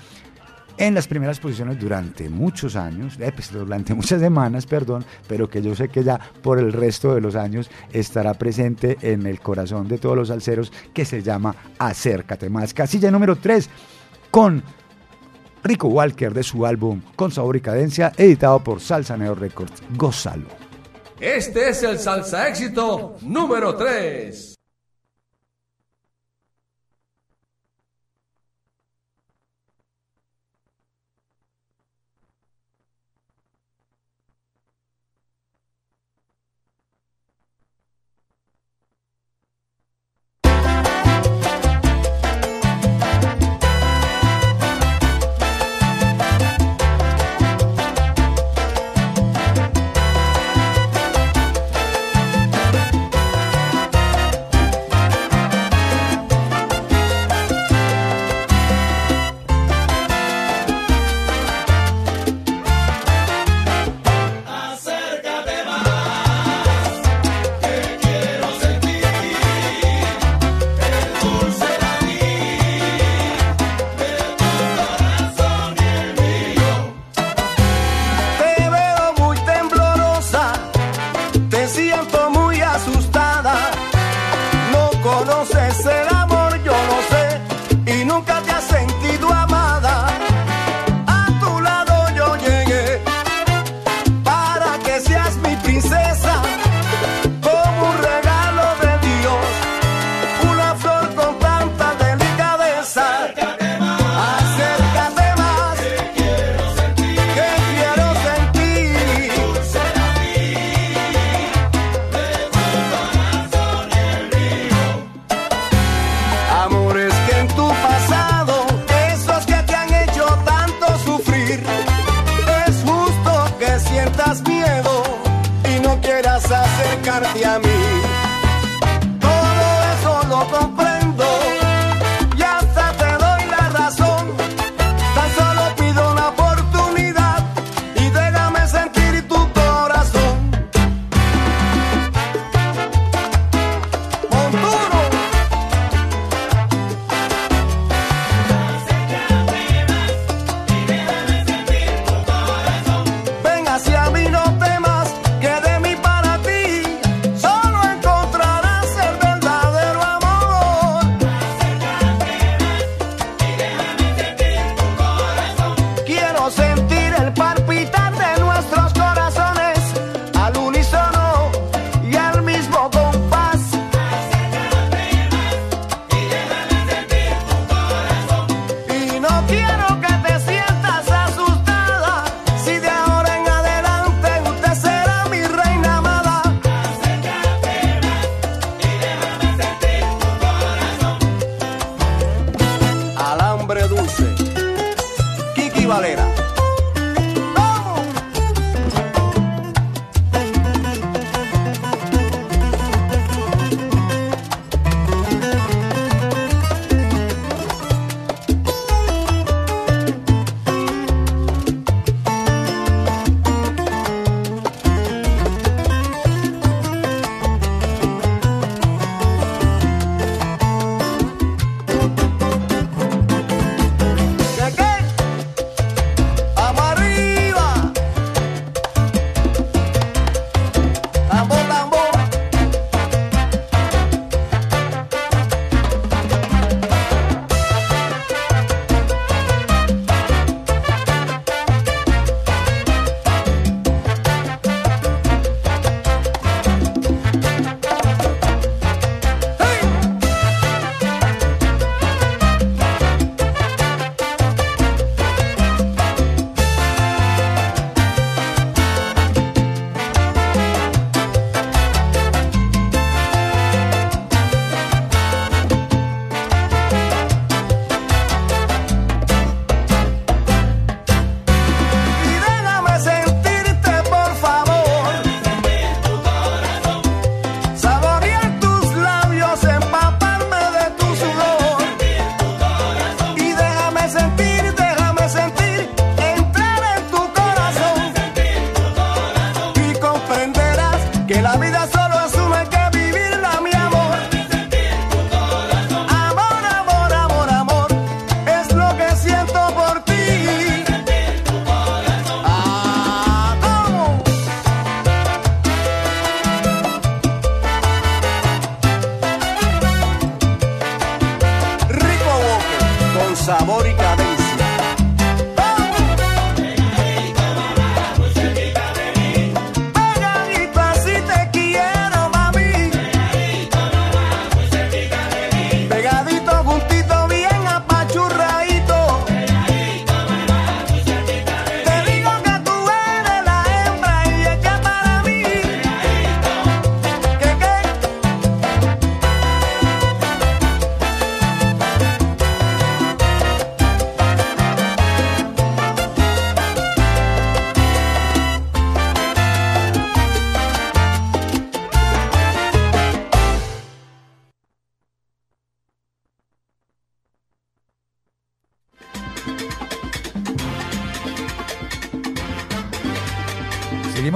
en 0.78 0.94
las 0.94 1.06
primeras 1.06 1.38
posiciones 1.38 1.78
durante 1.78 2.28
muchos 2.28 2.76
años, 2.76 3.18
eh, 3.20 3.32
pues, 3.34 3.52
durante 3.52 3.94
muchas 3.94 4.20
semanas, 4.20 4.66
perdón, 4.66 5.04
pero 5.28 5.48
que 5.48 5.62
yo 5.62 5.74
sé 5.74 5.88
que 5.88 6.02
ya 6.02 6.18
por 6.42 6.58
el 6.58 6.72
resto 6.72 7.14
de 7.14 7.20
los 7.20 7.34
años 7.34 7.70
estará 7.92 8.34
presente 8.34 8.98
en 9.02 9.26
el 9.26 9.40
corazón 9.40 9.88
de 9.88 9.98
todos 9.98 10.16
los 10.16 10.28
salseros, 10.28 10.72
que 10.92 11.04
se 11.04 11.22
llama 11.22 11.54
Acércate 11.78 12.48
más. 12.48 12.74
Casilla 12.74 13.10
número 13.10 13.36
3 13.36 13.68
con 14.30 14.62
Rico 15.62 15.88
Walker 15.88 16.34
de 16.34 16.42
su 16.42 16.66
álbum 16.66 17.00
Con 17.14 17.30
Sabor 17.30 17.56
y 17.56 17.60
Cadencia, 17.60 18.12
editado 18.16 18.58
por 18.64 18.80
Salsa 18.80 19.16
Neo 19.16 19.34
Records. 19.34 19.82
Gózalo. 19.96 20.61
Este 21.22 21.68
es 21.68 21.80
el 21.84 22.00
salsa 22.00 22.48
éxito 22.48 23.14
número 23.22 23.76
3. 23.76 24.56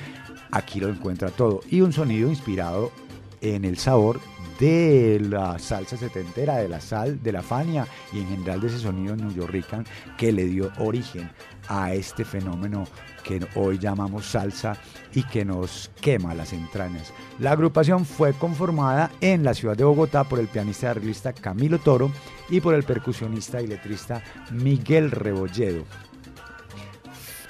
Aquí 0.50 0.80
lo 0.80 0.88
encuentra 0.88 1.30
todo. 1.30 1.60
Y 1.68 1.80
un 1.80 1.92
sonido 1.92 2.28
inspirado 2.28 2.92
en 3.40 3.64
el 3.64 3.76
sabor 3.76 4.20
de 4.58 5.20
la 5.28 5.58
salsa 5.58 5.96
setentera, 5.96 6.56
de 6.56 6.68
la 6.68 6.80
sal, 6.80 7.22
de 7.22 7.32
la 7.32 7.42
Fania 7.42 7.86
y 8.12 8.20
en 8.20 8.28
general 8.28 8.60
de 8.60 8.68
ese 8.68 8.78
sonido 8.78 9.16
newyorrican 9.16 9.84
que 10.16 10.32
le 10.32 10.44
dio 10.44 10.70
origen 10.78 11.30
a 11.68 11.92
este 11.92 12.24
fenómeno 12.24 12.86
que 13.22 13.40
hoy 13.54 13.78
llamamos 13.78 14.26
salsa 14.26 14.76
y 15.14 15.22
que 15.24 15.44
nos 15.44 15.90
quema 16.00 16.34
las 16.34 16.52
entrañas. 16.52 17.12
La 17.38 17.52
agrupación 17.52 18.04
fue 18.04 18.32
conformada 18.34 19.10
en 19.20 19.44
la 19.44 19.54
ciudad 19.54 19.76
de 19.76 19.84
Bogotá 19.84 20.24
por 20.24 20.38
el 20.38 20.48
pianista 20.48 20.86
y 20.86 20.90
arreglista 20.90 21.32
Camilo 21.32 21.78
Toro 21.78 22.10
y 22.50 22.60
por 22.60 22.74
el 22.74 22.84
percusionista 22.84 23.62
y 23.62 23.66
letrista 23.66 24.22
Miguel 24.50 25.10
Rebolledo. 25.10 25.84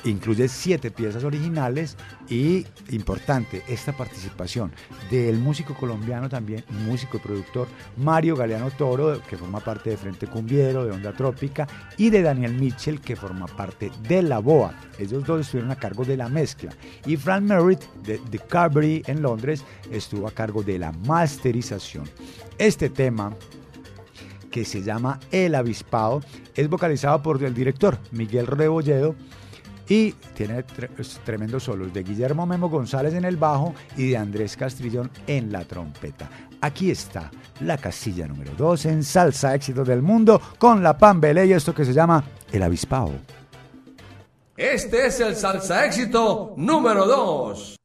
Incluye 0.05 0.49
siete 0.49 0.91
piezas 0.91 1.25
originales 1.25 1.97
y, 2.29 2.67
importante, 2.91 3.63
esta 3.69 3.97
participación 3.97 4.73
del 5.11 5.39
músico 5.39 5.75
colombiano 5.75 6.29
también, 6.29 6.65
músico 6.87 7.17
y 7.17 7.21
productor 7.21 7.69
Mario 7.97 8.37
Galeano 8.37 8.71
Toro, 8.71 9.21
que 9.29 9.37
forma 9.37 9.61
parte 9.61 9.91
de 9.91 9.97
Frente 9.97 10.27
Cumbiero, 10.27 10.85
de 10.85 10.93
Onda 10.93 11.13
Trópica, 11.13 11.67
y 11.97 12.11
de 12.11 12.23
Daniel 12.23 12.55
Mitchell, 12.55 13.01
que 13.01 13.17
forma 13.17 13.47
parte 13.47 13.91
de 14.09 14.23
La 14.23 14.39
Boa. 14.39 14.75
Ellos 14.99 15.25
dos 15.25 15.41
estuvieron 15.41 15.71
a 15.71 15.77
cargo 15.77 16.05
de 16.05 16.17
la 16.17 16.29
mezcla. 16.29 16.73
Y 17.07 17.17
Frank 17.17 17.43
Merritt, 17.43 17.83
de 18.05 18.39
Carberry 18.39 19.03
en 19.07 19.23
Londres, 19.23 19.65
estuvo 19.91 20.27
a 20.29 20.33
cargo 20.33 20.63
de 20.63 20.79
la 20.79 20.93
masterización. 20.93 22.09
Este 22.59 22.89
tema 22.89 23.35
que 24.55 24.65
se 24.65 24.85
llama 24.85 25.19
El 25.33 25.57
Avispado, 25.57 26.23
es 26.55 26.69
vocalizado 26.69 27.21
por 27.25 27.43
el 27.43 27.55
director 27.55 27.99
Miguel 28.13 28.47
Rebolledo 28.47 29.17
y 29.89 30.13
tiene 30.35 30.65
tre- 30.65 30.91
tremendos 31.25 31.65
solos 31.65 31.93
de 31.93 32.03
Guillermo 32.03 32.47
Memo 32.47 32.69
González 32.69 33.15
en 33.15 33.25
el 33.25 33.37
bajo 33.37 33.75
y 33.97 34.11
de 34.11 34.17
Andrés 34.17 34.57
Castrillón 34.57 35.11
en 35.27 35.53
la 35.53 35.65
trompeta. 35.65 36.29
Aquí 36.61 36.91
está 36.91 37.31
la 37.61 37.77
casilla 37.77 38.27
número 38.27 38.53
2 38.57 38.87
en 38.87 39.03
Salsa 39.05 39.55
Éxitos 39.55 39.87
del 39.87 40.01
Mundo 40.03 40.41
con 40.59 40.83
la 40.83 40.97
Pambelé 40.97 41.47
y 41.47 41.53
esto 41.53 41.75
que 41.75 41.85
se 41.85 41.93
llama 41.93 42.25
El 42.51 42.63
Avispado. 42.63 43.11
Este 44.57 45.07
es 45.09 45.19
el 45.21 45.35
salsa 45.35 45.85
éxito 45.85 46.55
número 46.57 47.07
2. 47.07 47.77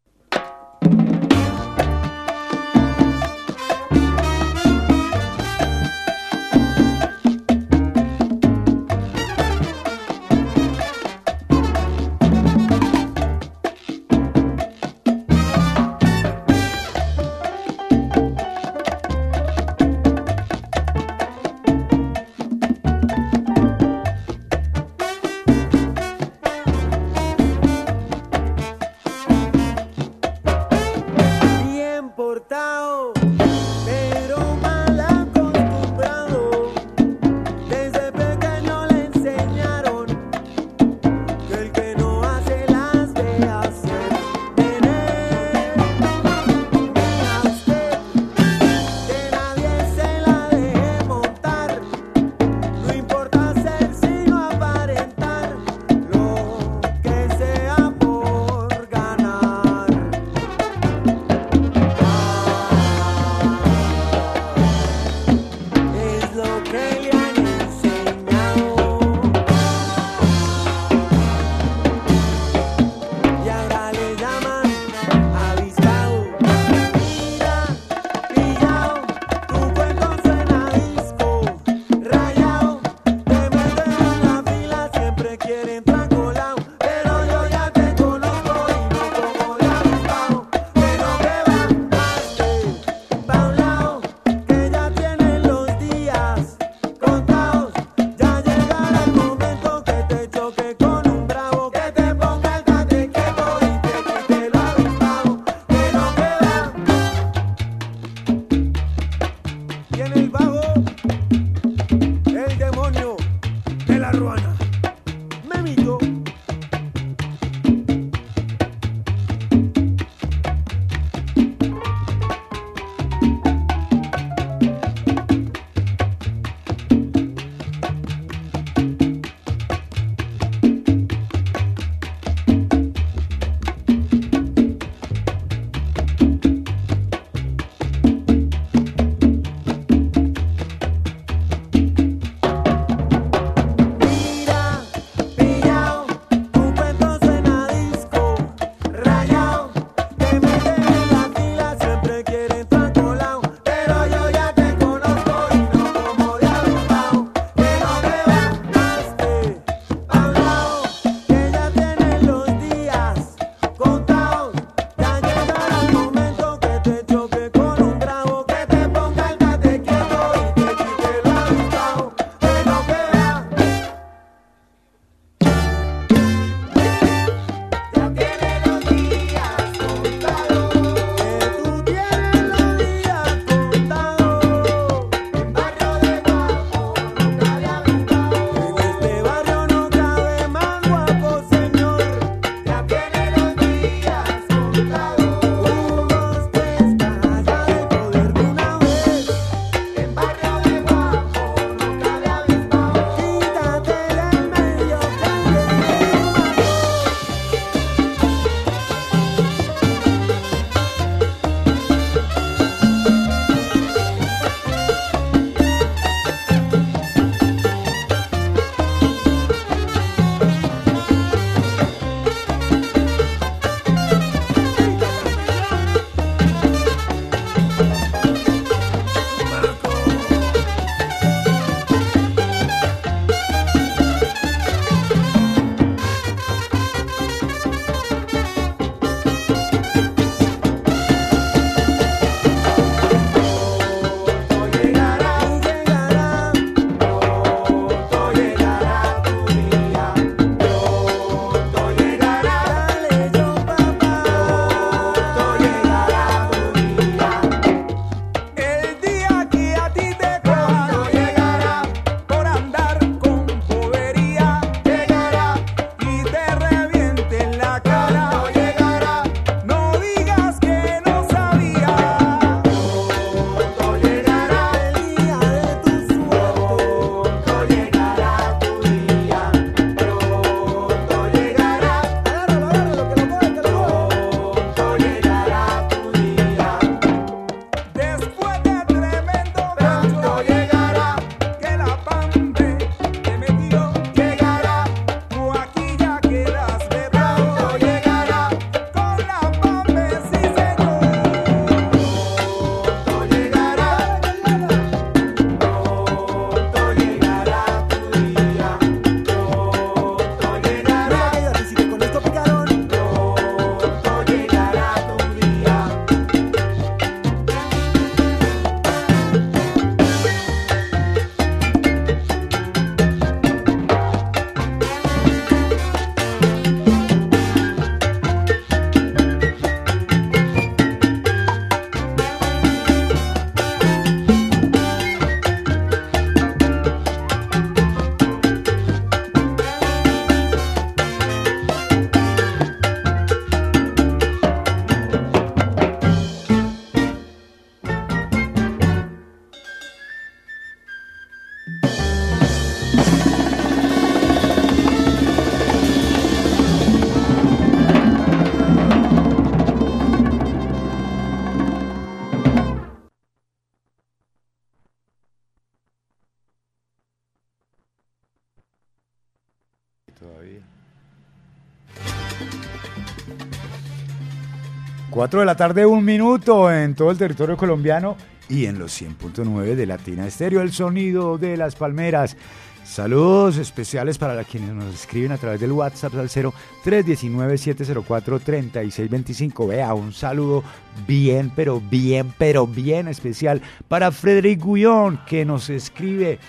4 375.10 375.40
de 375.40 375.45
la 375.45 375.56
tarde, 375.56 375.86
un 375.86 376.06
minuto 376.06 376.72
en 376.72 376.94
todo 376.94 377.11
el 377.11 377.18
territorio 377.18 377.57
colombiano 377.57 378.15
y 378.48 378.65
en 378.65 378.77
los 378.77 379.02
100.9 379.02 379.76
de 379.76 379.86
Latina 379.86 380.27
Estéreo, 380.27 380.61
el 380.61 380.72
sonido 380.72 381.38
de 381.38 381.57
las 381.57 381.76
palmeras. 381.76 382.38
Saludos 382.84 383.57
especiales 383.57 384.18
para 384.18 384.44
quienes 384.44 384.72
nos 384.72 384.94
escriben 384.94 385.31
a 385.31 385.38
través 385.38 385.60
del 385.60 385.72
WhatsApp 385.72 386.15
al 386.15 386.30
0 386.30 386.53
319-704-3625. 386.84 389.68
Vea, 389.68 389.94
un 389.94 390.14
saludo 390.14 390.64
bien, 391.07 391.52
pero 391.56 391.81
bien, 391.81 392.34
pero 392.38 392.65
bien 392.65 393.07
especial 393.07 393.61
para 393.88 394.11
Frederic 394.11 394.61
Gullón, 394.61 395.19
que 395.27 395.45
nos 395.45 395.69
escribe 395.69 396.40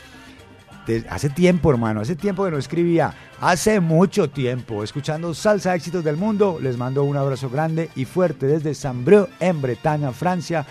hace 1.09 1.31
tiempo, 1.31 1.71
hermano, 1.71 2.01
hace 2.01 2.17
tiempo 2.17 2.45
que 2.45 2.51
no 2.51 2.59
escribía, 2.59 3.15
hace 3.41 3.81
mucho 3.81 4.31
tiempo, 4.31 4.83
escuchando 4.83 5.35
Salsa 5.35 5.75
Éxitos 5.75 6.05
del 6.05 6.17
Mundo. 6.17 6.59
Les 6.61 6.77
mando 6.77 7.05
un 7.05 7.17
abrazo 7.17 7.51
grande 7.51 7.91
y 7.97 8.05
fuerte 8.05 8.47
desde 8.47 8.75
Saint-Brieuc, 8.75 9.29
en 9.41 9.61
Bretaña, 9.61 10.12
Francia. 10.12 10.67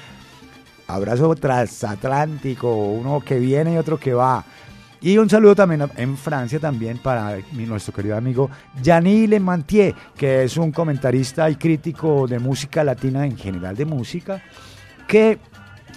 Abrazo 0.87 1.35
transatlántico, 1.35 2.73
uno 2.73 3.21
que 3.21 3.39
viene 3.39 3.73
y 3.73 3.77
otro 3.77 3.99
que 3.99 4.13
va. 4.13 4.43
Y 5.01 5.17
un 5.17 5.29
saludo 5.29 5.55
también 5.55 5.89
en 5.95 6.17
Francia 6.17 6.59
también 6.59 6.97
para 6.97 7.37
nuestro 7.53 7.93
querido 7.93 8.17
amigo 8.17 8.49
Gianni 8.81 9.27
Lemantier, 9.27 9.95
que 10.17 10.43
es 10.43 10.57
un 10.57 10.71
comentarista 10.71 11.49
y 11.49 11.55
crítico 11.55 12.27
de 12.27 12.39
música 12.39 12.83
latina 12.83 13.25
en 13.25 13.37
general 13.37 13.77
de 13.77 13.85
música, 13.85 14.41
que 15.07 15.39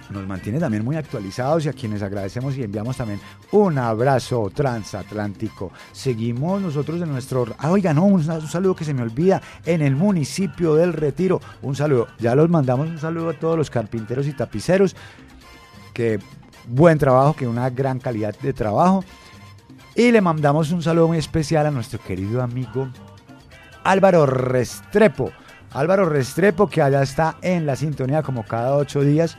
nos 0.09 0.27
mantiene 0.27 0.59
también 0.59 0.83
muy 0.83 0.95
actualizados 0.95 1.65
y 1.65 1.69
a 1.69 1.73
quienes 1.73 2.01
agradecemos 2.01 2.55
y 2.55 2.63
enviamos 2.63 2.97
también 2.97 3.19
un 3.51 3.77
abrazo 3.77 4.51
transatlántico. 4.53 5.71
Seguimos 5.91 6.61
nosotros 6.61 7.01
en 7.01 7.09
nuestro... 7.09 7.47
Ah, 7.57 7.71
oiga, 7.71 7.93
no, 7.93 8.05
un, 8.05 8.29
un 8.29 8.47
saludo 8.47 8.75
que 8.75 8.85
se 8.85 8.93
me 8.93 9.01
olvida, 9.01 9.41
en 9.65 9.81
el 9.81 9.95
municipio 9.95 10.75
del 10.75 10.93
Retiro. 10.93 11.41
Un 11.61 11.75
saludo, 11.75 12.07
ya 12.19 12.35
los 12.35 12.49
mandamos 12.49 12.87
un 12.87 12.99
saludo 12.99 13.29
a 13.29 13.33
todos 13.33 13.57
los 13.57 13.69
carpinteros 13.69 14.27
y 14.27 14.33
tapiceros, 14.33 14.95
que 15.93 16.19
buen 16.67 16.97
trabajo, 16.97 17.35
que 17.35 17.47
una 17.47 17.69
gran 17.69 17.99
calidad 17.99 18.35
de 18.39 18.53
trabajo. 18.53 19.03
Y 19.95 20.11
le 20.11 20.21
mandamos 20.21 20.71
un 20.71 20.81
saludo 20.81 21.07
muy 21.07 21.17
especial 21.17 21.67
a 21.67 21.71
nuestro 21.71 21.99
querido 21.99 22.41
amigo 22.41 22.87
Álvaro 23.83 24.25
Restrepo. 24.25 25.31
Álvaro 25.71 26.07
Restrepo, 26.07 26.67
que 26.67 26.81
allá 26.81 27.01
está 27.01 27.37
en 27.41 27.65
la 27.65 27.75
sintonía 27.75 28.21
como 28.21 28.43
cada 28.43 28.75
ocho 28.75 29.01
días 29.01 29.37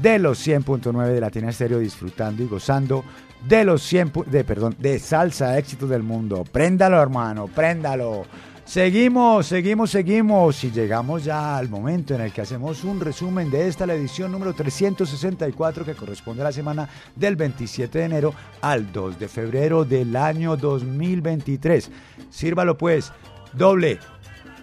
de 0.00 0.18
los 0.18 0.46
100.9 0.46 1.06
de 1.08 1.20
Latina 1.20 1.50
Estéreo, 1.50 1.78
disfrutando 1.78 2.42
y 2.42 2.46
gozando 2.46 3.04
de 3.48 3.64
los 3.64 3.82
100, 3.82 4.12
pu- 4.12 4.24
de, 4.26 4.44
perdón, 4.44 4.74
de 4.78 4.98
salsa 4.98 5.58
éxitos 5.58 5.88
del 5.88 6.02
mundo. 6.02 6.44
Préndalo, 6.50 7.00
hermano, 7.00 7.46
préndalo. 7.46 8.24
Seguimos, 8.64 9.46
seguimos, 9.46 9.90
seguimos 9.92 10.64
y 10.64 10.72
llegamos 10.72 11.22
ya 11.22 11.56
al 11.56 11.68
momento 11.68 12.16
en 12.16 12.20
el 12.22 12.32
que 12.32 12.40
hacemos 12.40 12.82
un 12.82 12.98
resumen 12.98 13.48
de 13.48 13.68
esta, 13.68 13.86
la 13.86 13.94
edición 13.94 14.32
número 14.32 14.54
364 14.54 15.84
que 15.84 15.94
corresponde 15.94 16.42
a 16.42 16.46
la 16.46 16.52
semana 16.52 16.88
del 17.14 17.36
27 17.36 17.96
de 18.00 18.04
enero 18.06 18.34
al 18.60 18.92
2 18.92 19.20
de 19.20 19.28
febrero 19.28 19.84
del 19.84 20.16
año 20.16 20.56
2023. 20.56 21.90
Sírvalo 22.28 22.76
pues, 22.76 23.12
doble. 23.52 24.00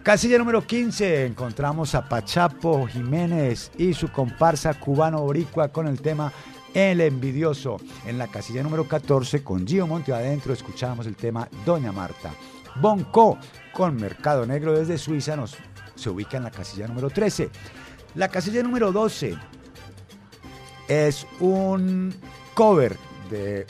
Casilla 0.04 0.38
número 0.38 0.68
15 0.68 1.28
encontramos 1.28 1.96
a 1.96 2.10
Pachapo 2.10 2.86
Jiménez 2.88 3.72
y 3.78 3.94
su 3.94 4.10
comparsa 4.10 4.74
cubano 4.74 5.22
boricua 5.22 5.70
con 5.70 5.88
el 5.88 6.02
tema 6.02 6.34
El 6.74 7.00
Envidioso. 7.00 7.78
En 8.06 8.18
la 8.18 8.28
casilla 8.28 8.64
número 8.64 8.86
14 8.86 9.46
con 9.46 9.66
Gio 9.66 9.88
Monte 9.88 10.12
adentro 10.12 10.52
escuchamos 10.52 11.08
el 11.08 11.16
tema 11.16 11.48
Doña 11.66 11.94
Marta. 11.94 12.34
Bonco 12.82 13.38
con 13.72 13.96
Mercado 13.96 14.46
Negro 14.46 14.78
desde 14.78 14.98
Suiza 14.98 15.38
nos, 15.38 15.56
se 15.96 16.10
ubica 16.10 16.36
en 16.36 16.44
la 16.44 16.52
casilla 16.52 16.86
número 16.86 17.10
13. 17.10 17.50
La 18.16 18.28
casilla 18.28 18.62
número 18.62 18.92
12 18.92 19.38
es 20.90 21.26
un 21.40 22.14
cover 22.56 22.98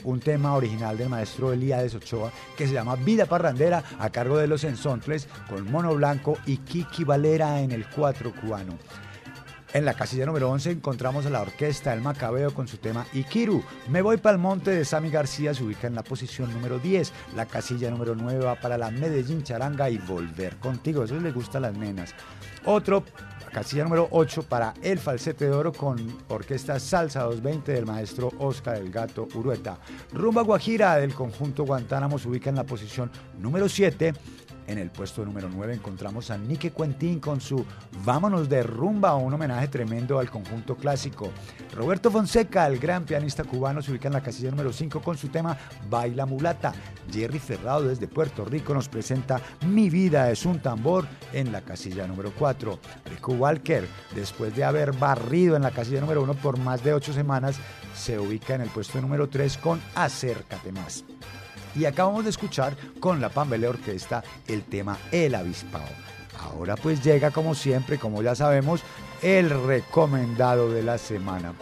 un 0.03 0.19
tema 0.19 0.56
original 0.56 0.98
del 0.98 1.10
maestro 1.10 1.53
Elías 1.53 1.94
Ochoa 1.95 2.31
que 2.57 2.68
se 2.68 2.73
llama 2.73 2.95
Vida 2.95 3.26
Parrandera 3.26 3.84
a 3.99 4.10
cargo 4.10 4.38
de 4.38 4.48
los 4.48 4.64
Ensontles 4.64 5.27
con 5.49 5.72
Mono 5.72 5.95
Blanco 5.95 6.38
y 6.45 6.57
Kiki 6.57 7.03
Valera 7.03 7.61
en 7.61 7.72
el 7.72 7.88
cuatro 7.88 8.34
cubano. 8.34 8.77
En 9.73 9.85
la 9.85 9.95
casilla 9.95 10.27
número 10.27 10.52
11 10.52 10.69
encontramos 10.69 11.26
a 11.26 11.31
la 11.31 11.41
orquesta 11.41 11.94
El 11.94 12.02
Macabeo 12.02 12.53
con 12.53 12.68
su 12.68 12.77
tema 12.77 13.07
Ikiru. 13.11 13.64
Me 13.90 14.03
voy 14.03 14.18
para 14.18 14.35
el 14.35 14.40
monte 14.40 14.69
de 14.69 14.85
Sammy 14.85 15.10
García 15.10 15.56
se 15.56 15.64
ubica 15.64 15.88
en 15.88 15.95
la 15.95 16.03
posición 16.03 16.53
número 16.53 16.77
10. 16.77 17.11
La 17.35 17.48
casilla 17.48 17.90
número 17.90 18.14
9 18.14 18.45
va 18.45 18.53
para 18.53 18.77
la 18.77 18.91
Medellín 18.91 19.41
Charanga 19.41 19.90
y 19.90 19.98
Volver 19.98 20.57
contigo. 20.57 21.03
Eso 21.03 21.19
le 21.19 21.31
gusta 21.31 21.57
a 21.57 21.61
las 21.61 21.76
nenas. 21.76 22.14
Otro, 22.65 23.03
casilla 23.53 23.84
número 23.84 24.07
8 24.11 24.43
para 24.43 24.73
El 24.81 24.97
Falsete 24.97 25.45
de 25.45 25.51
Oro 25.51 25.71
con 25.71 26.17
orquesta 26.27 26.80
Salsa 26.80 27.21
220 27.21 27.71
del 27.71 27.85
maestro 27.85 28.31
Oscar 28.39 28.77
El 28.77 28.91
Gato 28.91 29.27
Urueta. 29.35 29.77
Rumba 30.11 30.41
Guajira 30.41 30.97
del 30.97 31.13
conjunto 31.13 31.63
Guantánamo 31.63 32.17
se 32.17 32.27
ubica 32.27 32.49
en 32.49 32.55
la 32.55 32.63
posición 32.63 33.11
número 33.39 33.69
7. 33.69 34.13
En 34.68 34.77
el 34.77 34.90
puesto 34.90 35.26
número 35.26 35.49
9 35.53 35.73
encontramos 35.73 36.31
a 36.31 36.38
Nique 36.38 36.72
Cuentín 36.72 37.19
con 37.19 37.41
su 37.41 37.65
Vámonos 38.06 38.48
de 38.48 38.64
rumba, 38.64 39.15
un 39.15 39.34
homenaje 39.34 39.68
tremendo 39.68 40.19
al 40.19 40.30
conjunto 40.30 40.76
clásico. 40.76 41.31
Roberto 41.76 42.10
Fonseca, 42.10 42.65
el 42.68 42.80
gran 42.80 43.03
pianista 43.03 43.44
cubano, 43.44 43.81
se 43.81 43.91
ubica 43.91 44.07
en 44.07 44.14
la 44.14 44.23
casilla 44.23 44.52
número 44.52 44.72
5 44.72 45.02
con 45.02 45.18
su 45.18 45.27
tema 45.27 45.57
Baila 45.90 46.26
Mulata. 46.26 46.73
Jerry 47.11 47.40
Ferrado 47.40 47.84
desde 47.84 48.07
Puerto 48.07 48.45
Rico 48.45 48.73
nos 48.73 48.88
presenta 48.88 49.41
Mi 49.68 49.90
vida 49.90 50.31
es 50.31 50.45
un 50.45 50.60
tambor 50.60 51.06
en 51.34 51.52
la 51.52 51.61
casilla 51.61 52.07
número 52.07 52.31
4. 52.38 52.80
Rico 53.06 53.34
Walker, 53.34 53.88
después 54.15 54.56
de 54.56 54.64
haber 54.64 54.94
barrido 54.94 55.56
en 55.56 55.64
la 55.64 55.72
casilla 55.72 56.02
número 56.02 56.23
1 56.23 56.35
por 56.35 56.57
más 56.57 56.84
de 56.84 56.94
8 56.94 57.14
semanas, 57.14 57.57
se 57.95 58.18
ubica 58.18 58.56
en 58.56 58.61
el 58.61 58.69
puesto 58.69 59.02
número 59.02 59.27
3 59.27 59.57
con 59.57 59.81
Acércate 59.95 60.72
más. 60.72 61.03
Y 61.75 61.85
acabamos 61.85 62.23
de 62.23 62.29
escuchar 62.29 62.75
con 62.99 63.19
la 63.19 63.29
Pambele 63.29 63.67
Orquesta 63.67 64.23
el 64.47 64.63
tema 64.63 64.97
El 65.11 65.35
Avispao. 65.35 65.81
Ahora 66.39 66.75
pues 66.75 67.03
llega 67.03 67.31
como 67.31 67.55
siempre, 67.55 67.97
como 67.97 68.21
ya 68.21 68.35
sabemos, 68.35 68.81
el 69.21 69.49
recomendado 69.49 70.71
de 70.71 70.83
la 70.83 70.97
semana. 70.97 71.53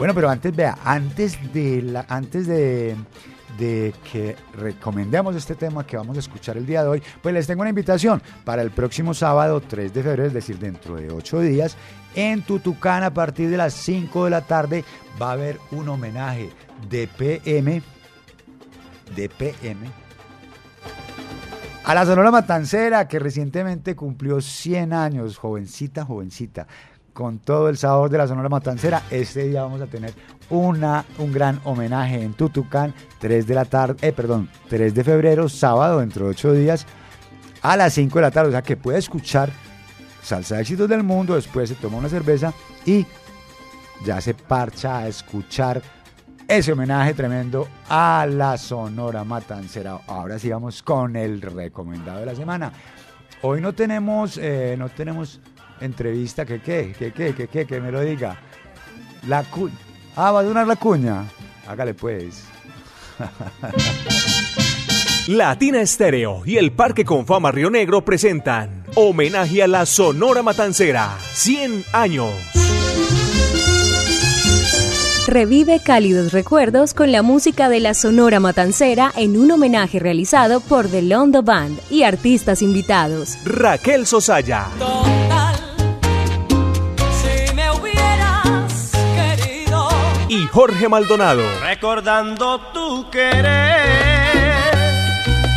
Bueno, 0.00 0.14
pero 0.14 0.30
antes, 0.30 0.56
vea, 0.56 0.78
antes 0.82 1.52
de 1.52 1.82
la, 1.82 2.06
antes 2.08 2.46
de, 2.46 2.96
de 3.60 3.92
que 4.10 4.36
recomendemos 4.54 5.36
este 5.36 5.54
tema 5.54 5.86
que 5.86 5.98
vamos 5.98 6.16
a 6.16 6.20
escuchar 6.20 6.56
el 6.56 6.64
día 6.64 6.82
de 6.82 6.88
hoy, 6.88 7.02
pues 7.22 7.34
les 7.34 7.46
tengo 7.46 7.60
una 7.60 7.68
invitación 7.68 8.22
para 8.42 8.62
el 8.62 8.70
próximo 8.70 9.12
sábado 9.12 9.60
3 9.60 9.92
de 9.92 10.02
febrero, 10.02 10.26
es 10.26 10.32
decir, 10.32 10.58
dentro 10.58 10.96
de 10.96 11.12
8 11.12 11.40
días, 11.40 11.76
en 12.14 12.42
Tutucán 12.42 13.04
a 13.04 13.12
partir 13.12 13.50
de 13.50 13.58
las 13.58 13.74
5 13.74 14.24
de 14.24 14.30
la 14.30 14.40
tarde 14.40 14.84
va 15.20 15.28
a 15.28 15.32
haber 15.32 15.58
un 15.72 15.90
homenaje 15.90 16.50
de 16.88 17.06
PM, 17.06 17.82
de 19.14 19.28
PM, 19.28 19.78
a 21.84 21.94
la 21.94 22.06
Sonora 22.06 22.30
Matancera, 22.30 23.08
que 23.08 23.18
recientemente 23.18 23.94
cumplió 23.94 24.40
100 24.40 24.94
años, 24.94 25.36
jovencita, 25.36 26.06
jovencita, 26.06 26.66
con 27.12 27.38
todo 27.38 27.68
el 27.68 27.76
sabor 27.76 28.10
de 28.10 28.18
la 28.18 28.26
Sonora 28.26 28.48
Matancera. 28.48 29.02
Este 29.10 29.48
día 29.48 29.62
vamos 29.62 29.80
a 29.80 29.86
tener 29.86 30.12
una, 30.48 31.04
un 31.18 31.32
gran 31.32 31.60
homenaje 31.64 32.22
en 32.22 32.34
Tutucán, 32.34 32.94
3 33.18 33.46
de 33.46 33.54
la 33.54 33.64
tarde, 33.64 33.96
eh, 34.06 34.12
perdón, 34.12 34.48
3 34.68 34.94
de 34.94 35.04
febrero, 35.04 35.48
sábado, 35.48 36.00
dentro 36.00 36.24
de 36.24 36.30
8 36.32 36.52
días, 36.52 36.86
a 37.62 37.76
las 37.76 37.92
5 37.94 38.18
de 38.18 38.22
la 38.22 38.30
tarde. 38.30 38.48
O 38.48 38.52
sea 38.52 38.62
que 38.62 38.76
puede 38.76 38.98
escuchar 38.98 39.50
Salsa 40.22 40.56
de 40.56 40.62
Éxitos 40.62 40.88
del 40.88 41.02
Mundo, 41.02 41.34
después 41.34 41.68
se 41.68 41.74
toma 41.74 41.98
una 41.98 42.08
cerveza 42.08 42.52
y 42.84 43.06
ya 44.04 44.20
se 44.20 44.34
parcha 44.34 44.98
a 44.98 45.08
escuchar 45.08 45.82
ese 46.48 46.72
homenaje 46.72 47.14
tremendo 47.14 47.68
a 47.88 48.26
la 48.28 48.58
Sonora 48.58 49.24
Matancera. 49.24 50.00
Ahora 50.06 50.38
sí 50.38 50.50
vamos 50.50 50.82
con 50.82 51.14
el 51.16 51.40
recomendado 51.40 52.20
de 52.20 52.26
la 52.26 52.34
semana. 52.34 52.72
Hoy 53.42 53.60
no 53.60 53.72
tenemos, 53.72 54.36
eh, 54.36 54.74
no 54.76 54.88
tenemos 54.88 55.40
entrevista, 55.80 56.44
que 56.44 56.60
qué, 56.60 56.94
que 56.98 57.12
qué, 57.12 57.34
que 57.34 57.48
qué, 57.48 57.66
que 57.66 57.80
me 57.80 57.90
lo 57.90 58.00
diga. 58.00 58.38
La 59.28 59.44
cu 59.44 59.70
ah, 60.16 60.32
va 60.32 60.40
a 60.40 60.42
donar 60.42 60.66
la 60.66 60.76
cuña. 60.76 61.24
Hágale 61.66 61.94
pues. 61.94 62.44
Latina 65.26 65.80
Estéreo 65.80 66.42
y 66.44 66.56
el 66.56 66.72
Parque 66.72 67.04
Confama 67.04 67.52
Río 67.52 67.70
Negro 67.70 68.04
presentan 68.04 68.84
Homenaje 68.94 69.62
a 69.62 69.68
la 69.68 69.86
Sonora 69.86 70.42
Matancera, 70.42 71.16
100 71.32 71.84
años. 71.92 72.32
Revive 75.28 75.78
cálidos 75.78 76.32
recuerdos 76.32 76.94
con 76.94 77.12
la 77.12 77.22
música 77.22 77.68
de 77.68 77.78
la 77.78 77.94
Sonora 77.94 78.40
Matancera 78.40 79.12
en 79.14 79.36
un 79.36 79.52
homenaje 79.52 80.00
realizado 80.00 80.60
por 80.60 80.88
The 80.88 81.02
Londo 81.02 81.44
Band 81.44 81.78
y 81.88 82.02
artistas 82.02 82.62
invitados. 82.62 83.38
Raquel 83.44 84.06
Sosaya. 84.06 84.66
Jorge 90.52 90.88
Maldonado. 90.88 91.42
Recordando 91.60 92.60
tu 92.72 93.08
querer. 93.10 94.10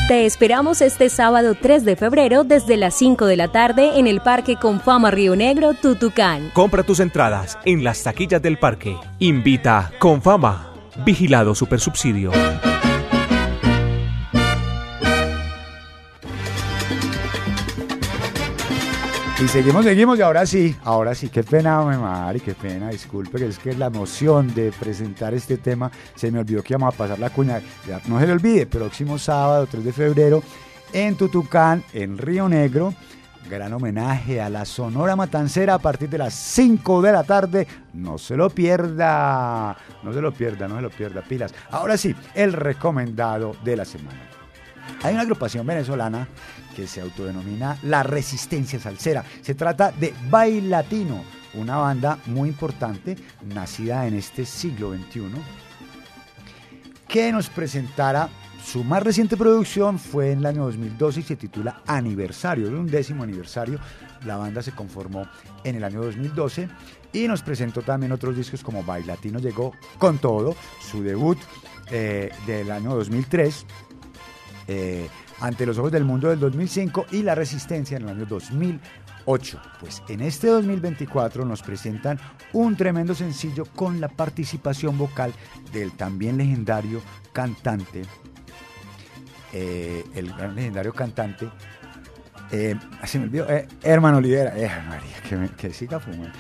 Te 0.08 0.26
esperamos 0.26 0.82
este 0.82 1.10
sábado 1.10 1.56
3 1.60 1.86
de 1.86 1.96
febrero 1.96 2.44
desde 2.44 2.78
las 2.78 2.94
5 2.96 3.26
de 3.26 3.38
la 3.38 3.48
tarde 3.48 3.98
en 3.98 4.06
el 4.06 4.22
Parque 4.22 4.58
Confama 4.58 5.10
Río 5.10 5.36
Negro, 5.36 5.74
Tutucán. 5.74 6.52
Compra 6.54 6.84
tus 6.84 7.00
entradas 7.00 7.58
en 7.66 7.84
las 7.84 8.04
taquillas 8.04 8.42
del 8.42 8.60
parque. 8.60 8.96
Invita 9.20 9.92
Confama. 9.98 10.70
Vigilado 11.04 11.56
Supersubsidio. 11.56 12.32
Y 19.44 19.48
seguimos, 19.50 19.84
seguimos, 19.84 20.18
y 20.18 20.22
ahora 20.22 20.46
sí, 20.46 20.74
ahora 20.86 21.14
sí, 21.14 21.28
qué 21.28 21.44
pena, 21.44 21.82
hombre, 21.82 21.98
Mari, 21.98 22.40
qué 22.40 22.54
pena, 22.54 22.88
disculpe, 22.88 23.40
que 23.40 23.48
es 23.48 23.60
que 23.60 23.74
la 23.74 23.88
emoción 23.88 24.54
de 24.56 24.72
presentar 24.72 25.34
este 25.34 25.58
tema, 25.58 25.92
se 26.16 26.32
me 26.32 26.40
olvidó 26.40 26.64
que 26.64 26.72
íbamos 26.72 26.94
a 26.94 26.98
pasar 26.98 27.20
la 27.20 27.30
cuña, 27.30 27.60
ya, 27.86 28.00
no 28.08 28.22
se 28.22 28.28
le 28.28 28.32
olvide, 28.32 28.66
próximo 28.68 29.18
sábado, 29.18 29.68
3 29.70 29.84
de 29.84 29.92
febrero, 29.92 30.42
en 30.94 31.18
Tutucán, 31.18 31.84
en 31.92 32.18
Río 32.18 32.48
Negro, 32.48 32.94
gran 33.50 33.74
homenaje 33.74 34.40
a 34.40 34.50
la 34.50 34.64
Sonora 34.64 35.18
Matancera 35.18 35.74
a 35.74 35.80
partir 35.80 36.08
de 36.08 36.20
las 36.20 36.34
5 36.34 37.02
de 37.02 37.12
la 37.12 37.26
tarde, 37.26 37.68
no 37.92 38.18
se 38.18 38.38
lo 38.38 38.50
pierda, 38.50 39.76
no 40.04 40.14
se 40.14 40.22
lo 40.22 40.32
pierda, 40.32 40.70
no 40.70 40.78
se 40.78 40.84
lo 40.84 40.90
pierda, 40.90 41.22
pilas. 41.22 41.54
Ahora 41.70 41.98
sí, 41.98 42.16
el 42.34 42.54
recomendado 42.54 43.58
de 43.62 43.76
la 43.76 43.84
semana. 43.84 44.22
Hay 45.04 45.14
una 45.14 45.24
agrupación 45.24 45.68
venezolana 45.68 46.30
que 46.76 46.88
se 46.88 47.02
autodenomina 47.02 47.78
La 47.84 48.04
Resistencia 48.04 48.80
Salsera. 48.80 49.24
Se 49.42 49.56
trata 49.56 49.92
de 49.92 50.14
Bailatino, 50.30 51.24
una 51.54 51.78
banda 51.78 52.20
muy 52.26 52.50
importante, 52.50 53.16
nacida 53.54 54.08
en 54.08 54.16
este 54.16 54.46
siglo 54.46 54.94
XXI, 54.94 55.32
que 57.08 57.32
nos 57.32 57.50
presentara 57.50 58.30
su 58.64 58.84
más 58.84 59.04
reciente 59.04 59.36
producción 59.36 60.00
fue 60.00 60.32
en 60.32 60.40
el 60.40 60.46
año 60.46 60.64
2012 60.66 61.20
y 61.20 61.24
se 61.24 61.36
titula 61.36 61.82
Aniversario, 61.86 62.68
es 62.68 62.74
un 62.74 62.88
décimo 62.88 63.24
aniversario. 63.24 63.78
La 64.26 64.38
banda 64.38 64.62
se 64.62 64.72
conformó 64.72 65.28
en 65.66 65.76
el 65.76 65.84
año 65.84 66.02
2012 66.02 66.70
y 67.12 67.28
nos 67.28 67.42
presentó 67.42 67.82
también 67.82 68.14
otros 68.14 68.38
discos 68.38 68.64
como 68.64 68.82
Bailatino 68.82 69.40
llegó 69.40 69.74
con 70.00 70.18
todo, 70.18 70.56
su 70.80 71.04
debut 71.04 71.38
eh, 71.92 72.32
del 72.48 72.72
año 72.72 72.96
2003 72.96 73.66
eh, 74.68 75.10
ante 75.44 75.66
los 75.66 75.78
ojos 75.78 75.92
del 75.92 76.06
mundo 76.06 76.30
del 76.30 76.40
2005 76.40 77.08
y 77.12 77.22
La 77.22 77.36
Resistencia 77.36 77.98
en 77.98 78.04
el 78.04 78.10
año 78.10 78.26
2008. 78.26 79.62
Pues 79.82 80.02
en 80.08 80.22
este 80.22 80.48
2024 80.48 81.44
nos 81.44 81.62
presentan 81.62 82.18
un 82.54 82.78
tremendo 82.78 83.14
sencillo 83.14 83.66
con 83.76 84.00
la 84.00 84.08
participación 84.08 84.98
vocal 84.98 85.34
del 85.74 85.92
también 85.92 86.38
legendario 86.38 87.02
cantante, 87.34 88.04
eh, 89.52 90.06
el 90.16 90.32
gran 90.34 90.56
legendario 90.56 90.94
cantante, 90.94 91.50
eh, 92.52 92.76
se 93.04 93.20
me 93.20 93.26
olvidó, 93.26 93.50
eh, 93.50 93.68
Hermano 93.82 94.18
Olivera, 94.20 94.52
María, 94.88 95.18
que, 95.28 95.36
me- 95.68 95.74
siga 95.74 96.00
fumando, 96.00 96.40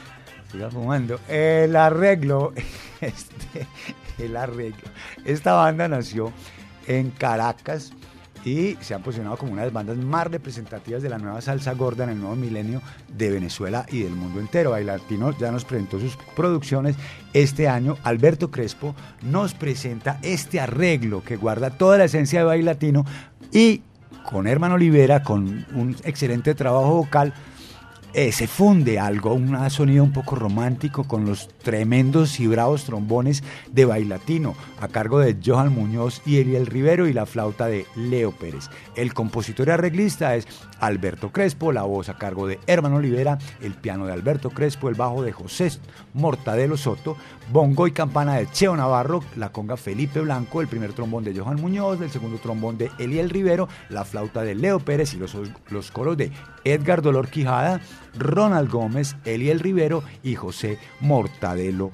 siga 0.49 0.71
fumando. 0.71 1.19
El 1.27 1.75
arreglo, 1.75 2.53
este, 3.01 3.67
el 4.17 4.37
arreglo. 4.37 4.83
Esta 5.25 5.53
banda 5.53 5.89
nació 5.89 6.31
en 6.87 7.11
Caracas 7.11 7.91
y 8.45 8.77
se 8.81 8.93
han 8.93 9.01
posicionado 9.01 9.37
como 9.37 9.53
una 9.53 9.61
de 9.61 9.67
las 9.67 9.73
bandas 9.73 9.97
más 9.97 10.27
representativas 10.27 11.01
de 11.01 11.09
la 11.09 11.17
nueva 11.17 11.41
salsa 11.41 11.73
gorda 11.73 12.03
en 12.03 12.11
el 12.11 12.19
nuevo 12.19 12.35
milenio 12.35 12.81
de 13.15 13.31
Venezuela 13.31 13.85
y 13.89 14.01
del 14.03 14.13
mundo 14.13 14.39
entero. 14.39 14.71
Bailatino 14.71 15.37
ya 15.37 15.51
nos 15.51 15.65
presentó 15.65 15.99
sus 15.99 16.17
producciones 16.35 16.95
este 17.33 17.67
año. 17.67 17.97
Alberto 18.03 18.51
Crespo 18.51 18.95
nos 19.21 19.53
presenta 19.53 20.19
este 20.21 20.59
arreglo 20.59 21.23
que 21.23 21.37
guarda 21.37 21.71
toda 21.71 21.97
la 21.97 22.05
esencia 22.05 22.39
de 22.39 22.45
Bailatino 22.45 23.05
y 23.51 23.81
con 24.23 24.47
Hermano 24.47 24.75
Olivera, 24.75 25.23
con 25.23 25.65
un 25.73 25.95
excelente 26.03 26.55
trabajo 26.55 26.95
vocal, 26.95 27.33
eh, 28.13 28.31
se 28.31 28.47
funde 28.47 28.99
algo, 28.99 29.33
un 29.33 29.69
sonido 29.71 30.03
un 30.03 30.13
poco 30.13 30.35
romántico 30.35 31.03
con 31.05 31.25
los 31.25 31.47
tremendos 31.63 32.39
y 32.39 32.45
bravos 32.45 32.83
trombones 32.83 33.43
de 33.71 33.85
Bailatino 33.85 34.55
a 34.79 34.87
cargo 34.87 35.19
de 35.19 35.37
Johan 35.43 35.73
Muñoz 35.73 36.21
y 36.25 36.37
Eliel 36.37 36.67
Rivero 36.67 37.07
y 37.07 37.13
la 37.13 37.25
flauta 37.25 37.65
de 37.65 37.87
Leo 37.95 38.31
Pérez. 38.31 38.69
El 38.95 39.13
compositor 39.13 39.67
y 39.67 39.71
arreglista 39.71 40.35
es 40.35 40.47
Alberto 40.79 41.31
Crespo, 41.31 41.71
la 41.71 41.83
voz 41.83 42.09
a 42.09 42.17
cargo 42.17 42.45
de 42.45 42.59
Hermano 42.67 42.97
Olivera, 42.97 43.39
el 43.61 43.73
piano 43.73 44.05
de 44.05 44.13
Alberto 44.13 44.51
Crespo, 44.51 44.89
el 44.89 44.95
bajo 44.95 45.23
de 45.23 45.31
José 45.31 45.71
Mortadelo 46.13 46.77
Soto, 46.77 47.17
bongo 47.51 47.87
y 47.87 47.91
campana 47.91 48.35
de 48.35 48.49
Cheo 48.51 48.75
Navarro, 48.75 49.23
la 49.37 49.51
conga 49.51 49.77
Felipe 49.77 50.19
Blanco, 50.19 50.61
el 50.61 50.67
primer 50.67 50.93
trombón 50.93 51.23
de 51.23 51.37
Johan 51.37 51.59
Muñoz, 51.61 52.01
el 52.01 52.11
segundo 52.11 52.37
trombón 52.37 52.77
de 52.77 52.91
Eliel 52.99 53.29
Rivero, 53.29 53.67
la 53.89 54.03
flauta 54.03 54.43
de 54.43 54.55
Leo 54.55 54.79
Pérez 54.79 55.13
y 55.13 55.17
los, 55.17 55.35
los 55.69 55.91
coros 55.91 56.17
de 56.17 56.31
Edgar 56.63 57.01
Dolor 57.01 57.29
Quijada, 57.29 57.81
Ronald 58.15 58.69
Gómez, 58.69 59.15
Eliel 59.25 59.59
Rivero 59.59 60.03
y 60.23 60.35
José 60.35 60.77
Mortadelo 60.99 61.91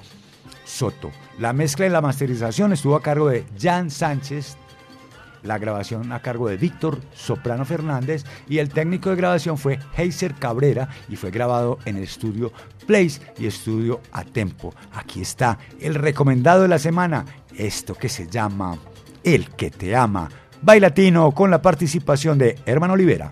Soto. 0.65 1.11
La 1.39 1.53
mezcla 1.53 1.85
y 1.85 1.89
la 1.89 2.01
masterización 2.01 2.73
estuvo 2.73 2.95
a 2.95 3.01
cargo 3.01 3.29
de 3.29 3.45
Jan 3.59 3.89
Sánchez, 3.89 4.57
la 5.43 5.57
grabación 5.57 6.11
a 6.11 6.21
cargo 6.21 6.49
de 6.49 6.57
Víctor 6.57 6.99
Soprano 7.13 7.65
Fernández 7.65 8.25
y 8.47 8.57
el 8.57 8.69
técnico 8.69 9.09
de 9.09 9.15
grabación 9.15 9.57
fue 9.57 9.79
Heiser 9.95 10.35
Cabrera 10.35 10.89
y 11.07 11.15
fue 11.15 11.31
grabado 11.31 11.79
en 11.85 11.97
el 11.97 12.03
estudio 12.03 12.51
Place 12.85 13.21
y 13.37 13.47
estudio 13.47 14.01
a 14.11 14.23
Tempo. 14.23 14.73
Aquí 14.93 15.21
está 15.21 15.57
el 15.79 15.95
recomendado 15.95 16.63
de 16.63 16.67
la 16.67 16.79
semana, 16.79 17.25
esto 17.55 17.95
que 17.95 18.09
se 18.09 18.27
llama 18.27 18.77
El 19.23 19.49
que 19.51 19.71
te 19.71 19.95
ama, 19.95 20.29
bailatino 20.61 21.31
con 21.31 21.51
la 21.51 21.61
participación 21.61 22.37
de 22.37 22.57
Hermano 22.65 22.93
Olivera. 22.93 23.31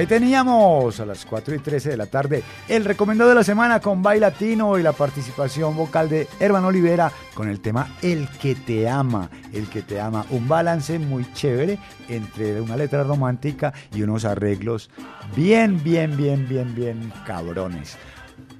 Ahí 0.00 0.06
teníamos 0.06 0.98
a 0.98 1.04
las 1.04 1.26
4 1.26 1.54
y 1.54 1.58
13 1.58 1.90
de 1.90 1.96
la 1.98 2.06
tarde 2.06 2.42
el 2.68 2.86
recomendado 2.86 3.28
de 3.28 3.36
la 3.36 3.44
semana 3.44 3.80
con 3.80 4.02
Bailatino 4.02 4.78
y 4.78 4.82
la 4.82 4.92
participación 4.92 5.76
vocal 5.76 6.08
de 6.08 6.26
Herman 6.40 6.64
Olivera 6.64 7.12
con 7.34 7.50
el 7.50 7.60
tema 7.60 7.96
El 8.00 8.26
que 8.28 8.54
te 8.54 8.88
ama, 8.88 9.28
el 9.52 9.68
que 9.68 9.82
te 9.82 10.00
ama. 10.00 10.24
Un 10.30 10.48
balance 10.48 10.98
muy 10.98 11.30
chévere 11.34 11.78
entre 12.08 12.62
una 12.62 12.78
letra 12.78 13.04
romántica 13.04 13.74
y 13.94 14.00
unos 14.00 14.24
arreglos 14.24 14.88
bien, 15.36 15.84
bien, 15.84 16.16
bien, 16.16 16.48
bien, 16.48 16.74
bien 16.74 17.12
cabrones. 17.26 17.98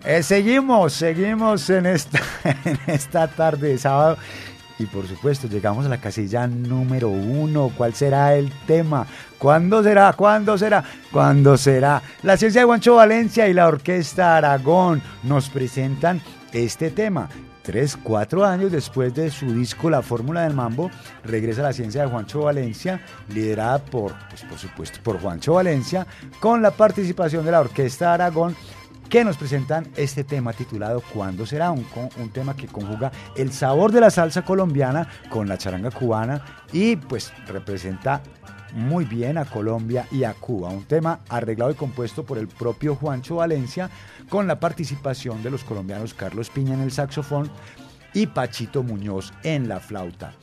Eh, 0.04 0.22
seguimos, 0.22 0.92
seguimos 0.92 1.70
en 1.70 1.86
esta, 1.86 2.20
en 2.66 2.78
esta 2.86 3.28
tarde 3.28 3.68
de 3.68 3.78
sábado. 3.78 4.18
Y 4.80 4.86
por 4.86 5.06
supuesto, 5.06 5.46
llegamos 5.46 5.84
a 5.84 5.90
la 5.90 6.00
casilla 6.00 6.46
número 6.46 7.10
uno. 7.10 7.70
¿Cuál 7.76 7.92
será 7.92 8.34
el 8.34 8.50
tema? 8.66 9.06
¿Cuándo 9.36 9.82
será? 9.82 10.14
¿Cuándo 10.14 10.56
será? 10.56 10.82
¿Cuándo 11.12 11.58
será? 11.58 12.00
La 12.22 12.38
ciencia 12.38 12.62
de 12.62 12.64
Juancho 12.64 12.94
Valencia 12.94 13.46
y 13.46 13.52
la 13.52 13.68
Orquesta 13.68 14.38
Aragón 14.38 15.02
nos 15.22 15.50
presentan 15.50 16.22
este 16.54 16.90
tema. 16.90 17.28
Tres, 17.60 17.94
cuatro 18.02 18.46
años 18.46 18.72
después 18.72 19.14
de 19.14 19.30
su 19.30 19.52
disco 19.52 19.90
La 19.90 20.00
Fórmula 20.00 20.44
del 20.44 20.54
Mambo, 20.54 20.90
regresa 21.24 21.60
la 21.60 21.74
ciencia 21.74 22.00
de 22.00 22.08
Juancho 22.08 22.40
Valencia, 22.40 23.02
liderada 23.28 23.84
por, 23.84 24.14
pues, 24.30 24.44
por 24.44 24.58
supuesto, 24.58 24.98
por 25.02 25.20
Juancho 25.20 25.52
Valencia, 25.52 26.06
con 26.40 26.62
la 26.62 26.70
participación 26.70 27.44
de 27.44 27.50
la 27.50 27.60
Orquesta 27.60 28.14
Aragón 28.14 28.56
que 29.10 29.24
nos 29.24 29.36
presentan 29.36 29.88
este 29.96 30.22
tema 30.22 30.52
titulado 30.52 31.02
¿Cuándo 31.12 31.44
será? 31.44 31.72
Un, 31.72 31.84
un 32.18 32.30
tema 32.30 32.54
que 32.54 32.68
conjuga 32.68 33.10
el 33.36 33.52
sabor 33.52 33.90
de 33.90 34.00
la 34.00 34.08
salsa 34.08 34.44
colombiana 34.44 35.08
con 35.28 35.48
la 35.48 35.58
charanga 35.58 35.90
cubana 35.90 36.40
y 36.72 36.94
pues 36.94 37.32
representa 37.48 38.22
muy 38.72 39.04
bien 39.04 39.36
a 39.36 39.46
Colombia 39.46 40.06
y 40.12 40.22
a 40.22 40.32
Cuba. 40.32 40.68
Un 40.68 40.84
tema 40.84 41.18
arreglado 41.28 41.72
y 41.72 41.74
compuesto 41.74 42.24
por 42.24 42.38
el 42.38 42.46
propio 42.46 42.94
Juancho 42.94 43.34
Valencia 43.36 43.90
con 44.28 44.46
la 44.46 44.60
participación 44.60 45.42
de 45.42 45.50
los 45.50 45.64
colombianos 45.64 46.14
Carlos 46.14 46.48
Piña 46.48 46.74
en 46.74 46.82
el 46.82 46.92
saxofón 46.92 47.50
y 48.14 48.28
Pachito 48.28 48.84
Muñoz 48.84 49.32
en 49.42 49.68
la 49.68 49.80
flauta. 49.80 50.34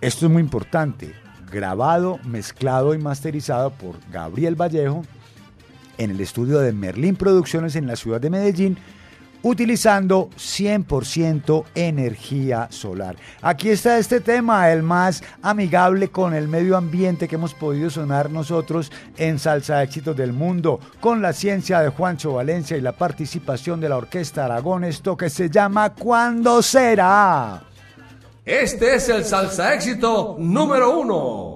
Esto 0.00 0.24
es 0.24 0.32
muy 0.32 0.40
importante, 0.40 1.14
grabado, 1.52 2.18
mezclado 2.24 2.94
y 2.94 2.98
masterizado 2.98 3.72
por 3.72 3.96
Gabriel 4.10 4.54
Vallejo 4.54 5.04
en 5.98 6.10
el 6.10 6.20
estudio 6.20 6.58
de 6.58 6.72
Merlín 6.72 7.16
Producciones 7.16 7.76
en 7.76 7.86
la 7.86 7.96
ciudad 7.96 8.20
de 8.20 8.30
Medellín, 8.30 8.78
utilizando 9.42 10.28
100% 10.36 11.64
energía 11.74 12.66
solar. 12.70 13.16
Aquí 13.42 13.70
está 13.70 13.98
este 13.98 14.20
tema, 14.20 14.70
el 14.72 14.82
más 14.82 15.22
amigable 15.42 16.08
con 16.08 16.34
el 16.34 16.48
medio 16.48 16.76
ambiente 16.76 17.28
que 17.28 17.36
hemos 17.36 17.54
podido 17.54 17.88
sonar 17.90 18.30
nosotros 18.30 18.90
en 19.16 19.38
Salsa 19.38 19.82
Éxitos 19.82 20.16
del 20.16 20.32
Mundo, 20.32 20.80
con 21.00 21.22
la 21.22 21.32
ciencia 21.32 21.80
de 21.80 21.90
Juancho 21.90 22.34
Valencia 22.34 22.76
y 22.76 22.80
la 22.80 22.92
participación 22.92 23.80
de 23.80 23.88
la 23.88 23.98
Orquesta 23.98 24.44
Aragón, 24.44 24.84
esto 24.84 25.16
que 25.16 25.30
se 25.30 25.48
llama 25.48 25.94
¿Cuándo 25.94 26.60
será? 26.62 27.62
Este 28.44 28.94
es 28.94 29.08
el 29.08 29.24
salsa 29.24 29.74
éxito 29.74 30.36
número 30.38 31.00
uno. 31.00 31.55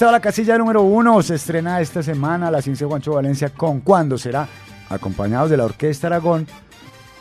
Estaba 0.00 0.12
la 0.12 0.20
casilla 0.20 0.56
número 0.56 0.80
uno. 0.80 1.22
Se 1.22 1.34
estrena 1.34 1.78
esta 1.78 2.02
semana 2.02 2.50
la 2.50 2.62
Ciencia 2.62 2.86
Juancho 2.86 3.12
Valencia 3.12 3.50
con 3.50 3.80
Cuándo 3.80 4.16
será, 4.16 4.48
acompañados 4.88 5.50
de 5.50 5.58
la 5.58 5.66
Orquesta 5.66 6.06
Aragón, 6.06 6.46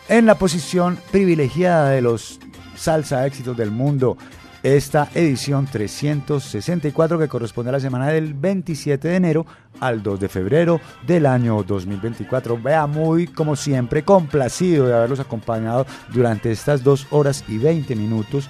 en 0.07 0.25
la 0.25 0.35
posición 0.35 0.97
privilegiada 1.11 1.89
de 1.89 2.01
los 2.01 2.39
salsa 2.77 3.27
éxitos 3.27 3.57
del 3.57 3.69
mundo. 3.69 4.15
Esta 4.63 5.09
edición 5.13 5.67
364 5.69 7.19
que 7.19 7.27
corresponde 7.27 7.67
a 7.67 7.73
la 7.73 7.79
semana 7.81 8.07
del 8.07 8.33
27 8.33 9.09
de 9.09 9.15
enero 9.17 9.45
al 9.81 10.01
2 10.01 10.17
de 10.17 10.29
febrero 10.29 10.79
del 11.05 11.25
año 11.25 11.61
2024. 11.63 12.61
Vea, 12.61 12.87
muy 12.87 13.27
como 13.27 13.57
siempre, 13.57 14.05
complacido 14.05 14.87
de 14.87 14.95
haberlos 14.95 15.19
acompañado 15.19 15.85
durante 16.13 16.49
estas 16.49 16.81
dos 16.81 17.07
horas 17.09 17.43
y 17.49 17.57
20 17.57 17.93
minutos 17.97 18.49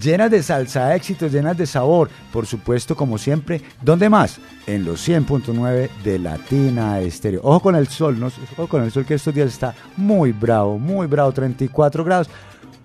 llenas 0.00 0.30
de 0.30 0.42
salsa 0.42 0.94
éxitos, 0.94 1.32
llenas 1.32 1.56
de 1.56 1.66
sabor, 1.66 2.08
por 2.32 2.46
supuesto, 2.46 2.96
como 2.96 3.18
siempre, 3.18 3.62
¿dónde 3.82 4.08
más? 4.08 4.38
En 4.66 4.84
los 4.84 5.06
100.9 5.06 5.90
de 6.02 6.18
Latina 6.18 7.00
Estéreo. 7.00 7.40
Ojo 7.44 7.60
con 7.60 7.76
el 7.76 7.88
sol. 7.88 8.18
Ojo 8.56 8.68
con 8.68 8.82
el 8.82 8.90
sol 8.90 9.04
que 9.04 9.14
estos 9.14 9.34
días 9.34 9.48
está 9.48 9.74
muy 9.96 10.32
bravo, 10.32 10.78
muy 10.78 11.06
bravo, 11.06 11.32
34 11.32 12.04
grados. 12.04 12.30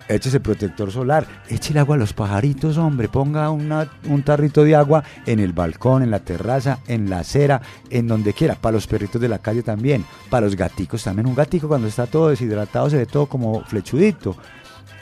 Échese 0.08 0.38
protector 0.38 0.92
solar, 0.92 1.26
échele 1.48 1.80
agua 1.80 1.96
a 1.96 1.98
los 1.98 2.12
pajaritos, 2.12 2.78
hombre, 2.78 3.08
ponga 3.08 3.50
un 3.50 4.22
tarrito 4.24 4.62
de 4.62 4.76
agua 4.76 5.02
en 5.26 5.40
el 5.40 5.52
balcón, 5.52 6.04
en 6.04 6.12
la 6.12 6.20
terraza, 6.20 6.78
en 6.86 7.10
la 7.10 7.18
acera, 7.18 7.60
en 7.90 8.06
donde 8.06 8.32
quiera, 8.32 8.54
para 8.54 8.74
los 8.74 8.86
perritos 8.86 9.20
de 9.20 9.28
la 9.28 9.40
calle 9.40 9.64
también, 9.64 10.04
para 10.30 10.46
los 10.46 10.54
gaticos 10.54 11.02
también. 11.02 11.26
Un 11.26 11.34
gatico 11.34 11.66
cuando 11.66 11.88
está 11.88 12.06
todo 12.06 12.28
deshidratado 12.28 12.88
se 12.88 12.98
ve 12.98 13.06
todo 13.06 13.26
como 13.26 13.64
flechudito. 13.64 14.36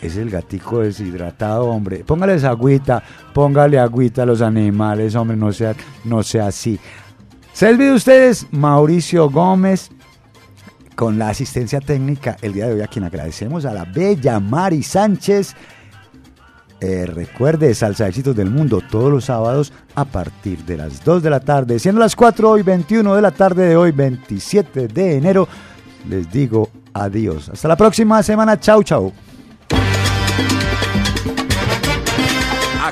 Es 0.02 0.16
el 0.16 0.30
gatico 0.30 0.80
deshidratado, 0.80 1.66
hombre. 1.66 2.04
Póngales 2.04 2.44
agüita, 2.44 3.02
póngale 3.32 3.78
agüita 3.78 4.22
a 4.22 4.26
los 4.26 4.42
animales, 4.42 5.14
hombre, 5.14 5.36
no 5.36 5.52
sea, 5.52 5.74
no 6.04 6.22
sea 6.22 6.48
así. 6.48 6.78
Se 7.52 7.68
olvide 7.68 7.92
ustedes, 7.92 8.46
Mauricio 8.50 9.30
Gómez, 9.30 9.90
con 10.96 11.18
la 11.18 11.28
asistencia 11.28 11.80
técnica 11.80 12.36
el 12.42 12.52
día 12.52 12.66
de 12.66 12.74
hoy, 12.74 12.80
a 12.82 12.88
quien 12.88 13.04
agradecemos 13.04 13.64
a 13.64 13.72
la 13.72 13.84
bella 13.84 14.40
Mari 14.40 14.82
Sánchez. 14.82 15.54
Eh, 16.80 17.06
recuerde, 17.06 17.72
Salsa 17.74 18.08
Éxitos 18.08 18.36
del 18.36 18.50
Mundo, 18.50 18.82
todos 18.90 19.10
los 19.10 19.24
sábados 19.24 19.72
a 19.94 20.04
partir 20.04 20.64
de 20.64 20.76
las 20.76 21.02
2 21.04 21.22
de 21.22 21.30
la 21.30 21.40
tarde, 21.40 21.78
siendo 21.78 22.00
las 22.00 22.14
4 22.14 22.58
y 22.58 22.62
21 22.62 23.14
de 23.14 23.22
la 23.22 23.30
tarde 23.30 23.68
de 23.68 23.76
hoy, 23.76 23.92
27 23.92 24.88
de 24.88 25.16
enero. 25.16 25.48
Les 26.08 26.30
digo 26.30 26.68
adiós. 26.92 27.48
Hasta 27.48 27.68
la 27.68 27.76
próxima 27.76 28.22
semana. 28.22 28.58
Chau, 28.58 28.82
chau. 28.82 29.12